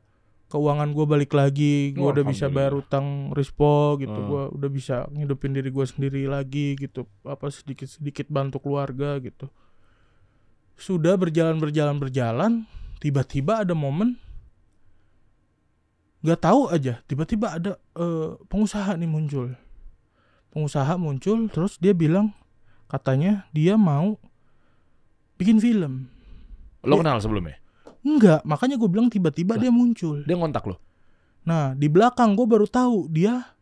keuangan 0.47 0.95
gue 0.95 1.05
balik 1.05 1.33
lagi 1.33 1.91
gue 1.91 2.01
Oh, 2.01 2.09
udah 2.09 2.23
bisa 2.23 2.47
bayar 2.47 2.73
utang 2.73 3.33
rispo 3.33 3.97
gitu 3.97 4.13
Hmm. 4.13 4.29
gue 4.29 4.43
udah 4.53 4.69
bisa 4.69 4.95
ngidupin 5.09 5.51
diri 5.51 5.69
gue 5.69 5.85
sendiri 5.85 6.25
lagi 6.25 6.73
gitu 6.73 7.05
apa 7.21 7.49
sedikit 7.49 7.85
sedikit 7.85 8.25
bantu 8.27 8.57
keluarga 8.57 9.17
gitu 9.17 9.49
sudah 10.77 11.17
berjalan 11.17 11.57
berjalan 11.57 11.97
berjalan 11.97 12.51
tiba-tiba 12.97 13.65
ada 13.65 13.73
momen 13.73 14.17
nggak 16.27 16.43
tahu 16.43 16.67
aja 16.67 16.99
tiba-tiba 17.03 17.55
ada 17.55 17.71
eh, 17.95 18.29
pengusaha 18.45 18.93
nih 18.93 19.07
muncul 19.07 19.55
pengusaha 20.51 20.99
muncul 20.99 21.47
terus 21.47 21.79
dia 21.79 21.95
bilang 21.95 22.35
katanya 22.85 23.47
dia 23.49 23.79
mau 23.79 24.19
bikin 25.35 25.57
film 25.57 26.11
Lo 26.83 26.95
Iya. 26.95 27.01
kenal 27.01 27.17
sebelumnya? 27.19 27.55
enggak 28.01 28.43
makanya 28.43 28.75
gue 28.75 28.87
bilang 28.87 29.07
tiba-tiba 29.07 29.55
dia 29.55 29.67
muncul 29.67 30.23
Dia 30.23 30.35
ngontak 30.35 30.63
lo. 30.63 30.75
nah 31.43 31.71
di 31.71 31.87
belakang 31.87 32.35
gue 32.35 32.43
baru 32.43 32.63
tahu 32.63 33.07
dia 33.07 33.55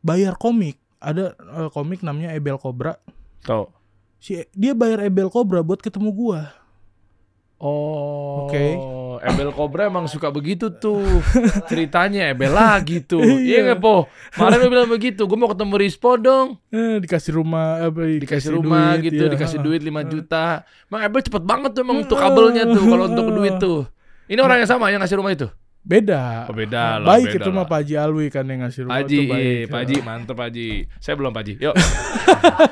bayar 0.00 0.34
komik 0.34 0.78
ada 0.98 1.34
eh, 1.34 1.68
komik 1.68 2.02
namanya 2.02 2.30
Ebel 2.30 2.56
Cobra 2.56 2.94
Tahu. 3.42 3.66
si 4.18 4.38
dia 4.52 4.70
bayar 4.72 5.02
Ebel 5.02 5.26
Cobra 5.26 5.60
buat 5.60 5.78
ketemu 5.78 6.10
gua 6.10 6.40
Oh. 7.58 8.50
Oke. 8.50 8.74
Ebel 9.22 9.50
Cobra 9.50 9.86
emang 9.86 10.04
suka 10.04 10.28
begitu 10.28 10.66
tuh. 10.74 10.98
Ceritanya 11.64 12.28
Ebel 12.28 12.50
lagi 12.50 12.98
tuh. 13.00 13.22
Iya. 13.22 13.38
iya 13.38 13.58
nggak 13.64 13.80
po? 13.80 14.10
Kemarin 14.30 14.58
lo 14.58 14.68
bilang 14.68 14.90
begitu. 14.90 15.22
Gue 15.24 15.36
mau 15.36 15.46
ketemu 15.46 15.74
Rispo 15.78 16.18
dong. 16.18 16.58
eh, 16.68 16.98
dikasih 16.98 17.32
rumah 17.32 17.80
apa 17.80 18.02
Dikasih 18.18 18.50
rumah 18.52 18.98
duit, 18.98 19.06
gitu, 19.06 19.22
ya. 19.24 19.30
dikasih 19.30 19.58
duit 19.58 19.80
5 19.80 19.94
Ah. 19.94 20.02
juta. 20.04 20.46
Emang 20.86 21.00
Ebel 21.02 21.22
cepet 21.22 21.42
banget 21.42 21.70
tuh 21.70 21.82
emang 21.82 21.98
untuk 22.00 22.18
kabelnya 22.18 22.66
tuh 22.66 22.82
kalau 22.82 23.04
untuk 23.06 23.26
duit 23.30 23.54
tuh. 23.56 23.86
Ini 24.26 24.38
orang 24.38 24.58
yang 24.58 24.70
sama 24.70 24.90
yang 24.90 24.98
ngasih 24.98 25.16
rumah 25.16 25.30
itu. 25.30 25.46
Beda 25.82 26.46
Oh, 26.46 26.54
beda 26.54 27.02
lah, 27.02 27.18
baik 27.18 27.34
beda 27.34 27.42
itu 27.42 27.50
mah. 27.50 27.66
Pak 27.66 27.78
Haji 27.82 27.94
Alwi 27.98 28.26
kan 28.30 28.46
yang 28.46 28.62
ngasih 28.62 28.86
rumah 28.86 28.94
Pak 28.94 29.00
Haji, 29.02 29.18
iya, 29.18 29.66
Pak 29.66 29.78
Haji, 29.82 29.96
mantep 30.06 30.34
Pak 30.38 30.46
Haji. 30.46 30.68
Saya 31.02 31.14
belum 31.18 31.30
Pak 31.34 31.42
Haji. 31.42 31.54
Yuk. 31.58 31.74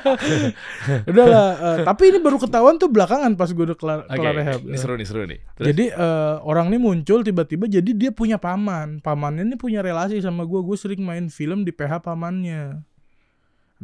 udah 1.11 1.25
lah 1.27 1.49
eh, 1.59 1.77
tapi 1.83 2.03
ini 2.07 2.19
baru 2.23 2.37
ketahuan 2.39 2.79
tuh 2.79 2.87
belakangan 2.87 3.35
pas 3.35 3.51
gue 3.51 3.65
udah 3.67 3.77
kelar, 3.77 3.99
Oke, 4.07 4.15
kelar 4.15 4.33
rehab 4.35 4.61
ini 4.63 4.77
seru 4.79 4.95
nih, 4.95 5.07
seru 5.07 5.23
nih. 5.27 5.39
Terus? 5.59 5.67
Jadi 5.75 5.85
eh, 5.91 6.35
orang 6.47 6.71
ini 6.71 6.79
muncul 6.79 7.19
tiba-tiba 7.27 7.67
jadi 7.67 7.91
dia 7.91 8.11
punya 8.15 8.39
paman. 8.39 9.03
Pamannya 9.03 9.43
ini 9.43 9.59
punya 9.59 9.83
relasi 9.83 10.23
sama 10.23 10.47
gue. 10.47 10.63
Gue 10.63 10.79
sering 10.79 11.03
main 11.03 11.27
film 11.27 11.67
di 11.67 11.75
PH 11.75 12.07
pamannya. 12.07 12.79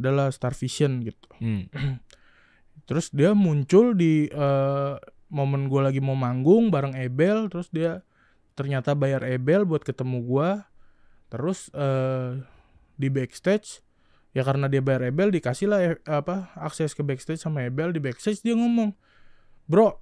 Adalah 0.00 0.32
Star 0.32 0.56
Vision 0.56 1.04
gitu. 1.04 1.28
Hmm. 1.44 1.68
Terus 2.88 3.12
dia 3.12 3.36
muncul 3.36 3.92
di 3.92 4.24
eh, 4.32 4.94
momen 5.28 5.68
gue 5.68 5.80
lagi 5.84 6.00
mau 6.00 6.16
manggung 6.16 6.72
bareng 6.72 6.96
Ebel. 6.96 7.52
Terus 7.52 7.68
dia 7.68 8.00
ternyata 8.58 8.98
bayar 8.98 9.22
Ebel 9.22 9.62
buat 9.62 9.86
ketemu 9.86 10.26
gue. 10.26 10.50
Terus 11.30 11.70
eh, 11.70 12.42
di 12.98 13.06
backstage 13.08 13.86
ya 14.34 14.42
karena 14.42 14.66
dia 14.66 14.82
bayar 14.82 15.06
Ebel 15.06 15.30
dikasih 15.30 15.66
lah 15.70 15.80
eh, 15.80 15.96
apa 16.04 16.50
akses 16.58 16.92
ke 16.92 17.06
backstage 17.06 17.38
sama 17.38 17.62
Ebel 17.62 17.94
di 17.94 18.02
backstage 18.02 18.42
dia 18.42 18.58
ngomong 18.58 18.92
bro 19.64 19.98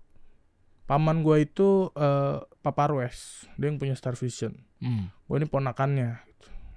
paman 0.84 1.20
gue 1.20 1.44
itu 1.44 1.90
eh 1.92 2.38
Papa 2.60 2.90
Arwes 2.90 3.46
dia 3.54 3.68
yang 3.68 3.76
punya 3.76 3.92
Star 3.92 4.16
Vision 4.16 4.56
Hmm. 4.76 5.08
gue 5.24 5.36
ini 5.40 5.48
ponakannya 5.48 6.20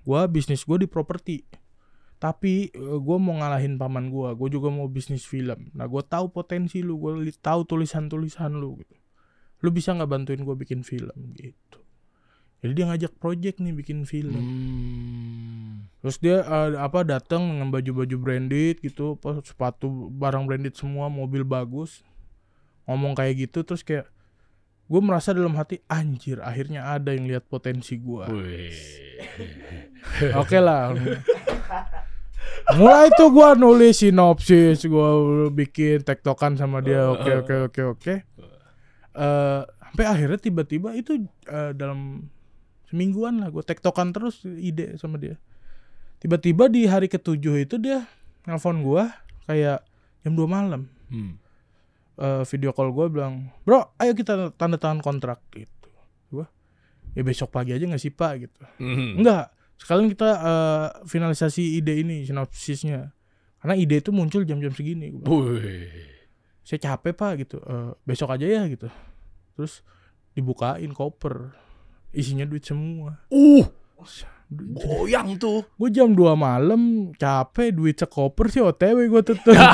gue 0.08 0.22
bisnis 0.32 0.64
gue 0.64 0.80
di 0.80 0.88
properti 0.88 1.44
tapi 2.16 2.72
gue 2.80 3.18
mau 3.20 3.36
ngalahin 3.36 3.76
paman 3.76 4.08
gue 4.08 4.40
gue 4.40 4.50
juga 4.56 4.72
mau 4.72 4.88
bisnis 4.88 5.28
film 5.28 5.68
nah 5.76 5.84
gue 5.84 6.00
tahu 6.00 6.32
potensi 6.32 6.80
lu 6.80 6.96
gue 6.96 7.28
tahu 7.44 7.68
tulisan 7.68 8.08
tulisan 8.08 8.56
lu 8.56 8.80
gitu 8.80 8.96
lu 9.60 9.70
bisa 9.70 9.92
nggak 9.92 10.10
bantuin 10.10 10.42
gue 10.42 10.56
bikin 10.56 10.82
film 10.88 11.36
gitu. 11.36 11.80
Jadi 12.60 12.72
dia 12.76 12.86
ngajak 12.92 13.14
project 13.20 13.64
nih 13.64 13.72
bikin 13.76 14.04
film. 14.04 14.36
Hmm. 14.36 15.88
terus 16.00 16.16
dia 16.24 16.44
eh, 16.48 16.80
apa 16.80 17.04
datang 17.04 17.44
dengan 17.44 17.76
baju-baju 17.76 18.16
branded 18.16 18.80
gitu 18.80 19.20
apa 19.20 19.44
sepatu 19.44 20.08
barang 20.16 20.48
branded 20.48 20.76
semua 20.76 21.12
mobil 21.12 21.44
bagus. 21.44 22.04
Ngomong 22.88 23.20
kayak 23.20 23.48
gitu 23.48 23.68
terus 23.68 23.84
kayak 23.84 24.08
gue 24.90 25.02
merasa 25.04 25.36
dalam 25.36 25.54
hati 25.54 25.84
anjir 25.86 26.42
akhirnya 26.42 26.90
ada 26.90 27.14
yang 27.14 27.30
lihat 27.30 27.46
potensi 27.46 27.94
gue 28.02 28.26
oke 30.42 30.58
lah. 30.58 30.98
Mulai 32.74 33.14
tuh 33.14 33.30
gue 33.30 33.50
nulis 33.62 34.02
sinopsis 34.02 34.82
gue 34.88 35.10
bikin 35.54 36.02
tektokan 36.02 36.58
sama 36.58 36.82
dia. 36.82 37.06
Oke 37.12 37.32
oke 37.44 37.56
oke 37.70 37.82
oke 37.94 38.14
Eh, 39.10 39.62
sampai 39.66 40.06
akhirnya 40.06 40.38
tiba-tiba 40.38 40.94
itu 40.94 41.26
eh, 41.50 41.72
dalam 41.74 42.30
semingguan 42.86 43.42
lah 43.42 43.50
gue 43.50 43.62
tektokan 43.62 44.14
terus 44.14 44.42
ide 44.46 44.98
sama 44.98 45.18
dia 45.18 45.38
tiba-tiba 46.18 46.70
di 46.70 46.86
hari 46.86 47.06
ketujuh 47.06 47.66
itu 47.66 47.78
dia 47.78 48.06
nelpon 48.46 48.82
gue 48.82 49.04
kayak 49.46 49.82
jam 50.22 50.34
2 50.34 50.46
malam 50.46 50.86
Hmm. 51.10 51.42
Eh, 52.22 52.44
video 52.46 52.70
call 52.70 52.94
gue 52.94 53.10
bilang 53.10 53.50
bro 53.66 53.98
ayo 53.98 54.14
kita 54.14 54.54
tanda 54.54 54.78
tangan 54.78 55.02
kontrak 55.02 55.42
gitu 55.58 55.90
gue 56.30 56.46
ya 57.18 57.22
besok 57.26 57.50
pagi 57.50 57.74
aja 57.74 57.82
nggak 57.82 57.98
sih 57.98 58.14
pak 58.14 58.46
gitu 58.46 58.62
Hmm. 58.78 59.18
Enggak. 59.18 59.50
Sekalian 59.80 60.12
kita 60.12 60.30
eh, 60.38 60.88
finalisasi 61.08 61.80
ide 61.80 62.04
ini, 62.04 62.28
sinopsisnya. 62.28 63.16
Karena 63.64 63.80
ide 63.80 64.04
itu 64.04 64.12
muncul 64.12 64.44
jam-jam 64.44 64.76
segini. 64.76 65.08
Wih. 65.24 65.88
Saya 66.70 66.94
capek 66.94 67.18
pak 67.18 67.32
gitu. 67.42 67.58
Eh, 67.66 67.98
besok 68.06 68.30
aja 68.30 68.46
ya 68.46 68.70
gitu. 68.70 68.86
Terus 69.58 69.82
dibukain 70.38 70.94
koper. 70.94 71.58
Isinya 72.14 72.46
duit 72.46 72.62
semua. 72.62 73.26
Uh, 73.34 73.66
goyang 74.54 75.34
tuh. 75.42 75.66
Gue 75.82 75.90
jam 75.90 76.14
2 76.14 76.38
malam 76.38 77.10
capek 77.18 77.74
duit 77.74 77.98
sekoper 77.98 78.54
sih 78.54 78.62
OTW 78.62 79.10
gue 79.10 79.24
tutup. 79.26 79.58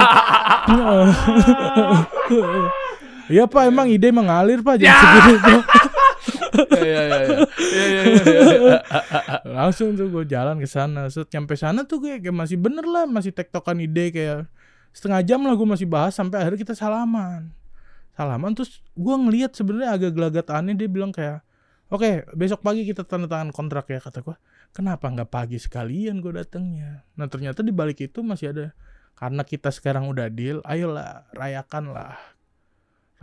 Iya 3.25 3.49
pak 3.49 3.73
emang 3.73 3.89
ide 3.89 4.13
mengalir 4.13 4.61
pak 4.61 4.77
jam 4.77 4.93
segini 4.93 5.35
tuh. 5.43 5.61
Iya, 6.55 7.01
iya, 7.11 7.19
iya. 7.91 8.79
langsung 9.43 9.91
tuh 9.99 10.07
gue 10.07 10.23
jalan 10.23 10.55
ke 10.55 10.69
sana 10.69 11.11
set 11.11 11.27
nyampe 11.35 11.59
sana 11.59 11.83
tuh 11.83 11.99
kayak, 11.99 12.23
kayak 12.23 12.31
masih 12.31 12.55
bener 12.55 12.87
lah 12.87 13.03
masih 13.03 13.35
tektokan 13.35 13.75
ide 13.83 14.15
kayak 14.15 14.47
setengah 14.95 15.19
jam 15.27 15.43
lah 15.43 15.59
gue 15.59 15.67
masih 15.67 15.83
bahas 15.83 16.15
sampai 16.15 16.39
akhirnya 16.39 16.63
kita 16.63 16.73
salaman. 16.73 17.51
Salaman 18.15 18.55
terus 18.55 18.79
gue 18.95 19.15
ngelihat 19.15 19.51
sebenarnya 19.51 19.91
agak 19.91 20.11
gelagat 20.15 20.47
aneh 20.47 20.71
dia 20.71 20.87
bilang 20.87 21.11
kayak 21.11 21.43
oke 21.91 22.31
besok 22.31 22.63
pagi 22.63 22.87
kita 22.87 23.03
tanda 23.03 23.27
tangan 23.27 23.51
kontrak 23.51 23.91
ya 23.91 23.99
kata 23.99 24.23
gue 24.23 24.35
kenapa 24.71 25.11
nggak 25.11 25.29
pagi 25.29 25.59
sekalian 25.59 26.23
gue 26.23 26.31
datangnya 26.33 27.03
nah 27.19 27.27
ternyata 27.27 27.59
di 27.59 27.75
balik 27.75 27.99
itu 28.01 28.23
masih 28.23 28.55
ada 28.55 28.65
karena 29.15 29.47
kita 29.47 29.71
sekarang 29.71 30.11
udah 30.11 30.27
deal 30.27 30.59
ayolah 30.67 31.27
rayakan 31.31 31.95
lah. 31.95 32.19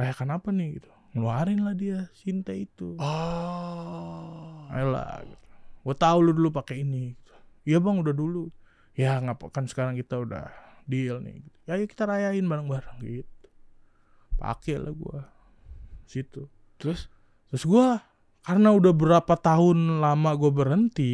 Rayakan 0.00 0.40
apa 0.40 0.48
nih? 0.48 0.80
gitu. 0.80 0.90
Ngeluarin 1.12 1.60
lah 1.60 1.76
dia 1.76 2.08
Sinte 2.16 2.56
itu. 2.56 2.96
Oh. 2.96 4.64
ayolah 4.72 5.20
gitu. 5.28 5.46
gue 5.84 5.96
tahu 6.00 6.18
lu 6.24 6.32
dulu 6.32 6.48
pakai 6.48 6.80
ini 6.80 7.12
gitu. 7.12 7.32
iya 7.68 7.76
bang 7.76 8.00
udah 8.00 8.14
dulu. 8.16 8.48
Ya 8.96 9.20
ngapa 9.20 9.52
kan 9.52 9.68
sekarang 9.68 10.00
kita 10.00 10.24
udah 10.24 10.48
deal 10.86 11.18
nih 11.22 11.42
gitu. 11.42 11.58
ya 11.66 11.72
ayo 11.78 11.84
kita 11.86 12.04
rayain 12.06 12.44
bareng-bareng 12.44 12.98
gitu 13.02 13.46
pakai 14.38 14.76
lah 14.80 14.92
gue 14.92 15.18
situ 16.06 16.48
Terus? 16.78 17.06
terus 17.48 17.64
gue 17.64 17.86
karena 18.42 18.74
udah 18.74 18.90
berapa 18.90 19.34
tahun 19.38 20.02
lama 20.02 20.30
gue 20.34 20.50
berhenti 20.50 21.12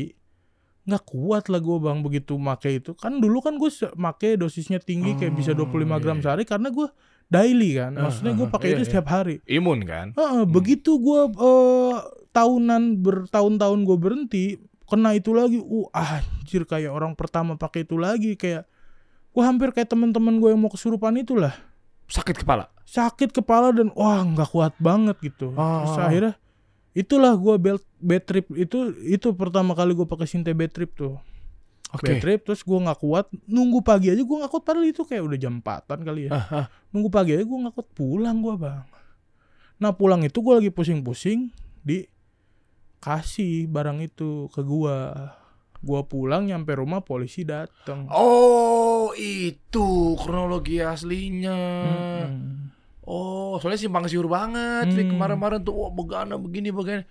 nggak 0.88 1.04
kuat 1.04 1.52
lah 1.52 1.61
gue 1.61 1.76
bang 1.85 2.00
begitu 2.00 2.40
make 2.40 2.81
itu 2.81 2.96
kan 2.96 3.20
dulu 3.20 3.44
kan 3.44 3.61
gue 3.61 3.68
make 4.00 4.40
dosisnya 4.40 4.81
tinggi 4.81 5.12
kayak 5.20 5.37
bisa 5.37 5.52
Oh, 5.52 5.68
25 5.68 6.00
gram 6.00 6.16
iya. 6.16 6.24
sehari 6.24 6.44
karena 6.48 6.72
gue 6.72 6.88
daily 7.28 7.76
kan 7.76 7.92
maksudnya 7.92 8.33
gue 8.33 8.48
Ah, 8.48 8.48
ah, 8.48 8.54
pakai 8.57 8.68
iya, 8.72 8.74
itu 8.81 8.83
iya. 8.83 8.88
setiap 8.88 9.07
hari 9.12 9.37
Imun 9.44 9.85
kan? 9.85 10.16
Heeh, 10.16 10.48
begitu 10.48 10.96
gua 10.96 11.28
eh, 11.28 11.96
tahunan 12.33 13.04
bertahun-tahun 13.04 13.81
gue 13.85 13.96
berhenti 14.00 14.44
kena 14.88 15.12
itu 15.12 15.37
lagi 15.37 15.60
uh 15.60 15.92
anjir 15.92 16.64
kayak 16.64 16.88
orang 16.88 17.12
pertama 17.12 17.60
pakai 17.60 17.85
itu 17.85 18.00
lagi 18.00 18.40
kayak 18.40 18.64
gua 19.33 19.42
hampir 19.48 19.70
kayak 19.70 19.90
teman-teman 19.92 20.40
gue 20.40 20.50
yang 20.50 20.60
mau 20.60 20.72
kesurupan 20.72 21.14
itulah. 21.20 21.54
Sakit 22.08 22.40
kepala. 22.40 22.72
sakit 22.88 23.37
kepala 23.37 23.68
dan 23.68 23.92
wah 23.92 24.24
nggak 24.24 24.48
kuat 24.48 24.72
banget 24.81 25.20
gitu. 25.20 25.52
Ah. 25.60 25.85
terus 25.85 25.98
akhirnya 26.00 26.35
itulah 26.96 27.37
gua 27.37 27.60
belt 27.60 27.85
bad 28.00 28.24
trip 28.24 28.48
itu 28.56 28.96
itu 29.04 29.29
pertama 29.37 29.76
kali 29.76 29.92
gue 29.92 30.08
pakai 30.08 30.24
sinte 30.24 30.48
bad 30.56 30.72
trip 30.72 30.96
tuh. 30.96 31.20
Bad 31.92 32.20
trip 32.24 32.48
terus 32.48 32.64
gua 32.64 32.88
nggak 32.88 33.00
kuat 33.04 33.29
nunggu 33.44 33.85
pagi 33.85 34.08
aja 34.08 34.24
gua 34.24 34.44
nggak 34.44 34.52
kuat 34.56 34.64
padahal 34.64 34.88
itu 34.88 35.04
kayak 35.04 35.20
udah 35.20 35.38
jam 35.38 35.60
4 35.60 35.85
kali 35.85 36.20
ya. 36.29 36.31
Ah, 36.33 36.64
ah. 36.64 36.66
nunggu 36.88 37.12
pagi 37.12 37.37
aja 37.37 37.44
gue 37.44 37.58
nggak 37.60 37.74
kuat 37.76 37.88
pulang 37.92 38.40
gue 38.40 38.54
bang. 38.56 38.85
Nah 39.79 39.92
pulang 39.92 40.24
itu 40.24 40.40
gue 40.40 40.54
lagi 40.56 40.70
pusing-pusing 40.72 41.52
di 41.85 42.08
kasih 42.98 43.70
barang 43.70 44.02
itu 44.02 44.50
ke 44.50 44.60
gua 44.66 45.14
Gua 45.79 46.02
pulang 46.02 46.44
nyampe 46.44 46.74
rumah 46.74 47.00
polisi 47.00 47.42
datang. 47.42 48.10
Oh, 48.10 49.14
itu 49.14 49.87
kronologi 50.16 50.79
aslinya. 50.79 51.58
Mm-mm. 52.24 52.70
Oh, 53.02 53.56
soalnya 53.56 53.81
simpang 53.81 54.04
siur 54.04 54.26
banget. 54.26 54.90
Hmm. 54.90 55.08
Kemarin-kemarin 55.08 55.62
tuh, 55.62 55.72
wah 55.72 55.88
begana 55.88 56.37
begini 56.37 56.68
begini. 56.68 57.06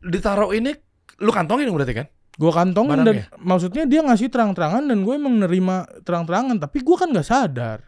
Ditaruh 0.00 0.50
ini, 0.50 0.74
lu 1.18 1.30
kantongin 1.30 1.70
berarti 1.70 1.94
kan? 1.94 2.06
Gue 2.34 2.48
kantongin 2.48 2.98
dan 2.98 3.20
Barangnya? 3.20 3.26
maksudnya 3.36 3.84
dia 3.84 4.00
ngasih 4.00 4.26
terang-terangan 4.26 4.88
dan 4.88 5.04
gue 5.04 5.12
emang 5.12 5.36
nerima 5.36 5.84
terang-terangan 6.00 6.56
tapi 6.56 6.80
gue 6.80 6.96
kan 6.96 7.12
nggak 7.12 7.28
sadar. 7.28 7.84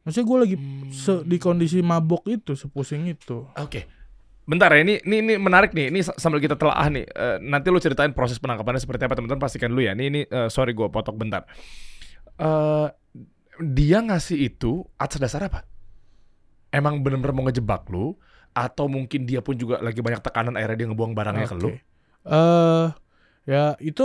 Maksudnya 0.00 0.26
gue 0.28 0.38
lagi 0.38 0.56
se- 0.92 1.24
di 1.24 1.36
kondisi 1.36 1.82
mabok 1.82 2.30
itu 2.30 2.54
sepusing 2.54 3.10
itu. 3.10 3.42
Oke. 3.58 3.90
Bentar 4.44 4.68
ya, 4.76 4.84
ini, 4.84 5.00
ini 5.08 5.16
ini 5.24 5.34
menarik 5.40 5.72
nih. 5.72 5.88
Ini 5.88 6.00
sa- 6.04 6.16
sambil 6.20 6.36
kita 6.36 6.56
telaah 6.60 6.92
nih. 6.92 7.08
Eh, 7.08 7.36
nanti 7.40 7.72
lu 7.72 7.80
ceritain 7.80 8.12
proses 8.12 8.36
penangkapannya 8.36 8.76
seperti 8.76 9.08
apa 9.08 9.16
teman-teman 9.16 9.40
pastikan 9.40 9.72
dulu 9.72 9.80
ya. 9.88 9.96
Ini 9.96 10.04
ini 10.04 10.20
eh, 10.28 10.48
sorry 10.52 10.76
gua 10.76 10.92
potong 10.92 11.16
bentar. 11.16 11.48
Eh 12.36 12.88
dia 13.62 13.98
ngasih 14.04 14.50
itu 14.52 14.84
atas 15.00 15.16
dasar 15.16 15.48
apa? 15.48 15.64
Emang 16.74 17.00
bener-bener 17.00 17.32
mau 17.32 17.46
ngejebak 17.46 17.86
lu 17.88 18.18
atau 18.54 18.86
mungkin 18.90 19.26
dia 19.26 19.40
pun 19.40 19.54
juga 19.54 19.78
lagi 19.78 20.02
banyak 20.02 20.20
tekanan 20.22 20.58
akhirnya 20.58 20.78
dia 20.84 20.88
ngebuang 20.90 21.14
barangnya 21.14 21.46
ke 21.48 21.54
lu? 21.54 21.70
Eh 22.26 22.86
ya 23.44 23.76
itu 23.78 24.04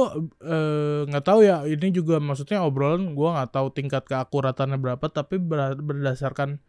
nggak 1.09 1.23
tahu 1.25 1.47
ya 1.47 1.63
ini 1.65 1.89
juga 1.89 2.19
maksudnya 2.19 2.61
obrolan 2.61 3.15
gue 3.15 3.29
nggak 3.29 3.51
tahu 3.55 3.71
tingkat 3.71 4.03
keakuratannya 4.05 4.77
berapa 4.77 5.05
tapi 5.09 5.39
ber- 5.39 5.79
berdasarkan 5.79 6.59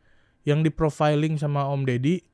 yang 0.47 0.65
di 0.65 0.71
profiling 0.73 1.37
sama 1.37 1.69
Om 1.69 1.85
Deddy 1.85 2.25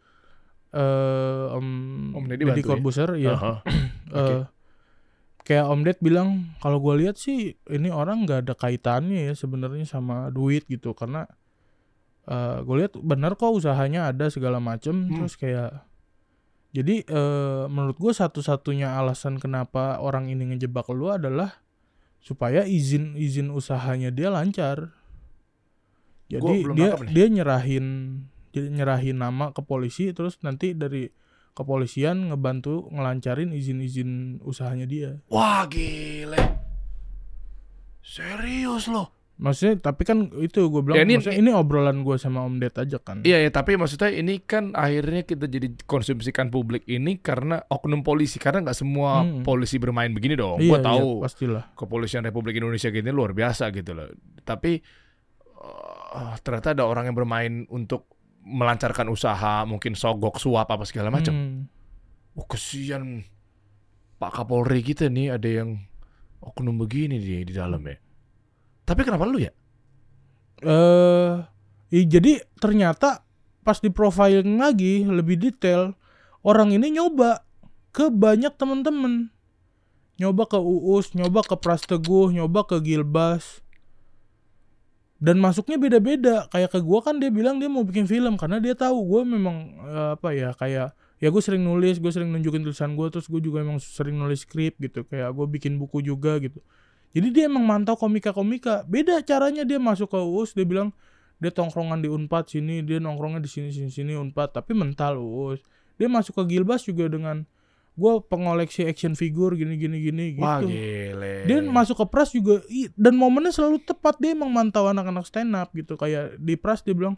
eh 0.77 1.45
Om, 1.57 1.67
Om 2.13 2.25
Deddy 2.29 2.45
bantu 2.45 2.61
ya? 2.61 2.69
Corbuzier 2.69 3.11
ya 3.17 3.33
Aha. 3.33 3.55
eh, 4.21 4.43
kayak 5.41 5.67
Om 5.73 5.81
Ded 5.83 5.99
bilang 6.05 6.53
kalau 6.61 6.77
gue 6.85 7.07
lihat 7.07 7.17
sih 7.17 7.57
ini 7.73 7.89
orang 7.89 8.29
nggak 8.29 8.45
ada 8.45 8.55
kaitannya 8.55 9.31
ya 9.31 9.35
sebenarnya 9.35 9.89
sama 9.89 10.29
duit 10.29 10.69
gitu 10.69 10.93
karena 10.93 11.25
eh 12.27 12.59
gue 12.61 12.77
lihat 12.83 12.99
benar 12.99 13.39
kok 13.39 13.55
usahanya 13.55 14.11
ada 14.13 14.29
segala 14.29 14.59
macem 14.61 15.07
Hmm. 15.09 15.23
terus 15.23 15.39
kayak 15.39 15.87
jadi 16.75 17.07
eh 17.07 17.65
menurut 17.73 17.97
gue 17.97 18.13
satu-satunya 18.13 18.99
alasan 18.99 19.41
kenapa 19.41 19.97
orang 19.97 20.29
ini 20.29 20.53
ngejebak 20.53 20.91
lu 20.93 21.09
adalah 21.09 21.63
supaya 22.21 22.67
izin 22.67 23.15
izin 23.15 23.55
usahanya 23.55 24.11
dia 24.11 24.29
lancar 24.35 24.91
jadi 26.27 26.75
dia 26.75 26.91
dia 27.07 27.27
nyerahin 27.31 27.87
dia 28.57 28.65
nyerahin 28.67 29.17
nama 29.17 29.53
ke 29.53 29.61
polisi 29.61 30.09
terus 30.11 30.41
nanti 30.41 30.73
dari 30.73 31.13
kepolisian 31.53 32.29
ngebantu 32.29 32.89
ngelancarin 32.89 33.49
izin-izin 33.51 34.41
usahanya 34.43 34.85
dia. 34.85 35.21
Wah, 35.29 35.65
gile. 35.65 36.41
Serius 38.01 38.87
loh. 38.87 39.13
Maksudnya 39.37 39.77
tapi 39.83 40.03
kan 40.03 40.33
itu 40.35 40.65
gue 40.65 40.81
bilang 40.81 40.97
Ya, 40.97 41.05
ini- 41.05 41.21
maksudnya 41.21 41.37
ini 41.37 41.51
obrolan 41.53 42.01
gue 42.01 42.17
sama 42.17 42.41
Om 42.41 42.57
Ded 42.57 42.73
aja 42.73 42.97
kan. 42.97 43.21
Iya 43.21 43.37
ya, 43.39 43.51
tapi 43.51 43.77
maksudnya 43.77 44.09
ini 44.09 44.41
kan 44.41 44.73
akhirnya 44.73 45.23
kita 45.23 45.45
jadi 45.45 45.77
konsumsikan 45.85 46.49
publik 46.49 46.85
ini 46.87 47.21
karena 47.21 47.61
oknum 47.63 48.01
polisi 48.01 48.37
karena 48.37 48.65
nggak 48.65 48.79
semua 48.79 49.21
Hmm. 49.21 49.45
polisi 49.45 49.77
bermain 49.77 50.09
begini 50.11 50.35
dong. 50.35 50.57
Iya, 50.57 50.71
Gua 50.71 50.79
iya, 50.79 50.87
tahu 50.89 51.09
pastilah. 51.21 51.65
kepolisian 51.73 52.25
Republik 52.25 52.57
Indonesia 52.57 52.89
gini 52.89 53.11
luar 53.11 53.33
biasa 53.33 53.69
gitu 53.71 53.93
loh. 53.93 54.09
Tapi 54.41 54.81
eh, 56.09 56.35
ternyata 56.41 56.73
ada 56.73 56.85
orang 56.85 57.05
yang 57.05 57.17
bermain 57.17 57.53
untuk 57.69 58.09
melancarkan 58.47 59.11
usaha, 59.11 59.67
mungkin 59.67 59.93
sogok, 59.93 60.39
suap 60.39 60.71
apa 60.71 60.87
segala 60.87 61.11
macam. 61.11 61.35
Hmm. 61.35 61.59
Oh 62.33 62.47
kesian 62.47 63.27
Pak 64.17 64.33
Kapolri 64.33 64.81
kita 64.81 65.11
nih 65.11 65.35
ada 65.35 65.49
yang 65.51 65.83
oknum 66.39 66.79
begini 66.79 67.19
di 67.19 67.43
di 67.43 67.53
dalam 67.53 67.83
ya. 67.83 67.99
Tapi 68.83 69.03
kenapa 69.03 69.27
lu 69.27 69.43
ya? 69.43 69.51
Eh, 70.57 71.33
i- 71.93 72.09
jadi 72.09 72.41
ternyata 72.57 73.27
pas 73.61 73.77
di 73.77 73.91
profiling 73.91 74.57
lagi 74.57 75.03
lebih 75.03 75.37
detail 75.37 75.93
orang 76.41 76.71
ini 76.71 76.95
nyoba 76.95 77.43
ke 77.91 78.09
banyak 78.09 78.55
temen-temen 78.55 79.29
nyoba 80.17 80.49
ke 80.49 80.57
Uus, 80.57 81.13
nyoba 81.13 81.45
ke 81.45 81.59
Prasteguh, 81.59 82.33
nyoba 82.33 82.65
ke 82.65 82.81
Gilbas 82.81 83.61
dan 85.17 85.41
masuknya 85.41 85.81
beda-beda 85.81 86.45
kayak 86.53 86.77
ke 86.77 86.81
gua 86.85 87.01
kan 87.01 87.17
dia 87.17 87.33
bilang 87.33 87.57
dia 87.57 87.73
mau 87.73 87.85
bikin 87.85 88.05
film 88.05 88.37
karena 88.37 88.61
dia 88.61 88.77
tahu 88.77 89.01
gua 89.05 89.23
memang 89.25 89.57
eh, 89.81 90.11
apa 90.17 90.29
ya 90.37 90.51
kayak 90.53 90.93
ya 91.17 91.29
gue 91.33 91.41
sering 91.41 91.65
nulis 91.65 91.97
gue 91.97 92.13
sering 92.13 92.29
nunjukin 92.29 92.61
tulisan 92.61 92.93
gue 92.93 93.09
terus 93.09 93.25
gue 93.25 93.41
juga 93.41 93.65
emang 93.65 93.81
sering 93.81 94.21
nulis 94.21 94.45
skrip 94.45 94.77
gitu 94.77 95.01
kayak 95.09 95.33
gue 95.33 95.49
bikin 95.49 95.81
buku 95.81 96.05
juga 96.05 96.37
gitu 96.37 96.61
jadi 97.17 97.33
dia 97.33 97.45
emang 97.49 97.65
mantau 97.65 97.97
komika-komika. 97.97 98.85
Beda 98.85 99.17
caranya 99.25 99.65
dia 99.65 99.81
masuk 99.81 100.13
ke 100.13 100.21
UUS, 100.21 100.53
dia 100.53 100.69
bilang 100.69 100.93
dia 101.41 101.49
tongkrongan 101.49 102.05
di 102.05 102.13
Unpad 102.13 102.53
sini, 102.53 102.85
dia 102.85 103.01
nongkrongnya 103.01 103.41
di 103.41 103.49
sini 103.49 103.73
sini 103.73 103.89
sini 103.89 104.13
Unpad, 104.13 104.53
tapi 104.53 104.77
mental 104.77 105.17
UUS. 105.17 105.65
Dia 105.97 106.13
masuk 106.13 106.37
ke 106.45 106.53
Gilbas 106.53 106.85
juga 106.85 107.09
dengan 107.09 107.49
gua 107.97 108.21
pengoleksi 108.21 108.85
action 108.85 109.17
figure 109.17 109.57
gini 109.57 109.81
gini 109.81 109.97
gini 110.05 110.25
Wah 110.37 110.61
gitu. 110.61 110.69
gile. 110.69 111.49
Dia 111.49 111.65
masuk 111.65 112.05
ke 112.05 112.07
Pras 112.13 112.31
juga 112.31 112.61
dan 112.95 113.17
momennya 113.17 113.51
selalu 113.51 113.81
tepat. 113.83 114.21
Dia 114.21 114.37
emang 114.37 114.53
mantau 114.53 114.87
anak-anak 114.87 115.25
stand 115.25 115.57
up 115.57 115.73
gitu. 115.73 115.97
Kayak 115.97 116.37
di 116.37 116.55
Pras 116.61 116.85
dia 116.85 116.93
bilang 116.93 117.17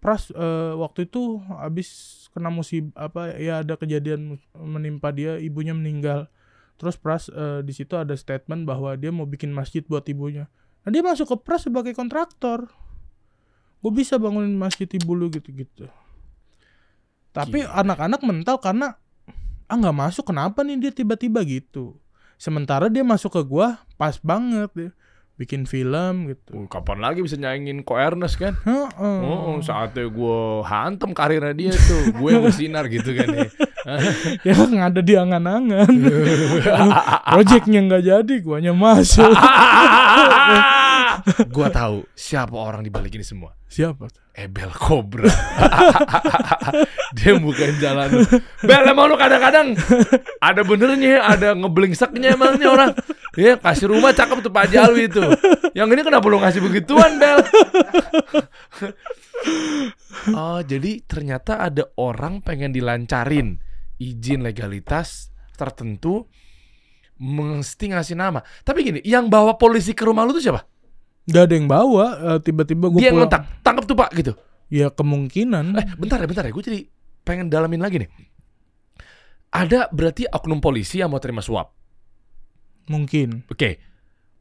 Pras 0.00 0.32
eh, 0.32 0.72
waktu 0.74 1.06
itu 1.06 1.40
habis 1.60 1.88
kena 2.32 2.48
musibah 2.48 3.08
apa 3.08 3.36
ya 3.36 3.60
ada 3.60 3.76
kejadian 3.76 4.40
menimpa 4.56 5.12
dia 5.12 5.36
ibunya 5.36 5.76
meninggal. 5.76 6.32
Terus 6.80 6.96
Pras 6.96 7.28
eh, 7.28 7.60
di 7.60 7.76
situ 7.76 7.94
ada 7.94 8.16
statement 8.16 8.64
bahwa 8.64 8.96
dia 8.96 9.12
mau 9.12 9.28
bikin 9.28 9.52
masjid 9.52 9.84
buat 9.84 10.08
ibunya. 10.08 10.48
Nah 10.82 10.90
dia 10.90 11.04
masuk 11.04 11.28
ke 11.28 11.36
Pras 11.44 11.68
sebagai 11.68 11.92
kontraktor. 11.92 12.72
Gue 13.84 13.92
bisa 13.92 14.16
bangunin 14.16 14.56
masjid 14.56 14.88
ibu 14.88 15.12
lu 15.12 15.28
gitu 15.28 15.52
gitu 15.52 15.86
tapi 17.36 17.60
anak-anak 17.68 18.24
mental 18.24 18.56
karena 18.56 18.96
ah 19.66 19.74
nggak 19.74 19.96
masuk 19.96 20.30
kenapa 20.30 20.62
nih 20.62 20.78
dia 20.78 20.92
tiba-tiba 20.94 21.42
gitu 21.42 21.98
sementara 22.36 22.86
dia 22.86 23.02
masuk 23.02 23.34
ke 23.34 23.42
gua 23.42 23.82
pas 23.96 24.14
banget 24.22 24.70
dia 24.74 24.90
bikin 25.36 25.68
film 25.68 26.32
gitu 26.32 26.56
Uh, 26.56 26.64
kapan 26.64 26.96
lagi 26.96 27.20
bisa 27.20 27.36
nyaingin 27.36 27.84
Ko 27.84 27.92
Ernest 27.92 28.40
kan? 28.40 28.56
Heeh. 28.64 29.18
Oh, 29.20 29.60
saatnya 29.60 30.08
gue 30.08 30.40
hantem 30.64 31.12
karirnya 31.12 31.52
dia 31.52 31.72
tuh, 31.76 32.08
gue 32.16 32.28
yang 32.32 32.40
bersinar 32.40 32.88
gitu 32.88 33.12
kan 33.12 33.28
ya. 33.28 33.44
ya 34.48 34.54
nggak 34.56 34.96
ada 34.96 35.00
di 35.04 35.12
angan-angan 35.14 35.92
projectnya 37.36 37.80
nggak 37.84 38.02
jadi 38.02 38.34
guanya 38.42 38.72
masuk 38.72 39.28
gue 41.56 41.66
tahu 41.70 41.96
siapa 42.12 42.56
orang 42.56 42.84
di 42.84 42.90
balik 42.90 43.16
ini 43.16 43.26
semua. 43.26 43.54
siapa? 43.66 44.06
Ebel 44.36 44.68
Cobra. 44.68 45.24
dia 47.16 47.40
bukan 47.40 47.72
jalan. 47.80 48.20
Bel 48.60 48.84
emang 48.84 49.08
lu 49.08 49.16
kadang-kadang 49.16 49.72
ada 50.44 50.60
benernya, 50.60 51.24
ada 51.24 51.56
ngeblingseknya 51.56 52.36
emang 52.36 52.60
nih 52.60 52.68
orang. 52.68 52.92
Ya 53.32 53.56
kasih 53.56 53.96
rumah 53.96 54.12
cakep 54.12 54.44
tuh 54.44 54.52
Pak 54.52 54.68
Jalwi 54.68 55.08
itu. 55.08 55.24
Yang 55.72 55.88
ini 55.96 56.00
kenapa 56.04 56.26
lu 56.28 56.36
ngasih 56.44 56.60
begituan 56.60 57.16
Bel? 57.16 57.40
oh 60.36 60.60
jadi 60.60 61.00
ternyata 61.08 61.64
ada 61.64 61.88
orang 61.96 62.44
pengen 62.44 62.76
dilancarin 62.76 63.56
izin 63.96 64.44
legalitas 64.44 65.32
tertentu 65.56 66.28
mesti 67.16 67.96
ngasih 67.96 68.20
nama. 68.20 68.44
Tapi 68.60 68.84
gini, 68.84 69.00
yang 69.00 69.32
bawa 69.32 69.56
polisi 69.56 69.96
ke 69.96 70.04
rumah 70.04 70.28
lu 70.28 70.36
tuh 70.36 70.44
siapa? 70.44 70.75
Gak 71.26 71.42
ada 71.50 71.54
yang 71.58 71.66
bawa 71.66 72.06
eh, 72.34 72.38
tiba-tiba 72.38 72.86
gue 72.86 73.00
Dia 73.02 73.10
yang 73.10 73.18
ngontak, 73.26 73.42
tangkap 73.66 73.84
tuh 73.84 73.98
Pak 73.98 74.10
gitu. 74.14 74.32
ya 74.66 74.90
kemungkinan 74.90 75.74
Eh, 75.74 75.86
bentar 75.98 76.18
ya, 76.18 76.26
bentar 76.26 76.44
ya. 76.46 76.50
Gue 76.54 76.62
jadi 76.62 76.80
pengen 77.22 77.50
dalamin 77.50 77.82
lagi 77.82 78.02
nih. 78.02 78.10
Ada 79.50 79.88
berarti 79.90 80.26
oknum 80.28 80.60
polisi 80.60 81.00
yang 81.00 81.10
mau 81.10 81.22
terima 81.22 81.40
suap. 81.40 81.72
mungkin 82.86 83.42
Oke. 83.50 83.82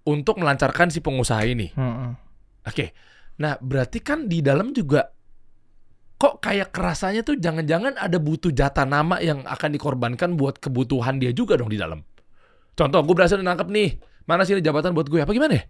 Untuk 0.06 0.38
melancarkan 0.38 0.94
si 0.94 1.02
pengusaha 1.02 1.42
ini. 1.50 1.74
Heeh. 1.74 2.12
Oke. 2.62 2.94
Nah, 3.42 3.58
berarti 3.58 4.06
kan 4.06 4.30
di 4.30 4.46
dalam 4.46 4.70
juga 4.70 5.10
kok 6.16 6.40
kayak 6.40 6.70
kerasanya 6.70 7.26
tuh 7.26 7.42
jangan-jangan 7.42 7.98
ada 7.98 8.22
butuh 8.22 8.54
jatah 8.54 8.86
nama 8.86 9.18
yang 9.18 9.42
akan 9.44 9.70
dikorbankan 9.74 10.38
buat 10.38 10.62
kebutuhan 10.62 11.18
dia 11.18 11.34
juga 11.34 11.58
dong 11.58 11.74
di 11.74 11.82
dalam. 11.82 12.06
Contoh, 12.78 13.02
gue 13.02 13.16
berhasil 13.18 13.42
nangkep 13.42 13.66
nih. 13.66 13.90
Mana 14.30 14.46
sih 14.46 14.54
ini 14.54 14.62
jabatan 14.62 14.94
buat 14.94 15.10
gue? 15.10 15.26
Apa 15.26 15.34
gimana 15.34 15.58
ya? 15.58 15.64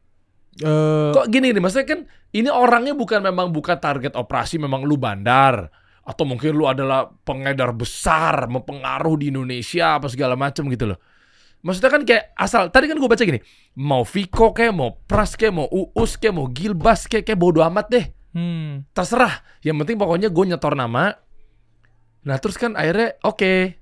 Eh, 0.56 1.12
Kok 1.12 1.28
gini 1.28 1.52
nih, 1.52 1.60
maksudnya 1.60 1.88
kan 1.88 2.00
ini 2.32 2.48
orangnya 2.48 2.96
bukan 2.96 3.20
memang 3.20 3.52
bukan 3.52 3.76
target 3.76 4.16
operasi, 4.16 4.56
memang 4.56 4.88
lu 4.88 4.96
bandar. 4.96 5.68
Atau 6.06 6.24
mungkin 6.24 6.54
lu 6.54 6.70
adalah 6.70 7.10
pengedar 7.26 7.74
besar, 7.74 8.46
mempengaruh 8.48 9.20
di 9.20 9.34
Indonesia, 9.34 9.98
apa 10.00 10.08
segala 10.08 10.38
macam 10.38 10.70
gitu 10.70 10.94
loh. 10.94 11.00
Maksudnya 11.66 11.90
kan 11.90 12.02
kayak 12.06 12.24
asal, 12.38 12.70
tadi 12.70 12.86
kan 12.86 13.02
gue 13.02 13.10
baca 13.10 13.26
gini, 13.26 13.42
mau 13.82 14.06
Viko 14.06 14.54
kayak, 14.54 14.70
mau 14.70 15.02
Pras 15.02 15.34
kayak, 15.34 15.50
mau 15.50 15.66
Uus 15.66 16.14
kayak, 16.22 16.36
mau 16.38 16.46
Gilbas 16.54 17.10
kayak, 17.10 17.26
kayak 17.26 17.40
bodo 17.42 17.66
amat 17.66 17.86
deh. 17.90 18.06
hmm, 18.38 18.94
Terserah, 18.94 19.42
yang 19.66 19.82
penting 19.82 19.98
pokoknya 19.98 20.30
gue 20.30 20.46
nyetor 20.46 20.78
nama. 20.78 21.10
Nah 22.26 22.38
terus 22.38 22.58
kan 22.62 22.78
akhirnya 22.78 23.18
oke, 23.26 23.82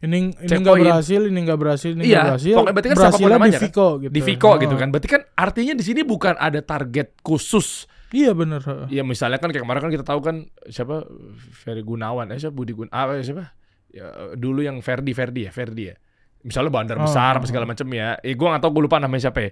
Ini 0.00 0.16
ini 0.32 0.56
nggak 0.64 0.76
berhasil, 0.80 1.20
ini 1.28 1.38
nggak 1.44 1.58
berhasil, 1.60 1.90
ini 1.92 2.08
Iya, 2.08 2.16
nggak 2.16 2.24
berhasil. 2.32 2.54
pokoknya 2.56 2.72
berarti 2.72 2.88
kan 2.88 2.96
siapa 2.96 3.18
pun 3.20 3.28
namanya 3.28 3.52
di 3.52 3.68
kan? 3.68 3.92
Gitu. 4.00 4.12
Di 4.16 4.20
Vico 4.24 4.50
gitu 4.56 4.74
Oh. 4.74 4.78
kan. 4.80 4.88
Berarti 4.88 5.08
kan 5.12 5.22
artinya 5.36 5.74
di 5.76 5.84
sini 5.84 6.00
bukan 6.00 6.34
ada 6.40 6.60
target 6.64 7.08
khusus. 7.20 7.84
Iya 8.10 8.32
bener. 8.32 8.64
heeh. 8.64 8.86
Ya 8.90 9.02
misalnya 9.04 9.36
kan 9.36 9.52
kayak 9.52 9.62
kemarin 9.62 9.80
kan 9.84 9.92
kita 9.92 10.02
tahu 10.02 10.20
kan 10.24 10.36
siapa 10.66 11.04
Ferry 11.52 11.84
Gunawan, 11.84 12.32
eh 12.32 12.40
siapa 12.40 12.56
Budi 12.56 12.72
Gun, 12.72 12.88
ah 12.90 13.06
siapa? 13.20 13.52
Ya, 13.92 14.06
dulu 14.34 14.64
yang 14.64 14.80
Ferdi 14.80 15.12
Ferdi 15.12 15.46
ya, 15.46 15.52
Ferdi 15.52 15.92
ya. 15.92 15.96
Misalnya 16.40 16.72
bandar 16.72 16.96
Oh, 16.96 17.04
besar 17.04 17.36
oh, 17.36 17.44
apa 17.44 17.46
segala 17.46 17.68
macam 17.68 17.84
ya. 17.92 18.16
Eh 18.24 18.32
gua 18.32 18.56
nggak 18.56 18.62
tahu 18.64 18.80
gue 18.80 18.82
lupa 18.88 18.96
namanya 18.96 19.28
siapa 19.28 19.40
ya. 19.44 19.50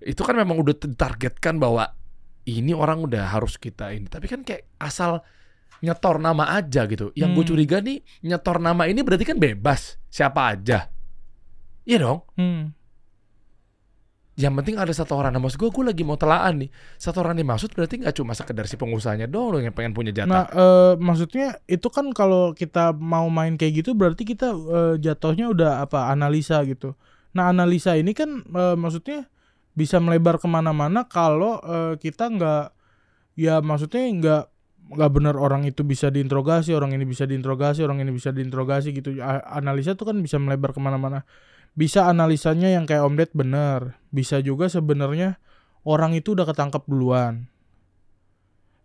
Itu 0.00 0.24
kan 0.24 0.34
memang 0.34 0.56
udah 0.56 0.72
ditargetkan 0.72 1.60
bahwa 1.60 1.84
ini 2.48 2.72
orang 2.72 3.04
udah 3.04 3.28
harus 3.28 3.60
kita 3.60 3.92
ini. 3.92 4.08
Tapi 4.08 4.26
kan 4.26 4.40
kayak 4.40 4.72
asal 4.80 5.20
nyetor 5.82 6.22
nama 6.22 6.54
aja 6.54 6.86
gitu. 6.86 7.10
Yang 7.12 7.30
gue 7.34 7.44
Hmm. 7.44 7.50
curiga 7.52 7.76
nih 7.82 7.98
nyetor 8.22 8.56
nama 8.62 8.86
ini 8.86 9.02
berarti 9.02 9.26
kan 9.26 9.36
bebas 9.36 9.98
siapa 10.08 10.54
aja. 10.54 10.88
Iya 11.82 11.98
dong. 11.98 12.22
Hmm. 12.38 12.70
Yang 14.32 14.52
penting 14.64 14.76
ada 14.80 14.88
satu 14.96 15.12
orang. 15.12 15.36
Nah 15.36 15.44
maksud 15.44 15.60
gue, 15.60 15.68
gue 15.68 15.84
lagi 15.92 16.02
mau 16.08 16.16
telaan 16.16 16.64
nih. 16.64 16.70
Satu 16.96 17.20
orang 17.20 17.36
dimaksud 17.36 17.76
berarti 17.76 18.00
nggak 18.00 18.16
cuma 18.16 18.32
sekedar 18.32 18.64
si 18.64 18.80
pengusahanya 18.80 19.28
doang 19.28 19.52
loh 19.52 19.60
yang 19.60 19.76
pengen 19.76 19.92
punya 19.92 20.08
jatah. 20.08 20.30
Nah, 20.30 20.44
eh, 20.48 20.92
maksudnya 20.96 21.60
itu 21.68 21.84
kan 21.92 22.08
kalau 22.16 22.56
kita 22.56 22.96
mau 22.96 23.28
main 23.28 23.60
kayak 23.60 23.84
gitu 23.84 23.92
berarti 23.92 24.24
kita 24.24 24.48
eh, 24.56 24.94
jatuhnya 25.04 25.52
udah 25.52 25.84
apa 25.84 26.08
analisa 26.08 26.64
gitu. 26.64 26.96
Nah, 27.36 27.52
analisa 27.52 27.92
ini 27.92 28.16
kan 28.16 28.40
eh, 28.40 28.76
maksudnya 28.78 29.28
bisa 29.76 30.00
melebar 30.00 30.40
ke 30.40 30.48
mana-mana 30.48 31.04
kalau 31.04 31.60
eh, 31.60 31.94
kita 32.00 32.32
nggak 32.32 32.64
ya 33.36 33.60
maksudnya 33.60 34.00
nggak 34.08 34.44
nggak 34.92 35.10
benar 35.12 35.34
orang 35.40 35.64
itu 35.64 35.82
bisa 35.82 36.12
diinterogasi, 36.12 36.76
orang 36.76 36.92
ini 36.92 37.08
bisa 37.08 37.24
diinterogasi, 37.24 37.80
orang 37.82 38.04
ini 38.04 38.12
bisa 38.12 38.30
diinterogasi 38.30 38.92
gitu. 38.92 39.16
Analisa 39.48 39.96
tuh 39.96 40.12
kan 40.12 40.20
bisa 40.20 40.36
melebar 40.36 40.76
ke 40.76 40.80
mana-mana. 40.84 41.24
Bisa 41.72 42.04
analisanya 42.06 42.68
yang 42.68 42.84
kayak 42.84 43.08
Om 43.08 43.16
Ded 43.16 43.32
bener. 43.32 43.96
Bisa 44.12 44.44
juga 44.44 44.68
sebenarnya 44.68 45.40
orang 45.88 46.12
itu 46.12 46.36
udah 46.36 46.44
ketangkep 46.44 46.84
duluan. 46.84 47.48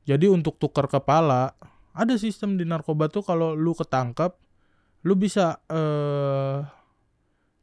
Jadi 0.07 0.31
untuk 0.31 0.55
tukar 0.55 0.87
kepala, 0.87 1.51
ada 1.91 2.15
sistem 2.15 2.55
di 2.55 2.63
narkoba 2.63 3.11
tuh 3.11 3.27
kalau 3.27 3.51
lu 3.51 3.75
ketangkep, 3.75 4.31
lu 5.03 5.13
bisa 5.19 5.59
eh 5.67 6.63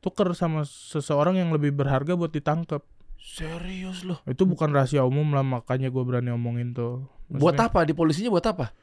tuker 0.05 0.37
sama 0.37 0.69
seseorang 0.69 1.41
yang 1.41 1.49
lebih 1.49 1.73
berharga 1.73 2.13
buat 2.13 2.29
ditangkep. 2.29 2.85
Serius 3.25 4.05
loh. 4.05 4.21
Itu 4.29 4.45
bukan 4.45 4.69
rahasia 4.69 5.01
umum 5.09 5.33
lah 5.33 5.41
makanya 5.41 5.89
gue 5.89 6.03
berani 6.05 6.29
omongin 6.29 6.77
tuh. 6.77 7.09
Buat 7.33 7.57
Maksudnya, 7.57 7.73
apa? 7.73 7.89
Di 7.89 7.95
polisinya 7.97 8.31
buat 8.31 8.45
apa? 8.45 8.77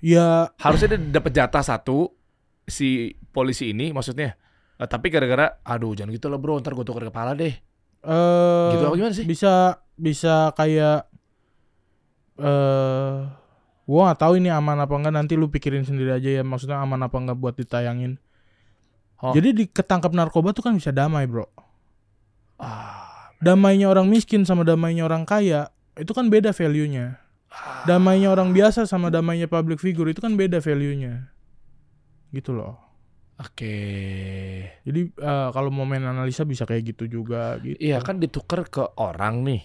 Ya 0.00 0.48
Harusnya 0.56 0.96
dia 0.96 1.20
dapat 1.20 1.32
jatah 1.36 1.60
satu 1.60 2.16
si 2.64 3.12
polisi 3.36 3.76
ini 3.76 3.92
maksudnya. 3.92 4.34
Eh, 4.76 4.88
tapi 4.88 5.08
gara-gara 5.08 5.60
aduh 5.64 5.96
jangan 5.96 6.12
gitu 6.12 6.28
lah 6.28 6.36
bro 6.36 6.60
ntar 6.60 6.76
gue 6.76 6.84
tukar 6.84 7.08
kepala 7.08 7.32
deh 7.32 7.48
eh 8.06 8.70
gitu 8.76 8.84
apa 8.84 8.94
gimana 9.00 9.14
sih 9.16 9.24
bisa 9.24 9.80
bisa 9.96 10.52
kayak 10.52 11.08
eh 12.36 13.16
gua 13.88 14.00
nggak 14.10 14.20
tahu 14.20 14.32
ini 14.36 14.52
aman 14.52 14.84
apa 14.84 14.92
enggak 14.92 15.14
nanti 15.16 15.32
lu 15.38 15.48
pikirin 15.48 15.86
sendiri 15.86 16.12
aja 16.12 16.28
ya 16.28 16.42
maksudnya 16.44 16.76
aman 16.82 17.00
apa 17.06 17.16
enggak 17.16 17.38
buat 17.38 17.54
ditayangin. 17.56 18.20
Oh. 19.16 19.32
Jadi 19.32 19.48
di 19.56 19.64
ketangkap 19.64 20.12
narkoba 20.12 20.52
tuh 20.52 20.60
kan 20.60 20.76
bisa 20.76 20.92
damai, 20.92 21.24
Bro. 21.24 21.48
ah, 22.60 23.05
damainya 23.42 23.90
orang 23.90 24.08
miskin 24.08 24.42
sama 24.48 24.64
damainya 24.64 25.04
orang 25.04 25.28
kaya 25.28 25.68
itu 25.96 26.12
kan 26.12 26.28
beda 26.28 26.52
value-nya. 26.52 27.20
ah. 27.52 27.84
Damainya 27.88 28.32
orang 28.32 28.52
biasa 28.52 28.84
sama 28.84 29.08
damainya 29.08 29.48
public 29.48 29.80
figure 29.80 30.08
itu 30.12 30.20
kan 30.20 30.36
beda 30.36 30.60
value-nya. 30.60 31.32
Gitu 32.32 32.52
loh. 32.52 32.76
oke 33.36 33.76
Jadi 34.84 35.00
eh, 35.12 35.48
kalau 35.52 35.68
mau 35.68 35.84
main 35.84 36.00
analisa 36.04 36.48
bisa 36.48 36.64
kayak 36.64 36.96
gitu 36.96 37.20
juga 37.20 37.60
gitu. 37.60 37.76
iya 37.76 38.00
kan 38.00 38.16
ditukar 38.16 38.64
ke 38.64 38.80
orang 38.96 39.44
nih 39.44 39.62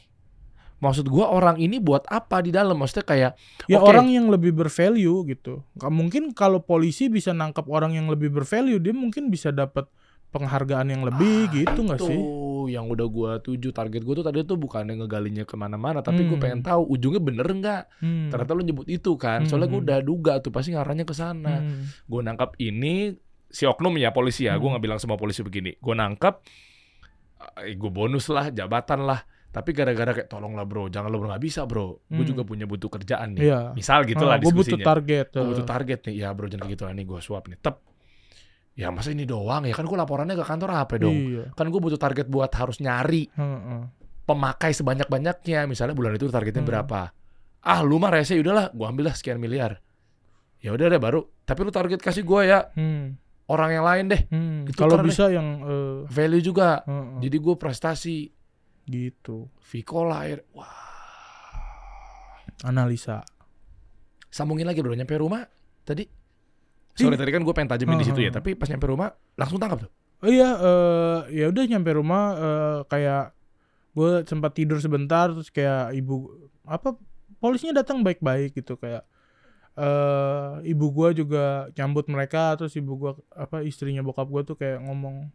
maksud 0.81 1.07
gua 1.07 1.29
orang 1.31 1.61
ini 1.61 1.77
buat 1.77 2.03
apa 2.09 2.41
di 2.41 2.49
dalam 2.51 2.73
maksudnya 2.75 3.05
kayak 3.05 3.31
Ya 3.69 3.77
oke, 3.77 3.85
orang 3.87 4.09
yang 4.09 4.27
lebih 4.33 4.51
bervalue 4.51 5.23
gitu. 5.29 5.61
Mungkin 5.77 6.33
kalau 6.33 6.59
polisi 6.65 7.07
bisa 7.07 7.31
nangkap 7.31 7.69
orang 7.69 7.93
yang 7.93 8.09
lebih 8.09 8.33
bervalue, 8.33 8.81
dia 8.81 8.91
mungkin 8.91 9.29
bisa 9.29 9.53
dapat 9.53 9.85
penghargaan 10.31 10.87
yang 10.87 11.03
lebih 11.03 11.37
gitu 11.51 11.79
nggak 11.81 11.99
sih? 12.01 12.19
yang 12.63 12.87
udah 12.87 13.03
gua 13.05 13.31
tuju 13.37 13.69
target 13.69 13.99
gua 13.99 14.15
tuh 14.15 14.23
tadi 14.23 14.43
tuh 14.43 14.55
bukan 14.55 14.85
yang 14.85 15.01
ngegalinya 15.01 15.43
ke 15.43 15.53
mana-mana 15.53 15.99
tapi 15.99 16.23
gue 16.23 16.31
Hmm. 16.31 16.39
pengen 16.39 16.61
tahu 16.61 16.87
ujungnya 16.87 17.19
bener 17.19 17.43
nggak 17.43 17.83
Hmm. 17.97 18.29
ternyata 18.29 18.51
lu 18.53 18.63
nyebut 18.63 18.87
itu 18.87 19.11
kan 19.15 19.43
soalnya 19.43 19.67
gue 19.67 19.75
Hmm. 19.75 19.87
udah 19.87 19.99
duga 19.99 20.33
tuh 20.37 20.49
pasti 20.49 20.71
ngarahnya 20.71 21.03
ke 21.03 21.11
sana 21.11 21.59
Hmm. 21.59 21.83
gue 21.83 22.21
nangkap 22.21 22.55
ini 22.57 23.11
si 23.45 23.65
oknum 23.65 23.91
ya 23.95 24.09
polisi 24.09 24.45
ya 24.45 24.53
gue 24.53 24.61
Hmm. 24.61 24.71
nggak 24.71 24.83
bilang 24.83 24.97
semua 24.97 25.15
polisi 25.15 25.41
begini 25.41 25.75
gue 25.75 25.93
nangkap 25.93 26.39
eh, 27.59 27.73
gue 27.73 27.91
bonus 27.91 28.29
lah 28.29 28.47
jabatan 28.49 29.03
lah 29.03 29.19
tapi 29.49 29.73
gara-gara 29.73 30.13
kayak 30.13 30.29
tolong 30.29 30.53
lah 30.53 30.63
bro 30.63 30.87
jangan 30.87 31.09
lo 31.09 31.17
bro 31.17 31.27
nggak 31.27 31.43
bisa 31.43 31.65
bro 31.65 31.99
gue 32.05 32.15
Hmm. 32.15 32.29
juga 32.29 32.45
punya 32.45 32.63
butuh 32.63 32.87
kerjaan 32.89 33.35
nih 33.35 33.43
Iya. 33.43 33.61
misal 33.73 34.05
gitu 34.05 34.23
lah 34.23 34.37
gue 34.37 34.47
butuh 34.47 34.63
diskusinya 34.63 34.85
target. 34.87 35.27
gue 35.29 35.43
butuh 35.43 35.65
target 35.65 35.99
nih 36.05 36.15
ya 36.15 36.29
bro 36.29 36.47
jangan 36.47 36.67
gitu 36.67 36.83
lah 36.83 36.93
nih 36.93 37.03
gue 37.03 37.19
suap 37.19 37.43
nih 37.45 37.59
tep 37.59 37.75
ya 38.71 38.87
masa 38.89 39.11
ini 39.11 39.23
doang 39.23 39.63
ya? 39.63 39.73
Kan 39.73 39.83
gue 39.83 39.95
laporannya 39.95 40.33
ke 40.33 40.43
kantor 40.43 40.69
apa 40.73 40.95
dong. 40.95 41.13
Iya. 41.13 41.43
kan 41.53 41.67
gue 41.67 41.77
butuh 41.77 41.97
target 41.97 42.25
buat 42.25 42.49
harus 42.51 42.79
nyari 42.79 43.27
Heeh. 43.29 43.81
pemakai 44.23 44.71
sebanyak-banyaknya. 44.71 45.65
Misalnya 45.65 45.93
bulan 45.93 46.15
itu 46.15 46.27
targetnya 46.27 46.61
Hmm. 46.61 46.71
berapa? 46.71 47.01
Ah 47.61 47.79
lu 47.81 47.97
mah 47.97 48.09
rese 48.09 48.35
udahlah 48.35 48.71
gue 48.71 48.85
ambil 48.85 49.11
lah 49.11 49.15
sekian 49.15 49.37
miliar. 49.37 49.77
Ya 50.59 50.71
udah 50.71 50.87
deh 50.87 50.97
baru. 50.97 51.25
Tapi 51.41 51.59
lu 51.61 51.69
target 51.69 51.99
kasih 51.99 52.21
gue 52.21 52.41
ya. 52.45 52.69
Hmm. 52.73 53.17
orang 53.45 53.71
yang 53.73 53.83
lain 53.83 54.05
deh. 54.07 54.21
Hmm. 54.31 54.63
Kalau 54.71 54.95
keren 54.95 55.07
bisa 55.11 55.27
yang 55.27 55.47
eh, 55.59 55.97
value 56.07 56.39
juga. 56.41 56.87
Heeh, 56.87 57.19
jadi 57.21 57.37
gue 57.37 57.55
prestasi. 57.55 58.31
Gitu. 58.81 59.51
Vico 59.59 60.07
lahir. 60.07 60.39
Wah. 60.55 60.71
Analisa. 62.63 63.19
sambungin 64.31 64.63
lagi 64.63 64.79
bro. 64.79 64.95
Nyampe 64.95 65.19
rumah 65.19 65.43
tadi 65.83 66.07
sorry 66.95 67.15
tadi 67.15 67.31
kan 67.31 67.41
gue 67.43 67.53
pengen 67.55 67.69
tajemin 67.71 67.99
di 67.99 68.07
situ 68.07 68.19
ya 68.21 68.31
tapi 68.31 68.55
pas 68.55 68.67
nyampe 68.67 68.87
rumah 68.87 69.09
langsung 69.39 69.59
tangkap 69.59 69.87
tuh. 69.87 69.91
Oh 70.21 70.29
iya, 70.29 70.53
eh 70.53 71.19
ya 71.41 71.45
udah 71.49 71.63
nyampe 71.65 71.89
rumah 71.97 72.23
eh, 72.37 72.79
kayak 72.85 73.33
gue 73.97 74.23
sempat 74.23 74.51
tidur 74.53 74.77
sebentar 74.77 75.33
terus 75.33 75.49
kayak 75.49 75.97
ibu 75.97 76.29
apa 76.63 76.95
polisinya 77.41 77.81
datang 77.81 78.05
baik-baik 78.05 78.55
gitu 78.55 78.77
kayak 78.79 79.03
eh 79.71 80.51
ibu 80.67 80.91
gua 80.91 81.15
juga 81.15 81.71
nyambut 81.79 82.11
mereka 82.11 82.59
terus 82.59 82.75
ibu 82.75 82.91
gua 82.99 83.11
apa 83.31 83.63
istrinya 83.63 84.03
bokap 84.03 84.27
gua 84.27 84.43
tuh 84.43 84.59
kayak 84.59 84.83
ngomong 84.83 85.31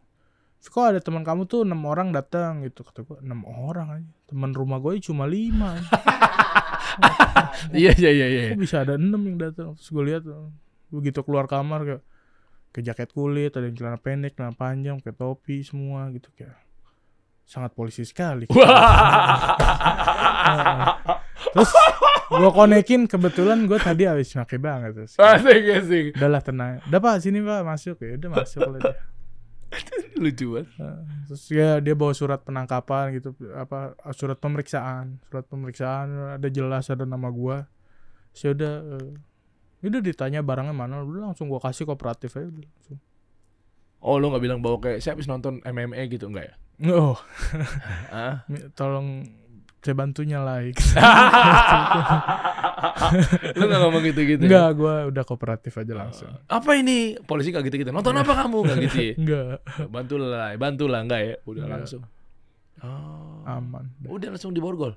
kok 0.67 0.83
ada 0.83 0.99
teman 0.99 1.23
kamu 1.23 1.45
tuh 1.47 1.63
enam 1.63 1.79
orang 1.85 2.11
datang? 2.11 2.65
Gitu 2.65 2.81
kata 2.85 3.01
gua 3.05 3.17
enam 3.21 3.45
orang 3.45 3.87
aja 4.01 4.11
teman 4.27 4.51
rumah 4.51 4.81
gue 4.83 4.99
cuma 5.01 5.25
lima. 5.29 5.77
Iya 7.73 7.93
iya 7.97 8.11
iya 8.13 8.27
iya. 8.29 8.43
Bisa 8.53 8.85
ada 8.85 8.97
enam 8.97 9.21
yang 9.25 9.37
datang? 9.37 9.73
Terus 9.77 9.89
gue 9.89 10.03
lihat 10.13 10.23
begitu 10.93 11.23
keluar 11.23 11.45
kamar 11.49 11.83
kayak 11.83 12.03
ke 12.71 12.79
jaket 12.83 13.09
kulit 13.15 13.55
ada 13.57 13.65
yang 13.65 13.75
celana 13.75 13.97
pendek 13.97 14.37
celana 14.37 14.53
panjang 14.53 15.01
pakai 15.01 15.15
topi 15.15 15.65
semua 15.65 16.11
gitu 16.13 16.29
kayak 16.35 16.55
sangat 17.47 17.71
polisi 17.71 18.03
sekali. 18.03 18.45
Terus 21.55 21.71
gue 22.27 22.51
konekin 22.51 23.07
kebetulan 23.07 23.63
gue 23.65 23.79
tadi 23.79 24.03
habis 24.03 24.35
pakai 24.35 24.59
banget 24.59 24.91
terus. 24.99 25.15
Asik 25.21 25.63
asik. 25.79 26.05
Udahlah 26.19 26.43
tenang. 26.43 26.83
Udah 26.91 26.99
pak 26.99 27.23
sini 27.23 27.39
pak 27.39 27.63
masuk. 27.63 28.03
Ya 28.03 28.19
udah 28.19 28.29
masuk 28.35 28.67
lah 28.67 28.79
dia. 28.83 28.99
lucu 30.23 30.45
banget. 30.59 30.67
Terus 31.31 31.43
ya 31.47 31.79
dia 31.79 31.95
bawa 31.95 32.11
surat 32.11 32.43
penangkapan 32.43 33.15
gitu 33.15 33.31
apa 33.55 33.95
surat 34.11 34.35
pemeriksaan 34.37 35.23
surat 35.31 35.45
pemeriksaan 35.47 36.35
ada 36.35 36.47
jelas 36.51 36.91
ada 36.91 37.07
nama 37.07 37.31
gua. 37.31 37.63
Sih 38.35 38.51
udah 38.51 38.75
eh, 39.01 39.11
udah 39.83 40.01
ditanya 40.01 40.41
barangnya 40.41 40.73
mana 40.73 41.05
udah 41.05 41.31
langsung 41.31 41.45
gua 41.47 41.61
kasih 41.61 41.85
kooperatif 41.85 42.33
aja 42.33 42.49
udah 42.49 42.63
langsung. 42.65 42.97
Oh 43.97 44.17
lu 44.17 44.29
nggak 44.29 44.43
bilang 44.43 44.59
bawa 44.61 44.77
kayak 44.77 45.01
saya 45.01 45.13
habis 45.17 45.25
nonton 45.25 45.61
MMA 45.61 46.05
gitu 46.09 46.29
enggak 46.29 46.53
ya? 46.53 46.55
Oh. 46.93 47.17
Ah. 48.13 48.45
Tolong 48.77 49.25
saya 49.77 49.95
bantunya 49.95 50.43
like. 50.43 50.75
Lu 53.55 53.63
nggak 53.69 53.79
ngomong 53.87 54.03
gitu 54.03 54.21
gitu 54.25 54.43
enggak 54.43 54.69
gua 54.75 55.07
udah 55.07 55.23
kooperatif 55.23 55.73
aja 55.79 55.93
langsung. 55.95 56.31
Apa 56.49 56.75
ini? 56.75 57.15
Polisi 57.23 57.53
nggak 57.53 57.65
gitu 57.71 57.75
gitu 57.85 57.91
nonton 57.95 58.11
apa 58.17 58.33
kamu? 58.43 58.57
Nggak 58.67 58.77
gitu 58.89 58.97
ya? 58.99 59.13
Enggak 59.15 59.57
bantulah 59.87 60.51
bantulah 60.59 60.99
enggak 61.05 61.21
ya? 61.23 61.35
Udah 61.47 61.63
Enggak. 61.63 61.77
langsung. 61.85 62.01
Oh. 62.83 63.41
Aman. 63.47 63.89
Udah 64.03 64.35
langsung 64.35 64.51
diborgol? 64.51 64.93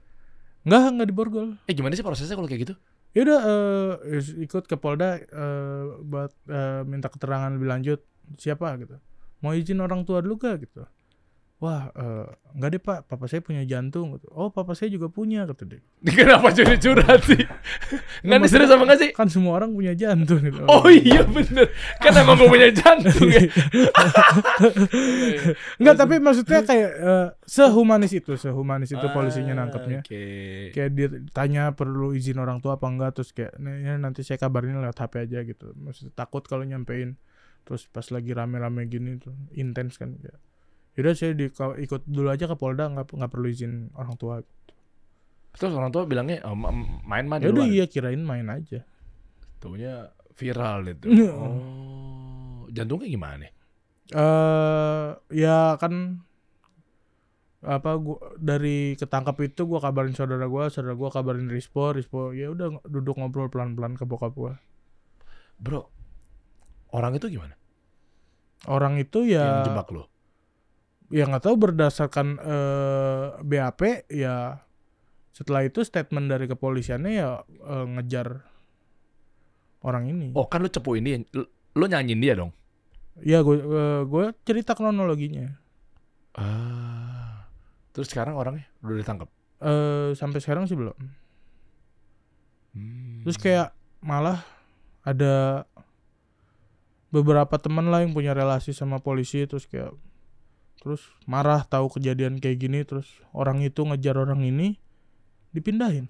Enggak 0.66 0.80
enggak 0.90 1.08
diborgol. 1.08 1.48
Eh 1.70 1.74
gimana 1.76 1.94
sih 1.94 2.02
prosesnya 2.02 2.34
kalau 2.34 2.48
kayak 2.50 2.66
gitu 2.68 2.74
ya 3.10 3.20
udah 3.26 3.40
eh, 4.06 4.22
ikut 4.46 4.64
ke 4.70 4.76
Polda 4.78 5.18
eh, 5.18 5.84
buat 6.04 6.32
eh, 6.46 6.82
minta 6.86 7.10
keterangan 7.10 7.50
lebih 7.54 7.68
lanjut 7.68 8.00
siapa 8.38 8.78
gitu. 8.78 8.96
Mau 9.40 9.56
izin 9.56 9.80
orang 9.80 10.04
tua 10.04 10.20
dulu 10.20 10.36
gak 10.36 10.62
gitu 10.62 10.84
wah 11.60 11.92
eh, 11.92 12.24
enggak 12.50 12.68
deh 12.70 12.80
pak 12.80 12.98
papa 13.04 13.24
saya 13.24 13.38
punya 13.38 13.60
jantung 13.62 14.16
gitu. 14.16 14.26
oh 14.32 14.48
papa 14.48 14.72
saya 14.72 14.88
juga 14.88 15.06
punya 15.06 15.44
kata 15.44 15.68
dia 15.68 15.80
Kenapa 16.16 16.48
jadi 16.50 16.74
curhat 16.74 17.20
sih? 17.22 17.36
Nggak 18.24 18.38
maksudnya- 18.40 18.48
serius 18.48 18.72
apa 18.72 18.82
nggak 18.82 18.98
sih? 18.98 19.10
kan 19.12 19.28
semua 19.28 19.52
orang 19.54 19.70
punya 19.70 19.92
jantung 19.92 20.40
gitu. 20.40 20.64
Oh 20.64 20.88
iya 20.88 21.20
bener. 21.22 21.68
Kan 21.96 22.16
emang 22.16 22.36
gue 22.36 22.48
punya 22.48 22.72
jantung 22.72 23.28
ya. 23.28 23.44
Enggak, 25.76 25.94
tapi 25.96 26.14
maksudnya 26.18 26.60
kayak 26.62 26.90
eh, 26.96 27.26
sehumanis 27.44 28.12
itu, 28.14 28.32
sehumanis 28.34 28.90
itu 28.90 29.06
polisinya 29.12 29.54
nangkepnya. 29.56 30.00
Ah, 30.00 30.06
Oke. 30.06 30.24
Kayak 30.72 30.90
dia 30.94 31.06
tanya 31.30 31.62
perlu 31.72 32.12
izin 32.12 32.38
orang 32.38 32.58
tua 32.58 32.76
apa 32.76 32.86
enggak 32.88 33.20
terus 33.20 33.30
kayak 33.30 33.56
"Nih, 33.56 33.84
ya 33.84 33.94
nanti 33.96 34.20
saya 34.22 34.38
kabarin 34.38 34.80
lewat 34.80 34.96
HP 34.96 35.28
aja 35.28 35.38
gitu. 35.44 35.72
Maksudnya 35.76 36.12
takut 36.14 36.44
kalau 36.44 36.64
nyampein 36.64 37.16
terus 37.60 37.84
pas 37.86 38.08
lagi 38.08 38.32
rame-rame 38.32 38.88
gini 38.88 39.20
tuh 39.20 39.36
intens 39.52 40.00
kan 40.00 40.16
ya. 40.18 40.32
Yaudah 41.00 41.14
saya 41.16 41.32
di, 41.32 41.48
ikut 41.80 42.04
dulu 42.04 42.28
aja 42.28 42.44
ke 42.44 42.56
Polda 42.60 42.92
nggak 42.92 43.08
nggak 43.08 43.30
perlu 43.32 43.48
izin 43.48 43.88
orang 43.96 44.20
tua. 44.20 44.44
Terus 45.56 45.72
orang 45.72 45.88
tua 45.88 46.04
bilangnya 46.04 46.44
oh, 46.44 46.52
ma- 46.52 46.70
main 47.08 47.24
mah 47.24 47.40
di 47.40 47.48
Ya 47.48 47.50
udah 47.50 47.64
luar. 47.64 47.72
iya 47.72 47.84
kirain 47.88 48.20
main 48.20 48.46
aja. 48.46 48.84
Taunya 49.58 50.12
viral 50.36 50.84
itu. 50.86 51.08
Iya. 51.08 51.32
Oh, 51.32 52.68
jantungnya 52.68 53.08
gimana 53.08 53.36
nih? 53.40 53.52
eh 54.10 55.08
ya 55.30 55.78
kan 55.78 56.18
apa 57.62 57.94
gua 57.94 58.18
dari 58.42 58.96
ketangkap 58.96 59.38
itu 59.44 59.70
gua 59.70 59.78
kabarin 59.78 60.16
saudara 60.16 60.50
gua 60.50 60.66
saudara 60.66 60.98
gua 60.98 61.14
kabarin 61.14 61.46
Rispo 61.46 61.94
Rispo 61.94 62.34
ya 62.34 62.50
udah 62.50 62.82
duduk 62.88 63.20
ngobrol 63.20 63.46
pelan-pelan 63.46 63.94
ke 63.94 64.02
bokap 64.02 64.32
gua 64.34 64.58
Bro, 65.60 65.86
orang 66.90 67.14
itu 67.14 67.28
gimana? 67.28 67.54
orang 68.66 68.98
itu 68.98 69.22
Yang 69.22 69.36
ya 69.38 69.62
jebak 69.62 69.88
lo? 69.94 70.08
Ya 71.10 71.26
nggak 71.26 71.42
tahu 71.42 71.56
berdasarkan 71.58 72.38
eh, 72.38 73.24
BAP 73.42 73.80
ya 74.08 74.62
setelah 75.30 75.62
itu 75.62 75.82
statement 75.82 76.30
dari 76.30 76.46
kepolisiannya 76.46 77.12
ya 77.12 77.42
eh, 77.44 77.86
ngejar 77.98 78.46
orang 79.82 80.06
ini 80.06 80.30
Oh 80.36 80.44
kan 80.44 80.60
lo 80.60 80.68
cepuin 80.68 81.02
dia, 81.02 81.16
lo, 81.32 81.44
lo 81.74 81.84
nyanyiin 81.86 82.20
dia 82.20 82.34
dong? 82.36 82.52
ya 83.20 83.42
gue 83.42 83.58
gue 84.06 84.24
cerita 84.46 84.72
kronologinya 84.72 85.58
Ah. 86.30 87.42
Terus 87.90 88.06
sekarang 88.06 88.38
orangnya 88.38 88.70
udah 88.86 88.96
ditangkap? 88.96 89.28
eh 89.60 90.14
sampai 90.14 90.38
sekarang 90.40 90.64
sih 90.64 90.78
belum 90.78 90.94
Hmm. 92.70 93.26
Terus 93.26 93.34
kayak 93.34 93.74
malah 93.98 94.46
ada 95.02 95.66
beberapa 97.10 97.58
teman 97.58 97.90
lah 97.90 98.06
yang 98.06 98.14
punya 98.14 98.30
relasi 98.30 98.70
sama 98.70 99.02
polisi 99.02 99.42
terus 99.50 99.66
kayak 99.66 99.90
terus 100.80 101.04
marah 101.28 101.62
tahu 101.68 101.92
kejadian 101.92 102.40
kayak 102.40 102.58
gini 102.58 102.80
terus 102.82 103.06
orang 103.36 103.60
itu 103.60 103.84
ngejar 103.84 104.16
orang 104.16 104.40
ini 104.42 104.80
dipindahin 105.52 106.08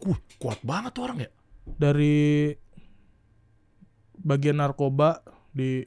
Kuh, 0.00 0.16
kuat 0.40 0.64
banget 0.64 0.96
tuh 0.96 1.04
orang 1.04 1.18
ya? 1.28 1.30
dari 1.76 2.50
bagian 4.16 4.58
narkoba 4.58 5.20
di 5.52 5.84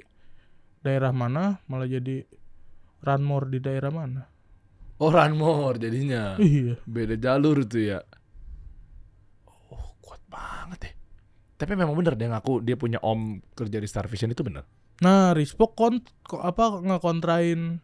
daerah 0.86 1.10
mana 1.10 1.58
malah 1.66 1.89
jadi 1.89 2.22
ranmor 3.02 3.50
di 3.50 3.58
daerah 3.58 3.89
mana 3.89 4.30
Oh 5.02 5.12
Ranmor 5.12 5.82
jadinya. 5.84 6.38
iya 6.39 6.80
Beda 6.88 7.20
jalur 7.20 7.66
tuh 7.68 7.82
ya. 7.82 8.00
Oh 9.68 9.98
kuat 10.00 10.22
banget 10.32 10.80
ya. 10.88 10.94
Tapi 11.60 11.74
memang 11.76 11.98
bener 11.98 12.16
dia 12.16 12.32
ngaku 12.32 12.64
dia 12.64 12.80
punya 12.80 13.04
om 13.04 13.41
kerja 13.52 13.84
di 13.84 13.88
Star 13.89 14.08
Vision 14.08 14.32
itu 14.32 14.46
bener. 14.46 14.64
Nah, 15.04 15.36
Rispo 15.36 15.76
kon 15.76 15.99
ko- 16.24 16.39
apa 16.39 16.80
ngekontrain 16.80 17.84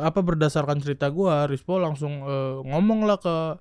apa 0.00 0.20
berdasarkan 0.24 0.80
cerita 0.80 1.12
gua, 1.12 1.44
Rispo 1.44 1.76
langsung 1.76 2.24
eh, 2.24 2.56
ngomong 2.64 3.04
lah 3.04 3.20
ke 3.20 3.60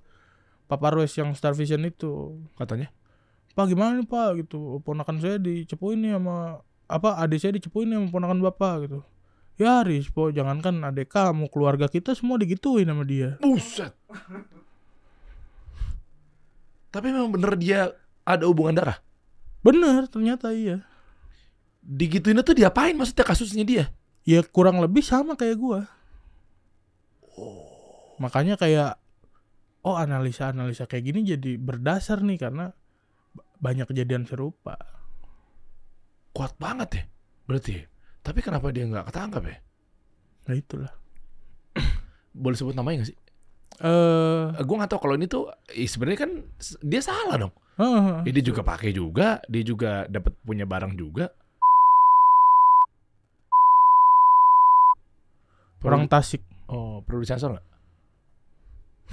Pak 0.71 0.79
Parwes 0.79 1.11
yang 1.19 1.35
Star 1.35 1.51
Vision 1.51 1.83
itu. 1.83 2.39
Katanya. 2.55 2.87
Pak 3.53 3.69
gimana 3.69 3.99
nih 3.99 4.07
Pak 4.07 4.47
gitu. 4.47 4.79
Ponakan 4.81 5.19
saya 5.19 5.35
dicepuin 5.37 5.99
nih 5.99 6.15
sama 6.15 6.63
apa 6.87 7.19
adik 7.19 7.37
saya 7.43 7.53
dicepuin 7.59 7.91
nih 7.91 7.97
sama 7.99 8.07
ponakan 8.09 8.39
Bapak 8.39 8.75
gitu. 8.87 8.99
Ya 9.59 9.85
Rispo, 9.85 10.33
jangankan 10.33 10.81
adik 10.81 11.13
kamu, 11.13 11.45
keluarga 11.53 11.85
kita 11.85 12.17
semua 12.17 12.41
digituin 12.41 12.89
sama 12.89 13.05
dia. 13.05 13.37
Buset. 13.37 13.93
Tapi 16.89 17.07
memang 17.13 17.29
bener 17.29 17.53
dia 17.61 17.93
ada 18.25 18.49
hubungan 18.49 18.73
darah. 18.73 18.97
Bener, 19.61 20.09
ternyata 20.09 20.49
iya. 20.49 20.81
Digituin 21.83 22.39
tuh 22.41 22.55
diapain 22.55 22.95
maksudnya 22.95 23.27
kasusnya 23.27 23.67
dia? 23.67 23.85
Ya 24.23 24.39
kurang 24.39 24.79
lebih 24.79 25.03
sama 25.03 25.35
kayak 25.35 25.57
gua. 25.59 25.79
Makanya 28.23 28.55
kayak 28.55 29.03
oh 29.83 29.99
analisa-analisa 29.99 30.87
kayak 30.87 31.11
gini 31.11 31.19
jadi 31.27 31.59
berdasar 31.59 32.23
nih 32.23 32.39
karena 32.39 32.71
banyak 33.59 33.91
kejadian 33.91 34.23
serupa. 34.23 34.79
Kuat 36.31 36.55
banget 36.55 36.89
ya. 36.95 37.03
Berarti. 37.45 37.75
Tapi 38.23 38.39
kenapa 38.39 38.71
dia 38.71 38.87
nggak 38.87 39.11
ketangkap 39.11 39.43
ya? 39.43 39.57
Nah 40.47 40.55
itulah. 40.55 40.93
Boleh 42.43 42.55
sebut 42.55 42.75
namanya 42.75 43.03
gak 43.03 43.11
sih? 43.11 43.17
Eh, 43.83 44.43
Eh, 44.55 44.63
gue 44.63 44.75
nggak 44.79 44.91
tahu 44.95 45.01
kalau 45.03 45.15
ini 45.19 45.27
tuh 45.27 45.51
eh, 45.75 45.89
sebenarnya 45.89 46.19
kan 46.23 46.31
dia 46.79 47.01
salah 47.03 47.35
dong. 47.35 47.53
heeh. 47.75 48.29
Ya, 48.29 48.31
dia 48.31 48.45
juga 48.45 48.61
pakai 48.63 48.93
juga, 48.95 49.41
dia 49.49 49.63
juga 49.65 50.05
dapat 50.07 50.31
punya 50.45 50.63
barang 50.63 50.95
juga. 50.95 51.33
Orang 55.83 56.07
Tasik. 56.07 56.41
Oh, 56.67 57.03
perlu 57.03 57.21
disensor 57.21 57.53
nggak? 57.53 57.65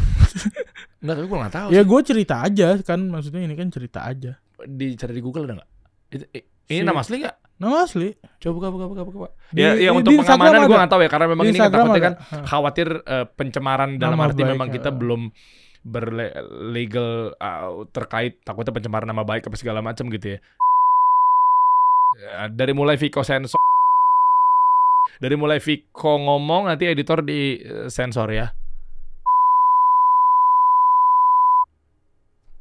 Enggak, 1.01 1.15
tapi 1.17 1.27
gue 1.27 1.39
nggak 1.41 1.55
tahu. 1.55 1.69
Ya 1.73 1.83
gue 1.83 2.01
cerita 2.03 2.35
aja 2.41 2.69
kan, 2.81 3.01
maksudnya 3.07 3.41
ini 3.43 3.55
kan 3.55 3.69
cerita 3.69 4.05
aja. 4.05 4.37
Dicari 4.61 5.17
di 5.17 5.23
Google 5.25 5.49
ada 5.49 5.65
eh, 6.11 6.45
ini 6.69 6.81
Si- 6.81 6.87
nama 6.87 7.01
asli 7.01 7.17
nggak? 7.21 7.37
Nama 7.61 7.77
asli. 7.85 8.09
Coba 8.41 8.53
buka, 8.57 8.69
buka, 8.73 8.85
buka, 8.89 9.03
buka. 9.05 9.29
Di- 9.53 9.61
ya, 9.61 9.71
ya 9.77 9.91
di- 9.91 9.99
untuk 10.01 10.13
di 10.13 10.19
pengamanan 10.21 10.61
gue 10.61 10.69
ada. 10.69 10.79
nggak 10.81 10.93
tahu 10.93 11.01
ya, 11.01 11.11
karena 11.11 11.27
memang 11.29 11.45
Di 11.45 11.51
ini 11.51 11.59
Instagram 11.59 11.85
takutnya 11.85 12.03
kan 12.03 12.15
khawatir 12.45 12.89
eh, 13.01 13.27
pencemaran 13.29 13.91
dalam 13.97 14.17
Nama 14.17 14.27
arti 14.29 14.43
baik, 14.43 14.53
memang 14.57 14.69
kita 14.71 14.91
ya. 14.91 14.97
belum 14.97 15.23
berlegal 15.81 17.33
terkait 17.89 18.45
takutnya 18.45 18.73
pencemaran 18.77 19.09
nama 19.09 19.25
baik 19.25 19.49
apa 19.49 19.57
segala 19.57 19.81
macam 19.81 20.09
gitu 20.09 20.37
ya. 20.37 20.39
Ya, 22.21 22.49
Dari 22.49 22.73
mulai 22.73 23.01
Viko 23.01 23.25
sensor 23.25 23.57
dari 25.19 25.35
mulai 25.35 25.59
Viko 25.59 26.21
ngomong 26.21 26.71
nanti 26.71 26.87
editor 26.87 27.25
di 27.27 27.59
eh, 27.59 27.89
sensor 27.91 28.29
ya. 28.31 28.47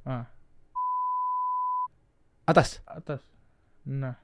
Ah. 0.10 0.26
Atas. 2.50 2.82
Atas. 2.90 3.22
Nah, 3.86 4.18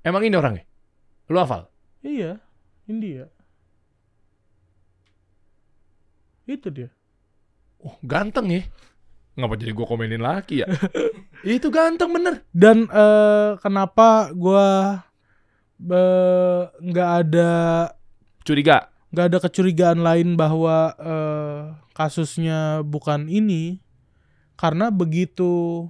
Emang 0.00 0.24
ini 0.24 0.32
orangnya? 0.32 0.64
Lu 1.28 1.36
hafal? 1.36 1.68
iya, 2.00 2.40
India. 2.88 3.28
Itu 6.48 6.72
dia. 6.72 6.88
Oh, 7.84 8.00
ganteng 8.00 8.48
ya. 8.48 8.64
Ngapa 9.36 9.60
jadi 9.60 9.76
gua 9.76 9.86
komenin 9.86 10.24
lagi 10.24 10.64
ya? 10.64 10.68
Itu 11.44 11.68
ganteng 11.68 12.16
bener. 12.16 12.40
Dan 12.50 12.88
eh, 12.88 13.60
kenapa 13.60 14.32
gua 14.32 15.04
nggak 15.80 17.10
ada 17.24 17.50
Curiga. 18.44 18.92
nggak 19.10 19.26
ada 19.32 19.38
kecurigaan 19.40 20.00
lain 20.04 20.36
bahwa 20.36 20.92
eh, 21.00 21.60
kasusnya 21.96 22.84
bukan 22.84 23.26
ini. 23.32 23.80
Karena 24.60 24.92
begitu 24.92 25.88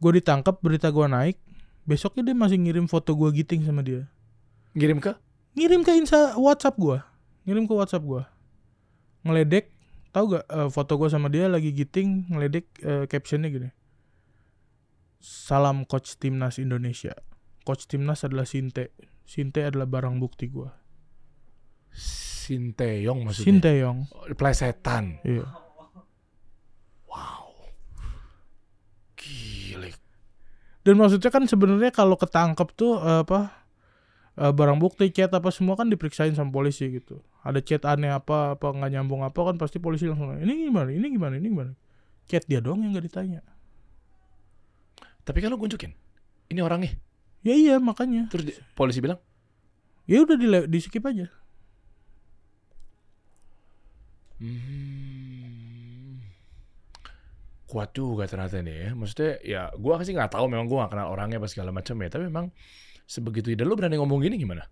gue 0.00 0.12
ditangkap 0.20 0.60
berita 0.64 0.88
gua 0.92 1.08
naik 1.08 1.40
besoknya 1.88 2.24
dia 2.24 2.36
masih 2.36 2.60
ngirim 2.60 2.88
foto 2.88 3.12
gua 3.12 3.28
giting 3.28 3.64
sama 3.64 3.84
dia. 3.84 4.08
Ngirim 4.72 5.00
ke? 5.00 5.12
ngirim 5.54 5.86
ke 5.86 5.92
insta 5.94 6.34
WhatsApp 6.40 6.80
gua. 6.80 7.04
Ngirim 7.44 7.68
ke 7.68 7.72
WhatsApp 7.76 8.04
gua. 8.04 8.26
Ngeledek 9.28 9.70
tahu 10.08 10.40
gak 10.40 10.44
eh, 10.48 10.68
foto 10.72 10.96
gua 10.96 11.12
sama 11.12 11.28
dia 11.28 11.52
lagi 11.52 11.68
giting 11.68 12.32
ngeledek 12.32 12.64
eh, 12.80 13.04
captionnya 13.04 13.52
gini. 13.52 13.70
Salam 15.20 15.84
coach 15.84 16.16
timnas 16.16 16.56
Indonesia 16.56 17.16
coach 17.64 17.88
timnas 17.88 18.22
adalah 18.22 18.44
Sinte 18.44 18.92
Sinte 19.24 19.64
adalah 19.64 19.88
barang 19.88 20.20
bukti 20.20 20.46
gua 20.46 20.70
Sinteyong 22.44 23.24
maksudnya. 23.24 23.46
Sinteyong 23.48 23.98
Oh, 24.12 24.24
Plesetan. 24.36 25.18
iya 25.24 25.46
Wow. 27.06 27.54
Gile. 29.14 29.94
dan 30.84 30.94
maksudnya 30.98 31.30
kan 31.30 31.48
sebenarnya 31.48 31.88
kalau 31.88 32.20
ketangkep 32.20 32.68
tuh 32.74 33.00
eh, 33.00 33.24
apa 33.24 33.64
eh, 34.36 34.52
barang 34.52 34.76
bukti 34.76 35.08
chat 35.08 35.32
apa 35.32 35.48
semua 35.48 35.78
kan 35.78 35.88
diperiksain 35.88 36.34
sama 36.34 36.50
polisi 36.50 36.90
gitu 36.90 37.22
ada 37.40 37.62
chat 37.64 37.86
aneh 37.88 38.12
apa 38.12 38.58
apa 38.58 38.66
nggak 38.68 38.90
nyambung 38.92 39.24
apa 39.24 39.40
kan 39.40 39.56
pasti 39.56 39.80
polisi 39.80 40.04
langsung 40.04 40.36
ini 40.36 40.68
gimana 40.68 40.92
ini 40.92 41.06
gimana 41.08 41.34
ini 41.40 41.48
gimana 41.48 41.72
chat 42.26 42.44
dia 42.44 42.60
doang 42.60 42.84
yang 42.84 42.92
nggak 42.92 43.06
ditanya 43.08 43.40
Tapi 45.24 45.40
lu 45.40 45.56
kunjukin. 45.56 45.88
Ini 46.52 46.60
orangnya. 46.60 46.92
Ya 47.44 47.54
iya 47.54 47.76
makanya 47.78 48.26
Terus 48.32 48.44
di- 48.48 48.56
polisi 48.72 48.98
bilang, 48.98 49.20
ya 50.08 50.24
udah 50.24 50.34
di, 50.34 50.46
di 50.66 50.78
skip 50.80 51.04
aja 51.04 51.28
Hmm. 54.34 56.20
Kuat 57.64 57.94
juga 57.96 58.26
ternyata 58.28 58.60
nih 58.60 58.76
ya. 58.76 58.90
Maksudnya 58.92 59.30
ya 59.40 59.62
gua 59.78 60.02
sih 60.02 60.12
nggak 60.12 60.34
tahu 60.34 60.46
memang 60.50 60.66
gua 60.66 60.84
gak 60.86 60.92
kenal 60.98 61.08
orangnya 61.10 61.38
apa 61.40 61.48
segala 61.48 61.70
macam 61.70 61.96
ya. 61.96 62.08
Tapi 62.10 62.24
memang 62.28 62.50
sebegitu 63.06 63.54
ide 63.54 63.64
lu 63.64 63.74
berani 63.78 63.96
ngomong 63.96 64.20
gini 64.20 64.36
gimana? 64.36 64.64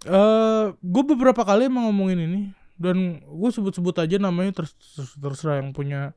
eh 0.00 0.66
gue 0.80 1.02
beberapa 1.04 1.44
kali 1.44 1.68
emang 1.68 1.92
ngomongin 1.92 2.24
ini 2.24 2.40
dan 2.80 3.20
gue 3.20 3.50
sebut-sebut 3.52 3.92
aja 4.00 4.16
namanya 4.16 4.56
terus 4.56 4.72
terserah 5.20 5.60
yang 5.60 5.76
punya 5.76 6.16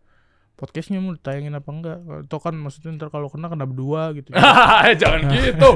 podcastnya 0.53 1.01
mau 1.01 1.11
ditayangin 1.11 1.51
apa 1.51 1.69
enggak 1.69 1.97
atau 2.29 2.37
kan 2.37 2.53
maksudnya 2.53 2.93
ntar 2.95 3.09
kalau 3.09 3.25
kena 3.27 3.49
kena 3.49 3.65
berdua 3.65 4.13
gitu 4.13 4.29
Jangan 5.01 5.21
gitu. 5.33 5.69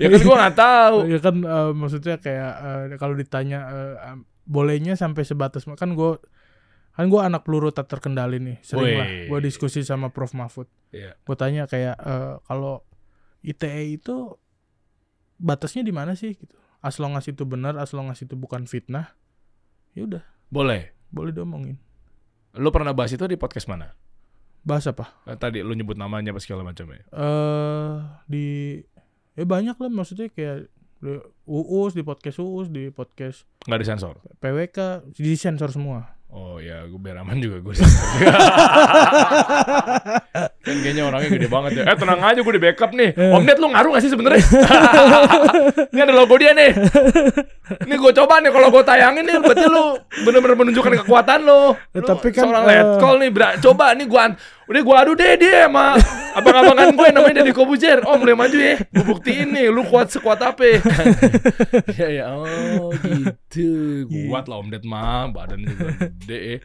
Ya 0.00 0.08
kan 0.08 0.20
gua 0.24 0.36
nggak 0.40 0.56
tahu. 0.56 0.96
ya 1.06 1.18
kan 1.20 1.36
eh, 1.38 1.70
maksudnya 1.76 2.14
kayak 2.16 2.52
eh, 2.58 2.84
kalau 2.96 3.14
ditanya 3.14 3.58
eh, 3.68 4.16
bolehnya 4.42 4.96
sampai 4.96 5.22
sebatas 5.22 5.68
kan 5.68 5.92
gue 5.92 6.18
kan 6.92 7.08
gue 7.08 7.20
anak 7.20 7.46
peluru 7.46 7.72
tak 7.72 7.88
terkendali 7.88 8.36
nih 8.36 8.58
sering 8.60 9.00
lah 9.00 9.08
Wih. 9.08 9.28
gue 9.32 9.38
diskusi 9.40 9.80
sama 9.80 10.12
Prof 10.12 10.36
Mahfud 10.36 10.68
Iya. 10.92 11.16
gue 11.16 11.36
tanya 11.38 11.64
kayak 11.64 11.96
eh, 11.96 12.34
kalau 12.44 12.84
ITE 13.40 13.96
itu 13.96 14.36
batasnya 15.38 15.82
di 15.82 15.92
mana 15.94 16.12
sih 16.12 16.36
gitu 16.36 16.52
as 16.82 16.98
long 16.98 17.14
as 17.14 17.24
itu 17.26 17.46
benar 17.46 17.78
as 17.78 17.94
long 17.94 18.10
as 18.10 18.20
itu 18.20 18.34
bukan 18.34 18.66
fitnah 18.66 19.14
ya 19.94 20.04
udah 20.04 20.24
Boleh. 20.48 20.92
boleh 21.08 21.32
diomongin 21.32 21.76
Lu 22.52 22.68
pernah 22.68 22.92
bahas 22.92 23.08
itu 23.08 23.24
di 23.24 23.40
podcast 23.40 23.64
mana? 23.64 23.96
Bahas 24.62 24.86
apa 24.86 25.10
Eh, 25.24 25.34
Tadi 25.34 25.60
lu 25.60 25.72
nyebut 25.72 25.94
namanya 25.94 26.30
apa 26.30 26.38
segala 26.38 26.62
macam 26.62 26.86
ya. 26.88 27.02
eh 27.08 27.94
di 28.24 28.46
ya 29.32 29.44
banyak 29.44 29.74
lah 29.74 29.88
maksudnya 29.88 30.28
kayak 30.28 30.70
di 31.02 31.18
uus 31.44 31.92
di 31.92 32.02
podcast 32.02 32.38
uus 32.38 32.70
di 32.70 32.88
podcast 32.88 33.42
Nggak 33.66 33.80
disensor. 33.80 34.14
PWK 34.38 34.78
di 35.12 35.34
sensor 35.34 35.70
semua 35.70 36.14
Oh 36.32 36.56
ya, 36.56 36.88
gue 36.88 36.96
biar 36.96 37.20
aman 37.20 37.36
juga 37.36 37.60
gue. 37.60 37.76
kan 40.64 40.76
kayaknya 40.80 41.04
orangnya 41.04 41.28
gede 41.28 41.44
banget 41.52 41.70
ya. 41.76 41.92
Eh 41.92 41.96
tenang 42.00 42.24
aja 42.24 42.40
gue 42.40 42.54
di 42.56 42.62
backup 42.64 42.96
nih. 42.96 43.12
Om 43.12 43.44
Ded 43.44 43.60
lu 43.60 43.68
ngaruh 43.68 43.92
gak 43.92 44.00
sih 44.00 44.08
sebenarnya? 44.08 44.40
ini 45.92 46.00
ada 46.00 46.14
logo 46.16 46.32
dia 46.40 46.56
nih. 46.56 46.72
Ini 47.84 47.94
gue 48.00 48.12
coba 48.16 48.40
nih 48.40 48.48
kalau 48.48 48.72
gue 48.72 48.80
tayangin 48.80 49.28
nih 49.28 49.44
berarti 49.44 49.66
lu 49.68 50.00
bener-bener 50.24 50.56
menunjukkan 50.56 51.04
kekuatan 51.04 51.44
lu. 51.44 51.76
Ya, 51.92 52.00
Lu 52.00 52.08
tapi 52.08 52.32
kan, 52.32 52.48
seorang 52.48 52.64
eh, 52.64 52.80
letkol 52.80 53.14
nih. 53.20 53.28
Bra. 53.28 53.48
Coba 53.60 53.92
nih 53.92 54.06
gue 54.08 54.20
udah 54.72 54.82
gue 54.82 54.96
adu 54.96 55.12
deh 55.12 55.36
dia 55.36 55.68
sama 55.68 56.00
abang-abangan 56.32 56.96
gue 56.96 57.08
namanya 57.12 57.34
Deddy 57.44 57.52
Kobuzer. 57.52 58.00
Om 58.08 58.24
boleh 58.24 58.32
maju 58.32 58.56
ya. 58.56 58.80
Gue 58.88 59.04
buktiin 59.04 59.52
nih 59.52 59.68
lu 59.68 59.84
kuat 59.84 60.08
sekuat 60.08 60.40
apa. 60.40 60.64
ya 62.00 62.08
ya 62.08 62.26
oh 62.32 62.88
gitu. 63.04 64.08
Kuat 64.08 64.48
lah 64.48 64.56
Om 64.64 64.72
Ded 64.72 64.84
mah 64.88 65.28
badan 65.28 65.60
juga 65.68 65.92
gede. 66.08 66.40
ya. 66.40 66.58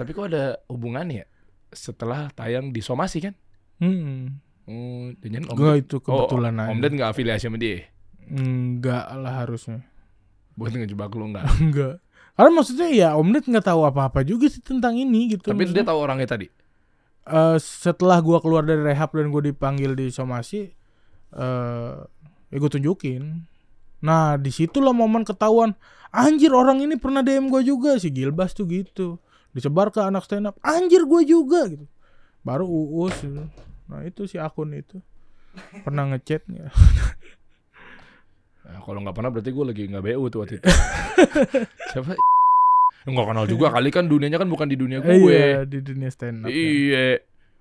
Tapi 0.00 0.10
kok 0.16 0.32
ada 0.32 0.56
hubungannya 0.72 1.22
ya? 1.22 1.26
setelah 1.70 2.26
tayang 2.34 2.74
di 2.74 2.82
Somasi 2.82 3.22
kan? 3.22 3.34
hmm. 3.78 4.42
Oh, 4.70 5.10
jangan 5.22 5.54
Om 5.54 5.56
Gua 5.60 5.74
Ded- 5.78 5.86
itu 5.86 5.96
kebetulan 6.02 6.54
oh, 6.58 6.62
aja. 6.66 6.70
Om 6.72 6.78
Ded 6.82 6.92
nggak 6.98 7.10
afiliasi 7.14 7.46
sama 7.46 7.58
dia? 7.60 7.86
enggak 8.30 9.10
lah 9.18 9.42
harusnya 9.42 9.82
Buat 10.54 10.78
ngejebak 10.78 11.10
lu 11.18 11.34
nggak? 11.34 11.46
enggak 11.66 11.98
karena 12.40 12.56
maksudnya 12.56 12.88
ya 12.88 13.08
Om 13.20 13.28
Ned 13.36 13.44
nggak 13.44 13.66
tahu 13.68 13.84
apa-apa 13.84 14.24
juga 14.24 14.48
sih 14.48 14.64
tentang 14.64 14.96
ini 14.96 15.36
gitu 15.36 15.44
Tapi 15.52 15.68
dia 15.68 15.84
Maksudnya, 15.84 15.86
tahu 15.92 15.98
orangnya 16.00 16.24
tadi. 16.24 16.48
Eh, 17.28 17.58
setelah 17.60 18.22
gua 18.24 18.38
keluar 18.40 18.64
dari 18.64 18.80
rehab 18.80 19.12
dan 19.12 19.28
gue 19.28 19.52
dipanggil 19.52 19.92
di 19.92 20.08
somasi 20.08 20.70
eh 21.30 21.94
ya 22.50 22.56
gue 22.58 22.70
tunjukin 22.70 23.46
nah 24.02 24.34
di 24.34 24.50
situlah 24.50 24.90
momen 24.90 25.22
ketahuan 25.22 25.78
anjir 26.10 26.50
orang 26.50 26.82
ini 26.82 26.98
pernah 26.98 27.22
DM 27.22 27.46
gue 27.46 27.62
juga 27.62 27.94
si 28.02 28.10
Gilbas 28.10 28.56
tuh 28.56 28.66
gitu 28.66 29.22
disebar 29.54 29.94
ke 29.94 30.02
anak 30.02 30.26
stand 30.26 30.50
up 30.50 30.58
anjir 30.66 31.06
gue 31.06 31.22
juga 31.22 31.70
gitu 31.70 31.86
baru 32.42 32.66
uus 32.66 33.14
gitu. 33.22 33.46
nah 33.86 34.02
itu 34.02 34.26
si 34.26 34.40
akun 34.40 34.74
itu 34.74 34.98
pernah 35.86 36.10
ngechat 36.10 36.42
nggak 36.50 36.74
Nah, 38.70 38.78
kalau 38.86 39.02
nggak 39.02 39.16
pernah 39.18 39.30
berarti 39.34 39.50
gue 39.50 39.64
lagi 39.66 39.82
nggak 39.90 40.04
BU 40.06 40.24
tuh 40.30 40.38
waktu 40.46 40.54
itu. 40.62 40.68
Siapa? 41.90 42.14
Nggak 43.04 43.26
kenal 43.26 43.46
juga 43.46 43.66
kali 43.74 43.88
kan 43.88 44.04
dunianya 44.04 44.36
kan 44.36 44.46
bukan 44.46 44.66
di 44.66 44.76
dunia 44.76 44.98
gue. 44.98 45.14
iya 45.14 45.64
di 45.64 45.78
dunia 45.78 46.08
stand 46.08 46.44
up 46.44 46.48
ya. 46.48 46.54
Iya. 46.54 47.04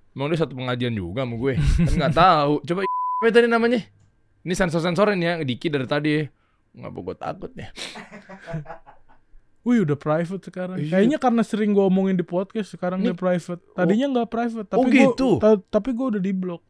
Emang 0.09 0.27
dia 0.27 0.39
satu 0.39 0.53
pengajian 0.53 0.91
juga 0.91 1.23
sama 1.23 1.37
gue. 1.37 1.53
Kan 1.87 1.93
nggak 1.95 2.13
tahu. 2.13 2.53
Coba 2.65 2.79
apa 2.83 3.29
tadi 3.29 3.45
namanya? 3.45 3.79
Ini 4.41 4.53
sensor-sensorin 4.53 5.15
ya, 5.17 5.37
Diki 5.39 5.69
dari 5.69 5.85
tadi. 5.85 6.25
Nggak 6.73 6.91
gue 6.91 7.15
takut 7.15 7.51
ya. 7.53 7.69
Wih 9.67 9.83
udah 9.83 9.95
private 9.95 10.41
sekarang. 10.41 10.77
Iya. 10.79 10.91
Kayaknya 10.97 11.17
karena 11.19 11.41
sering 11.43 11.71
gue 11.71 11.83
omongin 11.83 12.15
di 12.15 12.23
podcast 12.23 12.71
sekarang 12.71 13.03
Nih. 13.03 13.11
dia 13.11 13.15
private. 13.15 13.61
Tadinya 13.75 14.07
nggak 14.09 14.27
private, 14.27 14.67
tapi 14.67 14.79
Oh, 14.79 14.85
gua- 14.87 14.95
gitu? 14.95 15.29
ta- 15.37 15.63
tapi 15.69 15.89
gue 15.91 16.05
udah 16.15 16.21
di 16.21 16.31
blok. 16.31 16.63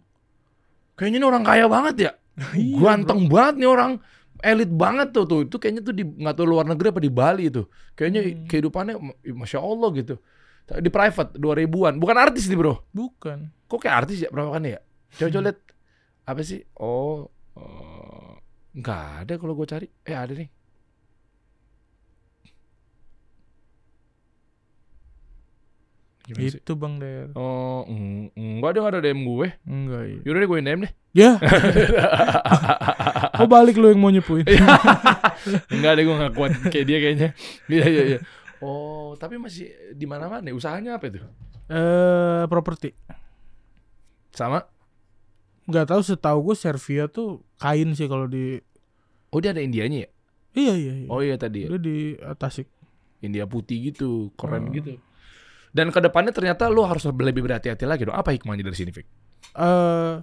Kayaknya 0.93 1.17
ini 1.17 1.25
orang 1.25 1.43
kaya 1.45 1.65
banget 1.65 1.95
ya. 1.97 2.11
Iya, 2.51 2.75
Ganteng 2.75 3.29
banget 3.29 3.55
nih 3.61 3.69
orang. 3.69 3.91
Elit 4.41 4.71
banget 4.71 5.11
tuh 5.11 5.25
tuh. 5.27 5.39
Itu 5.47 5.55
kayaknya 5.59 5.81
tuh 5.83 5.93
di 5.95 6.03
nggak 6.03 6.35
tahu 6.35 6.47
luar 6.47 6.65
negeri 6.67 6.87
apa 6.91 7.01
di 7.03 7.11
Bali 7.11 7.43
itu. 7.51 7.67
Kayaknya 7.95 8.21
Hmm. 8.23 8.47
kehidupannya 8.47 8.93
masya 9.35 9.59
Allah 9.59 9.89
gitu. 9.95 10.15
Di 10.69 10.89
private 10.93 11.35
dua 11.35 11.53
ribuan. 11.57 11.97
Bukan 11.97 12.15
artis 12.15 12.45
nih 12.47 12.55
bro. 12.55 12.85
Bukan. 12.93 13.51
Kok 13.67 13.79
kayak 13.81 13.95
artis 14.05 14.17
ya 14.23 14.29
berapa 14.29 14.53
kan 14.53 14.63
ya? 14.65 14.79
Coba 15.17 15.29
coba 15.33 15.43
lihat 15.49 15.59
apa 16.29 16.41
sih? 16.45 16.59
Oh, 16.77 17.27
eh, 17.57 18.33
nggak 18.77 19.01
ada 19.25 19.33
kalau 19.41 19.53
gue 19.57 19.65
cari. 19.65 19.87
Eh 20.05 20.13
ada 20.13 20.33
nih. 20.37 20.49
Gimana 26.29 26.45
sih? 26.53 26.61
Itu 26.61 26.73
Bang 26.77 27.01
Der. 27.01 27.33
Oh, 27.33 27.81
eng- 27.89 28.29
enggak 28.37 28.69
dia 28.77 28.79
nggak 28.85 28.93
ada 28.93 29.01
DM 29.01 29.19
gue. 29.25 29.47
Enggak 29.65 30.01
iya. 30.05 30.19
Yaudah 30.21 30.39
deh 30.39 30.47
gue 30.47 30.57
DM 30.61 30.79
deh. 30.85 30.93
Ya, 31.09 31.41
kok 33.39 33.49
balik 33.49 33.75
lu 33.75 33.87
yang 33.87 33.99
mau 33.99 34.11
nyepuin? 34.11 34.43
Enggak 35.73 35.91
deh 35.95 36.03
gue 36.03 36.15
nggak 36.15 36.33
kuat 36.33 36.51
kayak 36.67 36.85
dia 36.85 36.97
kayaknya. 36.99 37.29
Iya 37.65 37.85
iya 37.87 38.03
iya. 38.05 38.19
Oh, 38.59 39.15
tapi 39.15 39.39
masih 39.39 39.71
di 39.95 40.03
mana-mana. 40.03 40.43
Usahanya 40.51 40.99
apa 40.99 41.07
itu? 41.07 41.23
Eh, 41.67 42.43
properti. 42.45 42.91
Sama? 44.29 44.61
Nggak 45.63 45.85
tahu 45.87 46.01
setahu 46.01 46.51
gue 46.51 46.55
Servia 46.55 47.07
tuh 47.07 47.39
kain 47.55 47.93
sih 47.93 48.05
kalau 48.05 48.25
di 48.25 48.59
Oh 49.29 49.37
dia 49.37 49.53
ada 49.53 49.61
Indianya 49.61 50.03
ya? 50.03 50.09
Iya 50.57 50.73
iya 50.75 50.93
iya. 51.05 51.07
Oh 51.07 51.21
iya 51.21 51.37
tadi 51.37 51.63
ya. 51.63 51.67
Dia 51.71 51.79
di 51.79 51.97
eh, 52.13 52.35
Tasik. 52.35 52.67
India 53.19 53.43
putih 53.45 53.91
gitu, 53.91 54.31
keren 54.33 54.67
Oh. 54.67 54.73
gitu. 54.73 54.95
Dan 55.69 55.91
ke 55.91 55.99
depannya 55.99 56.31
ternyata 56.31 56.65
lu 56.67 56.81
harus 56.81 57.03
lebih 57.05 57.45
berhati-hati 57.45 57.85
lagi 57.85 58.03
dong. 58.03 58.15
Apa 58.15 58.31
hikmahnya 58.33 58.63
dari 58.63 58.75
sini, 58.75 58.91
Fik? 58.91 59.07
eh 59.49 60.13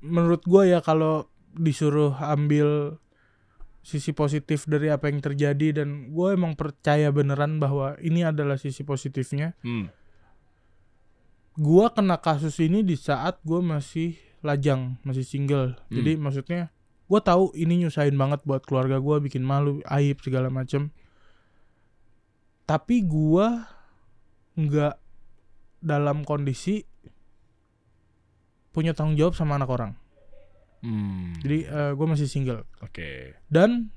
menurut 0.00 0.42
gue 0.42 0.62
ya 0.68 0.78
kalau 0.78 1.24
disuruh 1.56 2.14
ambil 2.18 2.98
sisi 3.84 4.16
positif 4.16 4.64
dari 4.64 4.88
apa 4.88 5.12
yang 5.12 5.20
terjadi 5.20 5.84
dan 5.84 6.08
gue 6.16 6.28
emang 6.32 6.56
percaya 6.56 7.12
beneran 7.12 7.60
bahwa 7.60 8.00
ini 8.00 8.24
adalah 8.24 8.56
sisi 8.56 8.80
positifnya. 8.80 9.52
Hmm. 9.60 9.92
Gue 11.54 11.86
kena 11.92 12.16
kasus 12.18 12.58
ini 12.64 12.80
di 12.80 12.96
saat 12.96 13.38
gue 13.44 13.60
masih 13.60 14.16
lajang, 14.40 14.96
masih 15.04 15.22
single. 15.22 15.76
Hmm. 15.76 15.94
Jadi 16.00 16.16
maksudnya 16.16 16.72
gue 17.04 17.20
tahu 17.20 17.52
ini 17.52 17.84
nyusahin 17.84 18.16
banget 18.16 18.40
buat 18.48 18.64
keluarga 18.64 18.96
gue, 18.96 19.16
bikin 19.20 19.44
malu, 19.44 19.84
aib 19.84 20.16
segala 20.24 20.48
macem. 20.48 20.88
Tapi 22.64 23.04
gue 23.04 23.46
nggak 24.56 24.96
dalam 25.84 26.24
kondisi 26.24 26.88
punya 28.72 28.96
tanggung 28.96 29.20
jawab 29.20 29.36
sama 29.36 29.60
anak 29.60 29.68
orang. 29.68 29.92
Hmm. 30.84 31.32
Jadi 31.40 31.64
gue 31.68 32.06
masih 32.06 32.28
single. 32.28 32.68
Oke. 32.84 33.32
Dan 33.48 33.88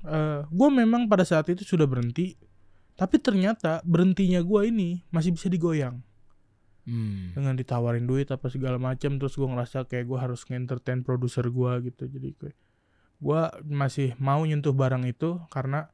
gue 0.48 0.68
memang 0.72 1.04
pada 1.04 1.28
saat 1.28 1.44
itu 1.52 1.60
sudah 1.60 1.84
berhenti. 1.84 2.32
Tapi 2.96 3.20
ternyata 3.20 3.84
berhentinya 3.84 4.40
gue 4.40 4.72
ini 4.72 5.04
masih 5.12 5.36
bisa 5.36 5.52
digoyang 5.52 6.00
Hmm. 6.88 7.36
dengan 7.36 7.52
ditawarin 7.52 8.08
duit 8.08 8.32
apa 8.32 8.48
segala 8.48 8.80
macam. 8.80 9.20
Terus 9.20 9.36
gue 9.36 9.44
ngerasa 9.44 9.84
kayak 9.84 10.08
gue 10.08 10.18
harus 10.18 10.40
nge-entertain 10.48 11.04
produser 11.04 11.44
gue 11.52 11.92
gitu. 11.92 12.08
Jadi 12.08 12.28
gue 12.32 12.50
gue 13.18 13.40
masih 13.68 14.16
mau 14.16 14.40
nyentuh 14.40 14.72
barang 14.72 15.04
itu 15.04 15.36
karena 15.52 15.92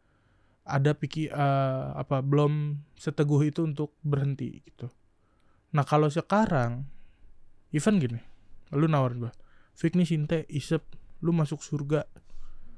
ada 0.64 0.94
pikir 0.96 1.34
eh, 1.34 1.86
apa 1.92 2.22
belum 2.22 2.78
seteguh 2.96 3.42
itu 3.42 3.66
untuk 3.66 3.98
berhenti 4.00 4.62
gitu. 4.64 4.86
Nah 5.74 5.82
kalau 5.82 6.06
sekarang, 6.06 6.86
even 7.74 7.98
gini, 7.98 8.22
lu 8.70 8.86
nawarin 8.86 9.28
gue, 9.28 9.32
Fik 9.74 9.94
nih 9.94 10.04
Sinte, 10.04 10.46
isep, 10.48 10.82
lu 11.18 11.30
masuk 11.30 11.58
surga. 11.58 12.06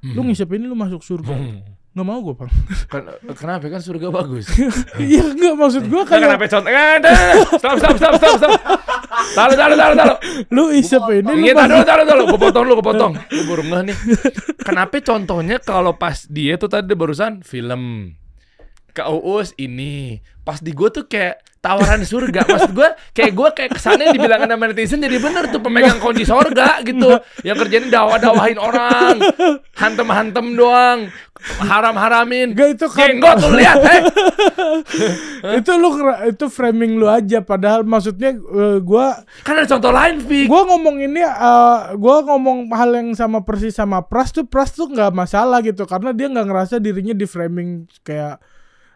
Lu 0.07 0.17
Hmm. 0.17 0.27
ngisep 0.27 0.49
ini 0.51 0.65
lu 0.65 0.75
masuk 0.75 1.01
surga. 1.01 1.33
Hmm. 1.33 1.61
nggak 1.89 2.05
mau 2.05 2.21
gue 2.21 2.37
bang 2.37 2.53
Ken- 2.87 3.09
kenapa 3.33 3.73
kan 3.73 3.81
surga 3.81 4.13
bagus? 4.13 4.53
iya 5.01 5.25
nggak 5.27 5.57
maksud 5.57 5.81
gue 5.83 6.03
Kan 6.05 6.21
kenapa 6.21 6.45
contoh? 6.47 6.69
Eh, 6.69 7.01
ada. 7.01 7.09
Stop, 7.57 7.77
stop, 7.81 7.97
stop, 7.97 8.15
stop, 8.15 8.35
stop. 8.37 8.53
Taruh, 9.33 9.57
taruh, 9.57 9.73
taruh, 9.75 9.97
taruh. 9.97 10.19
Lu 10.51 10.69
isep 10.71 11.01
ini 11.11 11.25
lu 11.25 11.41
Iya, 11.43 11.57
taruh, 11.57 11.81
taruh, 11.83 12.05
taruh. 12.05 12.25
Gue 12.27 12.37
potong 12.39 12.65
lu, 12.65 12.73
gue 12.75 12.85
potong. 12.85 13.13
Gue 13.17 13.45
baru 13.49 13.65
ngeh 13.65 13.83
nih. 13.89 13.97
Kenapa 14.61 15.01
contohnya 15.01 15.57
kalau 15.59 15.97
pas 15.97 16.29
dia 16.29 16.61
tuh 16.61 16.69
tadi 16.69 16.93
barusan 16.93 17.41
film. 17.41 18.13
Ke 18.93 19.01
Uus 19.09 19.57
ini. 19.57 20.21
Pas 20.43 20.61
di 20.61 20.71
gue 20.71 20.89
tuh 20.91 21.09
kayak 21.09 21.41
tawaran 21.67 22.03
surga. 22.03 22.41
Maksud 22.47 22.73
gue 22.73 22.89
kayak 23.11 23.33
gue 23.35 23.49
kayak 23.53 23.71
kesannya 23.75 24.15
dibilangin 24.15 24.47
sama 24.47 24.65
netizen 24.67 25.03
jadi 25.03 25.19
bener 25.19 25.51
tuh 25.51 25.59
pemegang 25.59 25.99
kunci 25.99 26.23
surga 26.23 26.81
gitu. 26.81 27.19
Yang 27.43 27.57
kerjanya 27.67 27.89
dakwah-dakwahin 27.93 28.59
orang. 28.59 29.15
Hantem-hantem 29.75 30.55
doang. 30.55 31.11
Haram-haramin. 31.61 32.57
Enggak, 32.57 32.69
itu 32.75 32.87
kan- 32.89 33.13
Jenggot 33.13 33.37
tuh 33.39 33.53
lihat, 33.53 33.77
eh. 33.79 34.01
itu 35.61 35.71
lu 35.77 35.91
itu 36.27 36.45
framing 36.49 36.97
lu 36.97 37.07
aja 37.07 37.39
padahal 37.41 37.85
maksudnya 37.85 38.35
eh, 38.35 38.79
gua 38.81 39.21
Kan 39.45 39.61
ada 39.61 39.69
contoh 39.69 39.93
lain, 39.93 40.25
Vic. 40.25 40.49
gua 40.49 40.65
ngomong 40.65 40.97
ini 40.99 41.21
eh, 41.21 41.77
gua 41.95 42.25
ngomong 42.25 42.73
hal 42.73 42.91
yang 42.95 43.13
sama 43.13 43.45
persis 43.45 43.77
sama 43.77 44.03
Pras 44.03 44.33
tuh 44.33 44.49
Pras 44.49 44.73
tuh 44.73 44.89
nggak 44.89 45.13
masalah 45.13 45.61
gitu 45.61 45.85
karena 45.85 46.11
dia 46.11 46.27
nggak 46.27 46.47
ngerasa 46.47 46.75
dirinya 46.81 47.13
di 47.13 47.27
framing 47.29 47.85
kayak 48.01 48.41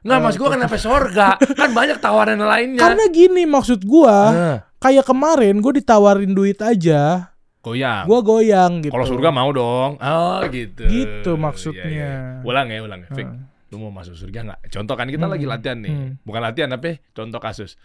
Nggak, 0.00 0.18
mas 0.18 0.34
gue 0.34 0.48
kenapa 0.48 0.76
surga? 0.76 1.28
Kan 1.52 1.70
banyak 1.70 1.98
tawaran 1.98 2.38
lainnya. 2.38 2.80
karena 2.80 3.04
gini 3.06 3.44
maksud 3.44 3.82
gua 3.82 4.18
Nah, 4.30 4.56
kayak 4.78 5.04
kemarin 5.04 5.58
gue 5.58 5.72
ditawarin 5.76 6.30
duit 6.30 6.56
aja 6.58 7.28
goyang. 7.60 8.04
gua 8.04 8.18
goyang 8.20 8.80
gitu 8.80 8.88
Kalau 8.90 9.04
surga 9.06 9.28
mau 9.28 9.50
dong. 9.50 9.96
Oh 9.96 10.40
gitu. 10.46 10.82
Gitu 10.82 11.30
maksudnya. 11.34 11.84
Iya, 11.84 12.08
iya. 12.08 12.40
Ulang 12.40 12.66
ya, 12.66 12.80
ulang. 12.80 13.00
ya. 13.02 13.12
Fik, 13.12 13.28
lu 13.68 13.76
mau 13.78 13.92
masuk 13.92 14.16
surga 14.16 14.40
nggak? 14.42 14.60
Contoh 14.70 14.94
kan 14.94 15.06
kita 15.06 15.24
Hmm. 15.24 15.34
lagi 15.36 15.44
latihan 15.44 15.78
nih. 15.78 15.92
Hmm. 15.92 16.10
Bukan 16.20 16.40
latihan 16.40 16.68
tapi 16.70 16.90
contoh 17.10 17.36
kasus. 17.36 17.76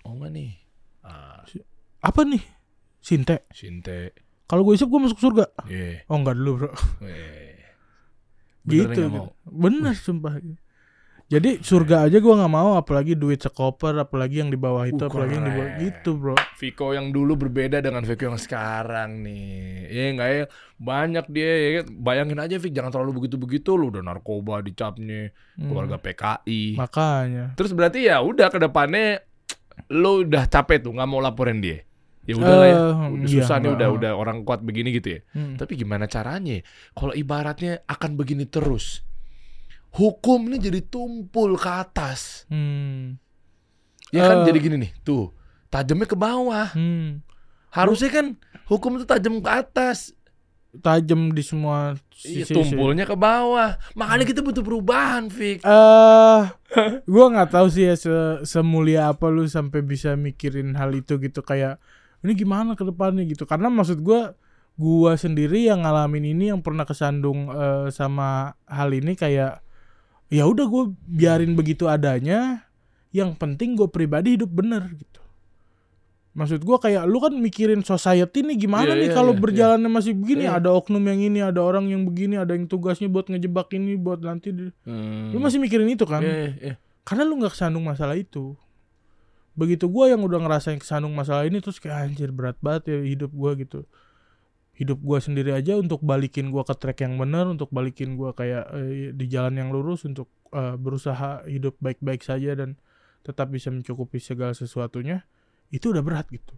Oh 0.00 0.14
nggak 0.14 0.30
nih? 0.30 0.50
Ah, 1.02 1.42
apa 2.00 2.22
nih 2.22 2.40
Sinte 2.96 3.48
Sinte. 3.50 4.14
kalau 4.44 4.62
gue 4.62 4.72
isep 4.72 4.84
gue 4.84 5.00
masuk 5.00 5.18
surga 5.18 5.48
Iya. 5.64 6.04
oh 6.06 6.16
enggak 6.16 6.32
dulu 6.34 6.50
bro 6.56 6.70
Eh. 7.02 7.56
Bener 8.62 8.88
gitu, 8.88 9.02
mau? 9.08 9.32
bener 9.42 9.92
sumpah 9.94 10.36
jadi 11.30 11.56
surga 11.58 12.04
aja 12.04 12.18
gua 12.18 12.34
nggak 12.36 12.50
mau 12.50 12.74
apalagi 12.74 13.14
duit 13.14 13.38
sekoper 13.38 13.94
apalagi 13.96 14.42
yang 14.42 14.50
di 14.50 14.58
bawah 14.58 14.82
itu 14.82 14.98
Uh, 14.98 15.06
apalagi 15.06 15.32
yang 15.32 15.46
di 15.46 15.52
bawah 15.52 15.70
keren. 15.70 15.82
gitu 15.86 16.10
bro 16.12 16.34
Viko 16.56 16.86
yang 16.90 17.06
dulu 17.08 17.38
berbeda 17.38 17.78
dengan 17.78 18.02
Viko 18.02 18.26
yang 18.26 18.36
sekarang 18.36 19.22
nih. 19.22 19.54
Iya 19.86 20.04
nggak 20.12 20.28
ya? 20.28 20.44
Banyak 20.76 21.26
dia 21.28 21.50
ya 21.54 21.68
kan? 21.76 21.86
Bayangin 21.94 22.38
aja 22.38 22.56
Vik, 22.56 22.72
jangan 22.72 22.90
terlalu 22.90 23.10
begitu-begitu 23.16 23.70
lu 23.72 23.88
udah 23.88 24.02
narkoba 24.02 24.58
dicapnya, 24.58 25.30
Hmm, 25.54 25.68
keluarga 25.68 25.96
PKI. 25.96 26.74
makanya 26.74 27.54
Terus 27.54 27.70
berarti 27.70 28.04
ya 28.04 28.18
udah 28.18 28.48
ke 28.48 28.58
depannya 28.58 29.22
lu 29.88 30.24
udah 30.24 30.44
capek 30.44 30.82
tuh 30.82 30.92
nggak 30.92 31.06
mau 31.06 31.18
laporin 31.18 31.58
dia. 31.58 31.80
Ya 32.20 32.36
udah 32.36 32.52
lah 32.52 32.66
ya. 32.66 32.76
Eh, 32.76 32.94
Udah 33.08 33.26
iya, 33.26 33.34
susah 33.40 33.56
nih 33.56 33.64
nggak. 33.64 33.76
udah 33.76 33.88
udah 33.92 34.10
orang 34.12 34.36
kuat 34.42 34.60
begini 34.60 34.92
gitu 34.92 35.14
ya. 35.14 35.20
Hmm. 35.32 35.56
Tapi 35.56 35.72
gimana 35.74 36.04
caranya? 36.04 36.60
Kalau 36.92 37.10
ibaratnya 37.12 37.80
akan 37.84 38.10
begini 38.14 38.44
terus. 38.44 39.00
Hukum 39.90 40.46
ini 40.46 40.58
jadi 40.58 40.80
tumpul 40.80 41.54
ke 41.54 41.66
atas. 41.68 42.46
Hmm. 42.46 43.18
Ya 44.10 44.24
kan 44.24 44.42
Eh. 44.42 44.46
jadi 44.46 44.58
gini 44.60 44.76
nih. 44.78 44.92
Tuh, 45.00 45.34
tajamnya 45.66 46.04
ke 46.04 46.14
bawah. 46.14 46.70
Hmm. 46.70 47.22
Harusnya 47.68 48.10
kan 48.10 48.26
hukum 48.66 48.96
itu 48.96 49.04
tajam 49.04 49.38
ke 49.38 49.50
atas. 49.50 50.14
tajam 50.70 51.34
di 51.34 51.42
semua 51.42 51.98
Iya, 52.22 52.46
sisi 52.46 52.54
tumpulnya 52.54 53.02
ke 53.02 53.18
bawah. 53.18 53.74
Makanya 53.92 54.22
kita 54.22 54.38
butuh 54.38 54.62
perubahan, 54.62 55.26
Fik. 55.26 55.66
eh 55.66 56.42
gua 57.04 57.24
nggak 57.26 57.50
tahu 57.50 57.66
sih 57.66 57.90
ya 57.90 57.98
se- 57.98 58.46
semulia 58.46 59.10
apa 59.10 59.26
lu 59.26 59.42
sampai 59.44 59.82
bisa 59.82 60.14
mikirin 60.14 60.78
hal 60.78 60.94
itu 60.94 61.18
gitu 61.18 61.42
kayak 61.42 61.82
ini 62.22 62.38
gimana 62.38 62.78
ke 62.78 62.86
depannya 62.86 63.26
gitu 63.26 63.42
karena 63.42 63.66
maksud 63.66 63.98
gua 63.98 64.38
gua 64.72 65.18
sendiri 65.18 65.66
yang 65.66 65.82
ngalamin 65.82 66.30
ini 66.30 66.54
yang 66.54 66.62
pernah 66.62 66.86
kesandung 66.86 67.50
eh, 67.50 67.90
sama 67.90 68.54
hal 68.64 68.94
ini 68.94 69.18
kayak 69.18 69.66
ya 70.30 70.46
udah 70.46 70.64
gue 70.64 70.84
biarin 71.04 71.52
begitu 71.52 71.84
adanya 71.84 72.64
yang 73.10 73.34
penting 73.34 73.74
gue 73.74 73.86
pribadi 73.86 74.34
hidup 74.34 74.48
bener 74.48 74.86
gitu 74.92 75.18
maksud 76.30 76.62
gua 76.62 76.78
kayak 76.78 77.10
lu 77.10 77.18
kan 77.18 77.34
mikirin 77.34 77.82
society 77.82 78.46
nih 78.46 78.54
gimana 78.56 78.94
Iya, 78.94 78.94
nih 78.96 79.08
iya, 79.10 79.16
kalau 79.18 79.34
iya, 79.34 79.42
berjalannya 79.42 79.90
masih 79.90 80.14
begini 80.14 80.46
Iya. 80.46 80.62
ada 80.62 80.70
oknum 80.70 81.02
yang 81.02 81.18
ini 81.20 81.42
ada 81.42 81.58
orang 81.58 81.90
yang 81.90 82.06
begini 82.06 82.38
ada 82.38 82.54
yang 82.54 82.70
tugasnya 82.70 83.10
buat 83.10 83.26
ngejebak 83.26 83.66
ini 83.74 83.98
buat 83.98 84.22
nanti 84.22 84.54
di- 84.54 84.70
Hmm. 84.86 85.34
lu 85.34 85.42
masih 85.42 85.58
mikirin 85.58 85.90
itu 85.90 86.06
kan 86.06 86.22
Iya, 86.22 86.34
iya, 86.38 86.50
iya. 86.62 86.74
karena 87.02 87.26
lu 87.26 87.34
nggak 87.34 87.50
kesandung 87.50 87.82
masalah 87.82 88.14
itu 88.14 88.54
begitu 89.52 89.90
gua 89.90 90.06
yang 90.06 90.22
udah 90.22 90.38
ngerasain 90.38 90.78
kesandung 90.78 91.10
masalah 91.12 91.42
ini 91.44 91.58
terus 91.58 91.82
kayak 91.82 91.98
anjir 92.06 92.30
berat 92.30 92.54
banget 92.62 92.94
ya 92.94 92.98
hidup 93.02 93.34
gua 93.34 93.58
gitu 93.58 93.82
hidup 94.80 94.96
gua 95.04 95.20
sendiri 95.20 95.52
aja 95.52 95.76
untuk 95.76 96.00
balikin 96.00 96.48
gua 96.48 96.64
ke 96.64 96.72
track 96.72 97.04
yang 97.04 97.20
benar 97.20 97.44
untuk 97.52 97.68
balikin 97.68 98.16
gua 98.16 98.32
kayak 98.32 98.64
eh, 98.72 99.12
di 99.12 99.26
jalan 99.28 99.60
yang 99.60 99.68
lurus 99.68 100.08
untuk 100.08 100.32
eh, 100.56 100.74
berusaha 100.80 101.44
hidup 101.44 101.76
baik-baik 101.84 102.24
saja 102.24 102.56
dan 102.56 102.80
tetap 103.20 103.52
bisa 103.52 103.68
mencukupi 103.68 104.16
segala 104.16 104.56
sesuatunya 104.56 105.28
itu 105.68 105.92
udah 105.92 106.00
berat 106.00 106.32
gitu. 106.32 106.56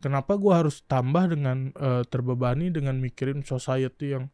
Kenapa 0.00 0.40
gua 0.40 0.64
harus 0.64 0.80
tambah 0.88 1.28
dengan 1.28 1.76
eh, 1.76 2.02
terbebani 2.08 2.72
dengan 2.72 2.96
mikirin 2.96 3.44
society 3.44 4.16
yang 4.16 4.32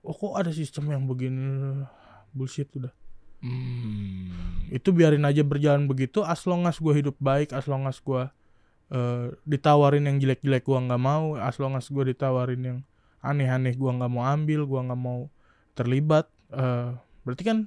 oh 0.00 0.16
kok 0.16 0.40
ada 0.40 0.48
sistem 0.48 0.88
yang 0.88 1.04
begini? 1.04 1.84
Bullshit 2.32 2.72
udah. 2.78 2.94
Hmm. 3.40 4.68
itu 4.68 4.92
biarin 4.92 5.24
aja 5.24 5.40
berjalan 5.40 5.88
begitu 5.88 6.20
as 6.20 6.44
long 6.44 6.68
as 6.68 6.76
gue 6.76 6.92
hidup 6.92 7.16
baik 7.16 7.56
as 7.56 7.64
long 7.64 7.88
as 7.88 7.96
gue 7.96 8.28
eh, 8.90 9.26
ditawarin 9.44 10.04
yang 10.04 10.18
jelek-jelek 10.18 10.62
gue 10.62 10.78
nggak 10.80 10.98
mau 10.98 11.34
as 11.36 11.56
long 11.56 11.74
as 11.74 11.86
gue 11.86 12.04
ditawarin 12.04 12.60
yang 12.60 12.78
aneh-aneh 13.20 13.72
gue 13.72 13.90
nggak 13.90 14.08
mau 14.08 14.24
ambil 14.24 14.64
gue 14.64 14.80
nggak 14.82 15.00
mau 15.00 15.30
terlibat 15.72 16.26
eh, 16.50 16.90
berarti 17.22 17.42
kan 17.42 17.58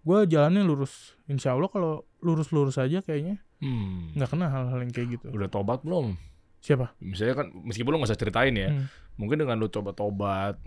gue 0.00 0.18
jalannya 0.26 0.62
lurus 0.62 1.16
insya 1.24 1.52
Allah 1.52 1.68
kalau 1.68 1.92
lurus-lurus 2.20 2.76
aja 2.76 3.00
kayaknya 3.00 3.40
Hmm. 3.54 4.12
nggak 4.12 4.28
kena 4.28 4.52
hal-hal 4.52 4.76
yang 4.76 4.92
kayak 4.92 5.08
gitu 5.16 5.32
Udah 5.32 5.48
tobat 5.48 5.80
belum? 5.80 6.20
siapa 6.60 6.92
Misalnya 7.00 7.32
kan 7.34 7.46
meskipun 7.54 7.92
lu 7.92 7.98
gak 7.98 8.12
usah 8.12 8.18
ceritain 8.18 8.52
ya, 8.52 8.68
Hmm. 8.68 8.86
mungkin 9.16 9.40
dengan 9.40 9.56
lu 9.56 9.68
coba 9.68 9.92
tobat, 9.92 10.60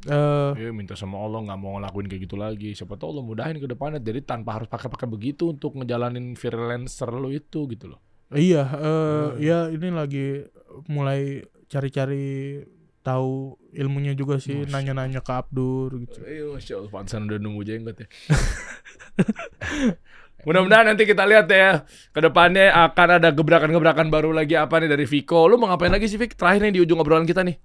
Eh, 0.00 0.50
ya 0.56 0.72
minta 0.72 0.96
sama 0.96 1.20
Allah 1.20 1.44
nggak 1.44 1.58
mau 1.60 1.76
ngelakuin 1.76 2.08
kayak 2.08 2.22
gitu 2.24 2.40
lagi. 2.40 2.72
Siapa 2.72 2.96
tahu 2.96 3.12
Allah 3.12 3.24
mudahin 3.26 3.60
ke 3.60 3.68
depannya. 3.68 4.00
Jadi 4.00 4.24
tanpa 4.24 4.56
harus 4.56 4.64
pakai-pakai 4.64 5.04
begitu 5.04 5.52
untuk 5.52 5.76
ngejalanin 5.76 6.32
freelancer 6.32 7.12
lu 7.12 7.28
itu 7.28 7.68
gitu 7.68 7.92
loh. 7.92 8.00
Iya 8.32 8.62
eh, 8.70 8.80
Hmm. 8.80 9.28
ya 9.38 9.58
ini 9.68 9.88
lagi 9.90 10.46
mulai 10.86 11.42
cari-cari 11.66 12.62
tahu 13.00 13.56
ilmunya 13.72 14.12
juga 14.12 14.36
sih 14.36 14.64
nanya-nanya 14.64 15.18
ke 15.18 15.32
Abdur 15.32 15.98
gitu 15.98 16.20
Iya, 16.20 16.44
masya 16.50 16.74
Allah, 16.78 16.90
pantesan 16.92 17.24
udah 17.24 17.38
nunggu 17.38 17.62
jenggot 17.62 17.96
ya. 17.96 18.06
Mudah-mudahan 20.40 20.88
nanti 20.88 21.04
kita 21.04 21.24
lihat 21.24 21.46
ya 21.46 21.84
ke 21.84 22.18
depannya 22.18 22.72
akan 22.72 23.08
ada 23.20 23.28
gebrakan-gebrakan 23.28 24.08
baru 24.08 24.32
lagi 24.32 24.56
apa 24.56 24.80
nih 24.80 24.88
dari 24.88 25.04
Viko. 25.04 25.44
Lu 25.44 25.60
mau 25.60 25.68
ngapain 25.68 25.92
lagi 25.92 26.08
sih 26.08 26.16
Vik? 26.16 26.32
Terakhir 26.32 26.64
nih 26.64 26.72
di 26.76 26.80
ujung 26.80 26.96
obrolan 26.96 27.24
kita 27.24 27.44
nih. 27.44 27.56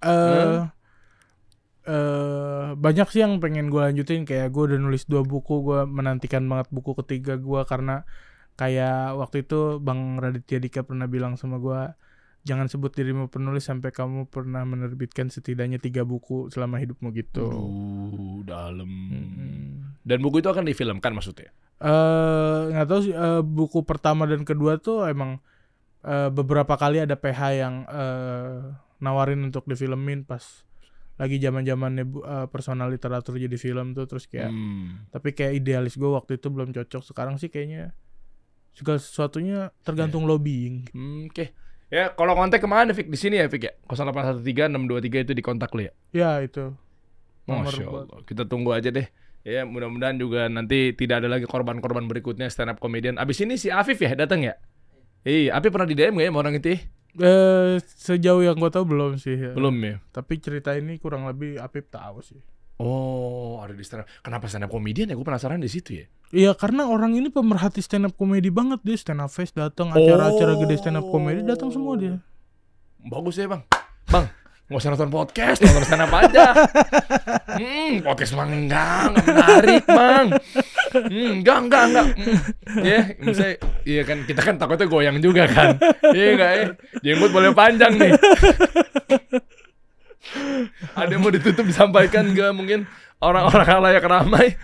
eh 0.00 0.60
eh 1.84 2.66
banyak 2.76 3.08
sih 3.08 3.20
yang 3.20 3.38
pengen 3.38 3.68
gue 3.68 3.76
lanjutin 3.76 4.24
kayak 4.24 4.50
gue 4.50 4.72
udah 4.72 4.78
nulis 4.80 5.04
dua 5.04 5.20
buku 5.20 5.60
gue 5.60 5.80
menantikan 5.84 6.44
banget 6.44 6.68
buku 6.68 6.96
ketiga 7.04 7.36
gue 7.36 7.60
karena 7.64 8.04
kayak 8.54 9.14
waktu 9.14 9.42
itu 9.42 9.78
bang 9.78 10.16
Raditya 10.16 10.58
Dika 10.58 10.80
pernah 10.82 11.04
bilang 11.04 11.34
sama 11.34 11.58
gue 11.58 11.80
jangan 12.42 12.68
sebut 12.68 12.92
dirimu 12.92 13.26
penulis 13.26 13.64
sampai 13.64 13.88
kamu 13.88 14.28
pernah 14.28 14.62
menerbitkan 14.62 15.26
setidaknya 15.26 15.80
tiga 15.80 16.04
buku 16.04 16.52
selama 16.52 16.76
hidupmu 16.76 17.08
gitu 17.10 17.48
Aduh, 17.48 18.44
dalam. 18.44 18.86
Mm-mm. 18.86 19.96
Dan 20.04 20.20
buku 20.20 20.38
itu 20.38 20.48
akan 20.48 20.64
difilmkan 20.64 21.12
maksudnya. 21.12 21.48
eh 21.80 22.60
nggak 22.70 22.86
tahu 22.86 23.00
sih 23.02 23.12
eh, 23.12 23.40
buku 23.40 23.82
pertama 23.82 24.24
dan 24.24 24.44
kedua 24.44 24.78
tuh 24.78 25.04
emang 25.04 25.40
eh, 26.02 26.30
beberapa 26.30 26.76
kali 26.76 27.00
ada 27.00 27.16
PH 27.16 27.40
yang 27.52 27.74
eh, 27.84 28.60
nawarin 29.00 29.42
untuk 29.42 29.66
difilmin 29.66 30.22
pas 30.22 30.62
lagi 31.14 31.38
zaman 31.38 31.62
zamannya 31.62 32.04
personal 32.48 32.90
literatur 32.90 33.38
jadi 33.38 33.54
film 33.54 33.92
tuh 33.92 34.04
terus 34.04 34.26
kayak 34.26 34.50
Hmm. 34.50 35.06
tapi 35.10 35.30
kayak 35.30 35.58
idealis 35.58 35.94
gue 35.94 36.06
waktu 36.08 36.36
itu 36.36 36.50
belum 36.50 36.70
cocok 36.70 37.02
sekarang 37.04 37.38
sih 37.38 37.48
kayaknya 37.48 37.94
segala 38.74 38.98
sesuatunya 38.98 39.70
tergantung 39.86 40.26
lobbying 40.26 40.90
Hmm, 40.90 41.30
Oke. 41.30 41.54
Ya, 41.92 42.10
kalau 42.10 42.34
kontak 42.34 42.58
ke 42.58 42.66
mana 42.66 42.90
Fik? 42.90 43.06
Di 43.06 43.14
sini 43.14 43.38
ya 43.38 43.46
Fik 43.46 43.62
ya? 43.62 43.72
0813 43.86 44.42
623 44.66 45.30
itu 45.30 45.32
di 45.32 45.42
kontak 45.46 45.70
lu 45.78 45.86
ya? 45.86 45.92
ya 46.10 46.30
itu 46.42 46.74
nomor 47.46 47.70
Masya 47.70 47.86
Allah. 47.86 48.20
Kita 48.26 48.42
tunggu 48.48 48.74
aja 48.74 48.90
deh. 48.90 49.06
Ya, 49.44 49.62
mudah-mudahan 49.68 50.16
juga 50.16 50.48
nanti 50.48 50.96
tidak 50.96 51.20
ada 51.22 51.28
lagi 51.28 51.44
korban-korban 51.44 52.08
berikutnya 52.08 52.48
stand 52.48 52.72
up 52.72 52.80
comedian. 52.80 53.20
Abis 53.20 53.44
ini 53.44 53.60
si 53.60 53.68
Afif 53.68 54.00
ya 54.00 54.16
datang 54.16 54.40
ya? 54.42 54.56
Iya, 55.22 55.54
Afif 55.54 55.70
pernah 55.70 55.84
di 55.84 55.92
DM 55.94 56.16
gak 56.18 56.24
ya 56.24 56.30
sama 56.32 56.38
orang 56.40 56.54
itu? 56.56 56.68
ya? 56.72 56.80
eh 57.14 57.78
sejauh 57.78 58.42
yang 58.42 58.58
gue 58.58 58.70
tahu 58.74 58.90
belum 58.90 59.20
sih 59.22 59.38
ya. 59.38 59.52
Belum 59.54 59.76
ya. 59.78 60.02
tapi 60.10 60.42
cerita 60.42 60.74
ini 60.74 60.98
kurang 60.98 61.30
lebih 61.30 61.62
Apip 61.62 61.86
tahu 61.86 62.18
sih 62.26 62.42
Oh, 62.74 63.62
ada 63.62 63.70
di 63.70 63.86
stand 63.86 64.02
up. 64.02 64.08
Kenapa 64.22 64.50
stand 64.50 64.66
up 64.66 64.70
comedian 64.74 65.06
ya? 65.06 65.14
Gue 65.14 65.22
penasaran 65.22 65.62
di 65.62 65.70
situ 65.70 66.02
ya. 66.02 66.06
Iya 66.34 66.50
karena 66.58 66.90
orang 66.90 67.14
ini 67.14 67.30
pemerhati 67.30 67.78
stand 67.78 68.10
up 68.10 68.18
komedi 68.18 68.50
banget 68.50 68.82
dia 68.82 68.98
stand 68.98 69.22
up 69.22 69.30
fest 69.30 69.54
datang 69.54 69.94
acara-acara 69.94 70.58
gede 70.58 70.82
stand 70.82 70.98
up 70.98 71.06
komedi 71.06 71.46
datang 71.46 71.70
semua 71.70 71.94
dia. 71.94 72.18
Bagus 73.06 73.38
ya 73.38 73.46
bang. 73.46 73.62
Bang, 74.10 74.26
nggak 74.66 74.80
usah 74.82 74.90
nonton 74.90 75.12
podcast, 75.14 75.62
nonton 75.62 75.84
stand 75.86 76.02
up 76.02 76.10
aja. 76.10 76.46
Hmm, 77.54 78.02
podcast 78.02 78.34
mah 78.34 78.50
enggak, 78.50 79.14
menarik 79.14 79.84
bang. 79.86 80.26
Hmm, 80.90 81.30
enggak, 81.38 81.58
enggak, 81.62 81.82
enggak. 81.86 82.06
Hmm. 82.18 82.82
Ya, 82.82 83.00
misalnya, 83.22 83.54
iya 83.86 84.02
kan 84.02 84.18
kita 84.26 84.40
kan 84.42 84.54
takutnya 84.58 84.90
goyang 84.90 85.22
juga 85.22 85.46
kan. 85.46 85.78
Iya 86.10 86.26
enggak 86.34 86.50
ya? 86.50 86.66
Jenggot 87.06 87.30
boleh 87.30 87.54
panjang 87.54 87.94
nih. 87.94 88.10
Ada 90.98 91.10
yang 91.14 91.22
mau 91.22 91.32
ditutup 91.32 91.64
disampaikan 91.64 92.32
enggak 92.32 92.50
mungkin 92.56 92.88
orang-orang 93.22 93.68
halayak 93.68 94.04
ramai. 94.04 94.56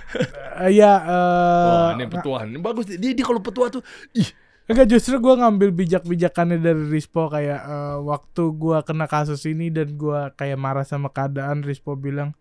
Iya 0.60 0.92
eh, 1.08 1.68
Wah, 1.72 1.90
ini 1.96 2.04
petuahan. 2.04 2.46
Ini 2.52 2.60
bagus. 2.60 2.84
Dia, 2.92 3.16
dia 3.16 3.24
kalau 3.24 3.40
petua 3.40 3.72
tuh, 3.72 3.80
ih, 4.12 4.28
Enggak 4.70 4.86
justru 4.86 5.18
gue 5.18 5.34
ngambil 5.34 5.74
bijak-bijakannya 5.74 6.62
dari 6.62 6.84
Rispo 6.94 7.26
kayak 7.26 7.60
eh, 7.66 7.98
waktu 8.06 8.54
gua 8.54 8.86
kena 8.86 9.10
kasus 9.10 9.42
ini 9.50 9.66
dan 9.66 9.98
gua 9.98 10.30
kayak 10.38 10.54
marah 10.54 10.86
sama 10.86 11.10
keadaan 11.10 11.66
Rispo 11.66 11.98
bilang 11.98 12.38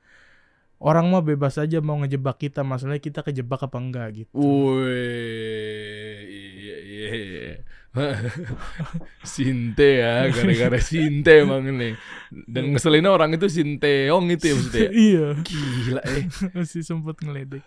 orang 0.77 1.09
mah 1.09 1.25
bebas 1.25 1.57
aja 1.57 1.81
mau 1.81 1.97
ngejebak 1.97 2.37
kita 2.37 2.61
masalahnya 2.61 3.01
kita 3.01 3.25
kejebak 3.25 3.65
apa 3.65 3.77
enggak 3.81 4.07
gitu. 4.13 4.31
Wih, 4.37 6.21
iya 6.29 6.77
iya. 6.85 7.65
Sinte 9.25 9.89
ya, 9.99 10.29
gara-gara 10.29 10.77
Sinte 10.77 11.41
emang 11.41 11.65
ini. 11.65 11.97
Dan 12.29 12.73
ngeselinnya 12.73 13.09
orang 13.09 13.33
itu 13.33 13.49
Sinteong 13.49 14.29
itu 14.29 14.45
ya 14.45 14.53
maksudnya. 14.55 14.81
ya? 14.85 14.89
iya 15.09 15.27
Gila 15.41 16.01
eh. 16.05 16.25
masih 16.55 16.81
sempet 16.85 17.17
ngeledek. 17.19 17.65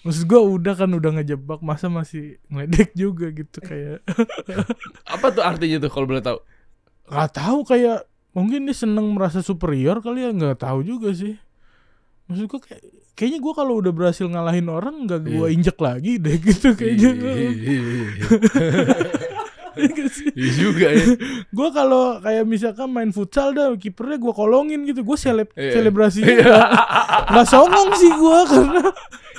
Maksud 0.00 0.24
gua 0.24 0.40
udah 0.40 0.74
kan 0.74 0.88
udah 0.88 1.10
ngejebak 1.20 1.60
masa 1.60 1.92
masih 1.92 2.40
ngeledek 2.48 2.96
juga 2.96 3.28
gitu 3.28 3.60
kayak 3.60 4.00
Apa 5.04 5.28
tuh 5.28 5.44
artinya 5.44 5.76
tuh 5.76 5.90
kalau 5.92 6.08
boleh 6.08 6.24
tahu? 6.24 6.40
nggak 7.10 7.32
tahu 7.34 7.66
kayak 7.66 8.06
mungkin 8.30 8.70
dia 8.70 8.76
seneng 8.86 9.10
merasa 9.10 9.42
superior 9.42 9.98
kali 9.98 10.22
ya 10.22 10.30
nggak 10.30 10.62
tahu 10.62 10.86
juga 10.86 11.10
sih 11.10 11.34
maksud 12.30 12.46
gua 12.46 12.60
kayak 12.60 12.82
kayaknya 13.12 13.38
gua 13.38 13.52
kalau 13.52 13.74
udah 13.76 13.90
berhasil 13.90 14.24
ngalahin 14.24 14.66
orang 14.66 15.04
nggak 15.04 15.20
gua 15.26 15.46
Iya. 15.46 15.52
injek 15.52 15.76
lagi 15.76 16.12
deh 16.16 16.36
gitu 16.38 16.68
kayaknya 16.72 17.10
Iya 19.70 19.86
nggak 19.88 20.08
sih? 20.10 20.26
Iya 20.30 20.50
juga 20.52 20.86
ya. 20.90 21.04
gua 21.48 21.68
kalau 21.70 22.02
kayak 22.18 22.42
misalkan 22.44 22.88
main 22.88 23.10
futsal 23.10 23.50
dah 23.50 23.70
kipernya 23.74 24.18
gua 24.18 24.32
kolongin 24.32 24.82
gitu 24.82 25.02
gua 25.02 25.14
seleb 25.14 25.50
Iya. 25.54 25.72
selebrasinya 25.72 26.26
Iya. 26.28 26.58
nggak 27.28 27.46
songong 27.46 27.88
sih 27.94 28.10
gua 28.12 28.38
karena 28.50 28.82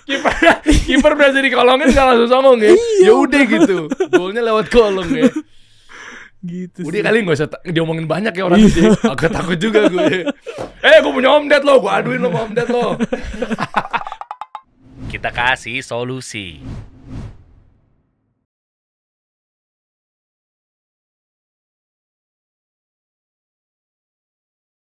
Kiper 0.02 0.34
kiper 0.82 1.12
berasa 1.14 1.38
dikolongin 1.38 1.88
nggak 1.88 2.06
langsung 2.06 2.30
songong 2.32 2.58
ya. 2.60 2.74
Ya 3.02 3.14
udah 3.14 3.42
gitu. 3.46 3.86
Golnya 4.10 4.42
lewat 4.42 4.68
kolong 4.68 5.08
ya. 5.10 5.30
Gitu 6.42 6.82
Udah 6.84 7.00
sih. 7.00 7.06
kali 7.06 7.18
nggak 7.22 7.38
usah 7.38 7.50
diomongin 7.70 8.10
banyak 8.10 8.34
ya 8.34 8.44
orang 8.46 8.60
itu. 8.60 8.89
Agak 9.06 9.30
takut 9.30 9.58
juga 9.58 9.86
gue. 9.88 10.26
Eh, 10.82 10.98
gue 10.98 11.12
punya 11.14 11.30
om 11.38 11.46
ded 11.46 11.62
lo, 11.62 11.78
gue 11.78 11.92
aduin 11.94 12.18
lo 12.18 12.34
sama 12.34 12.39
om 12.46 12.52
ded 12.58 12.70
lo. 12.70 12.98
Kita 15.08 15.30
kasih 15.30 15.84
solusi. 15.84 16.58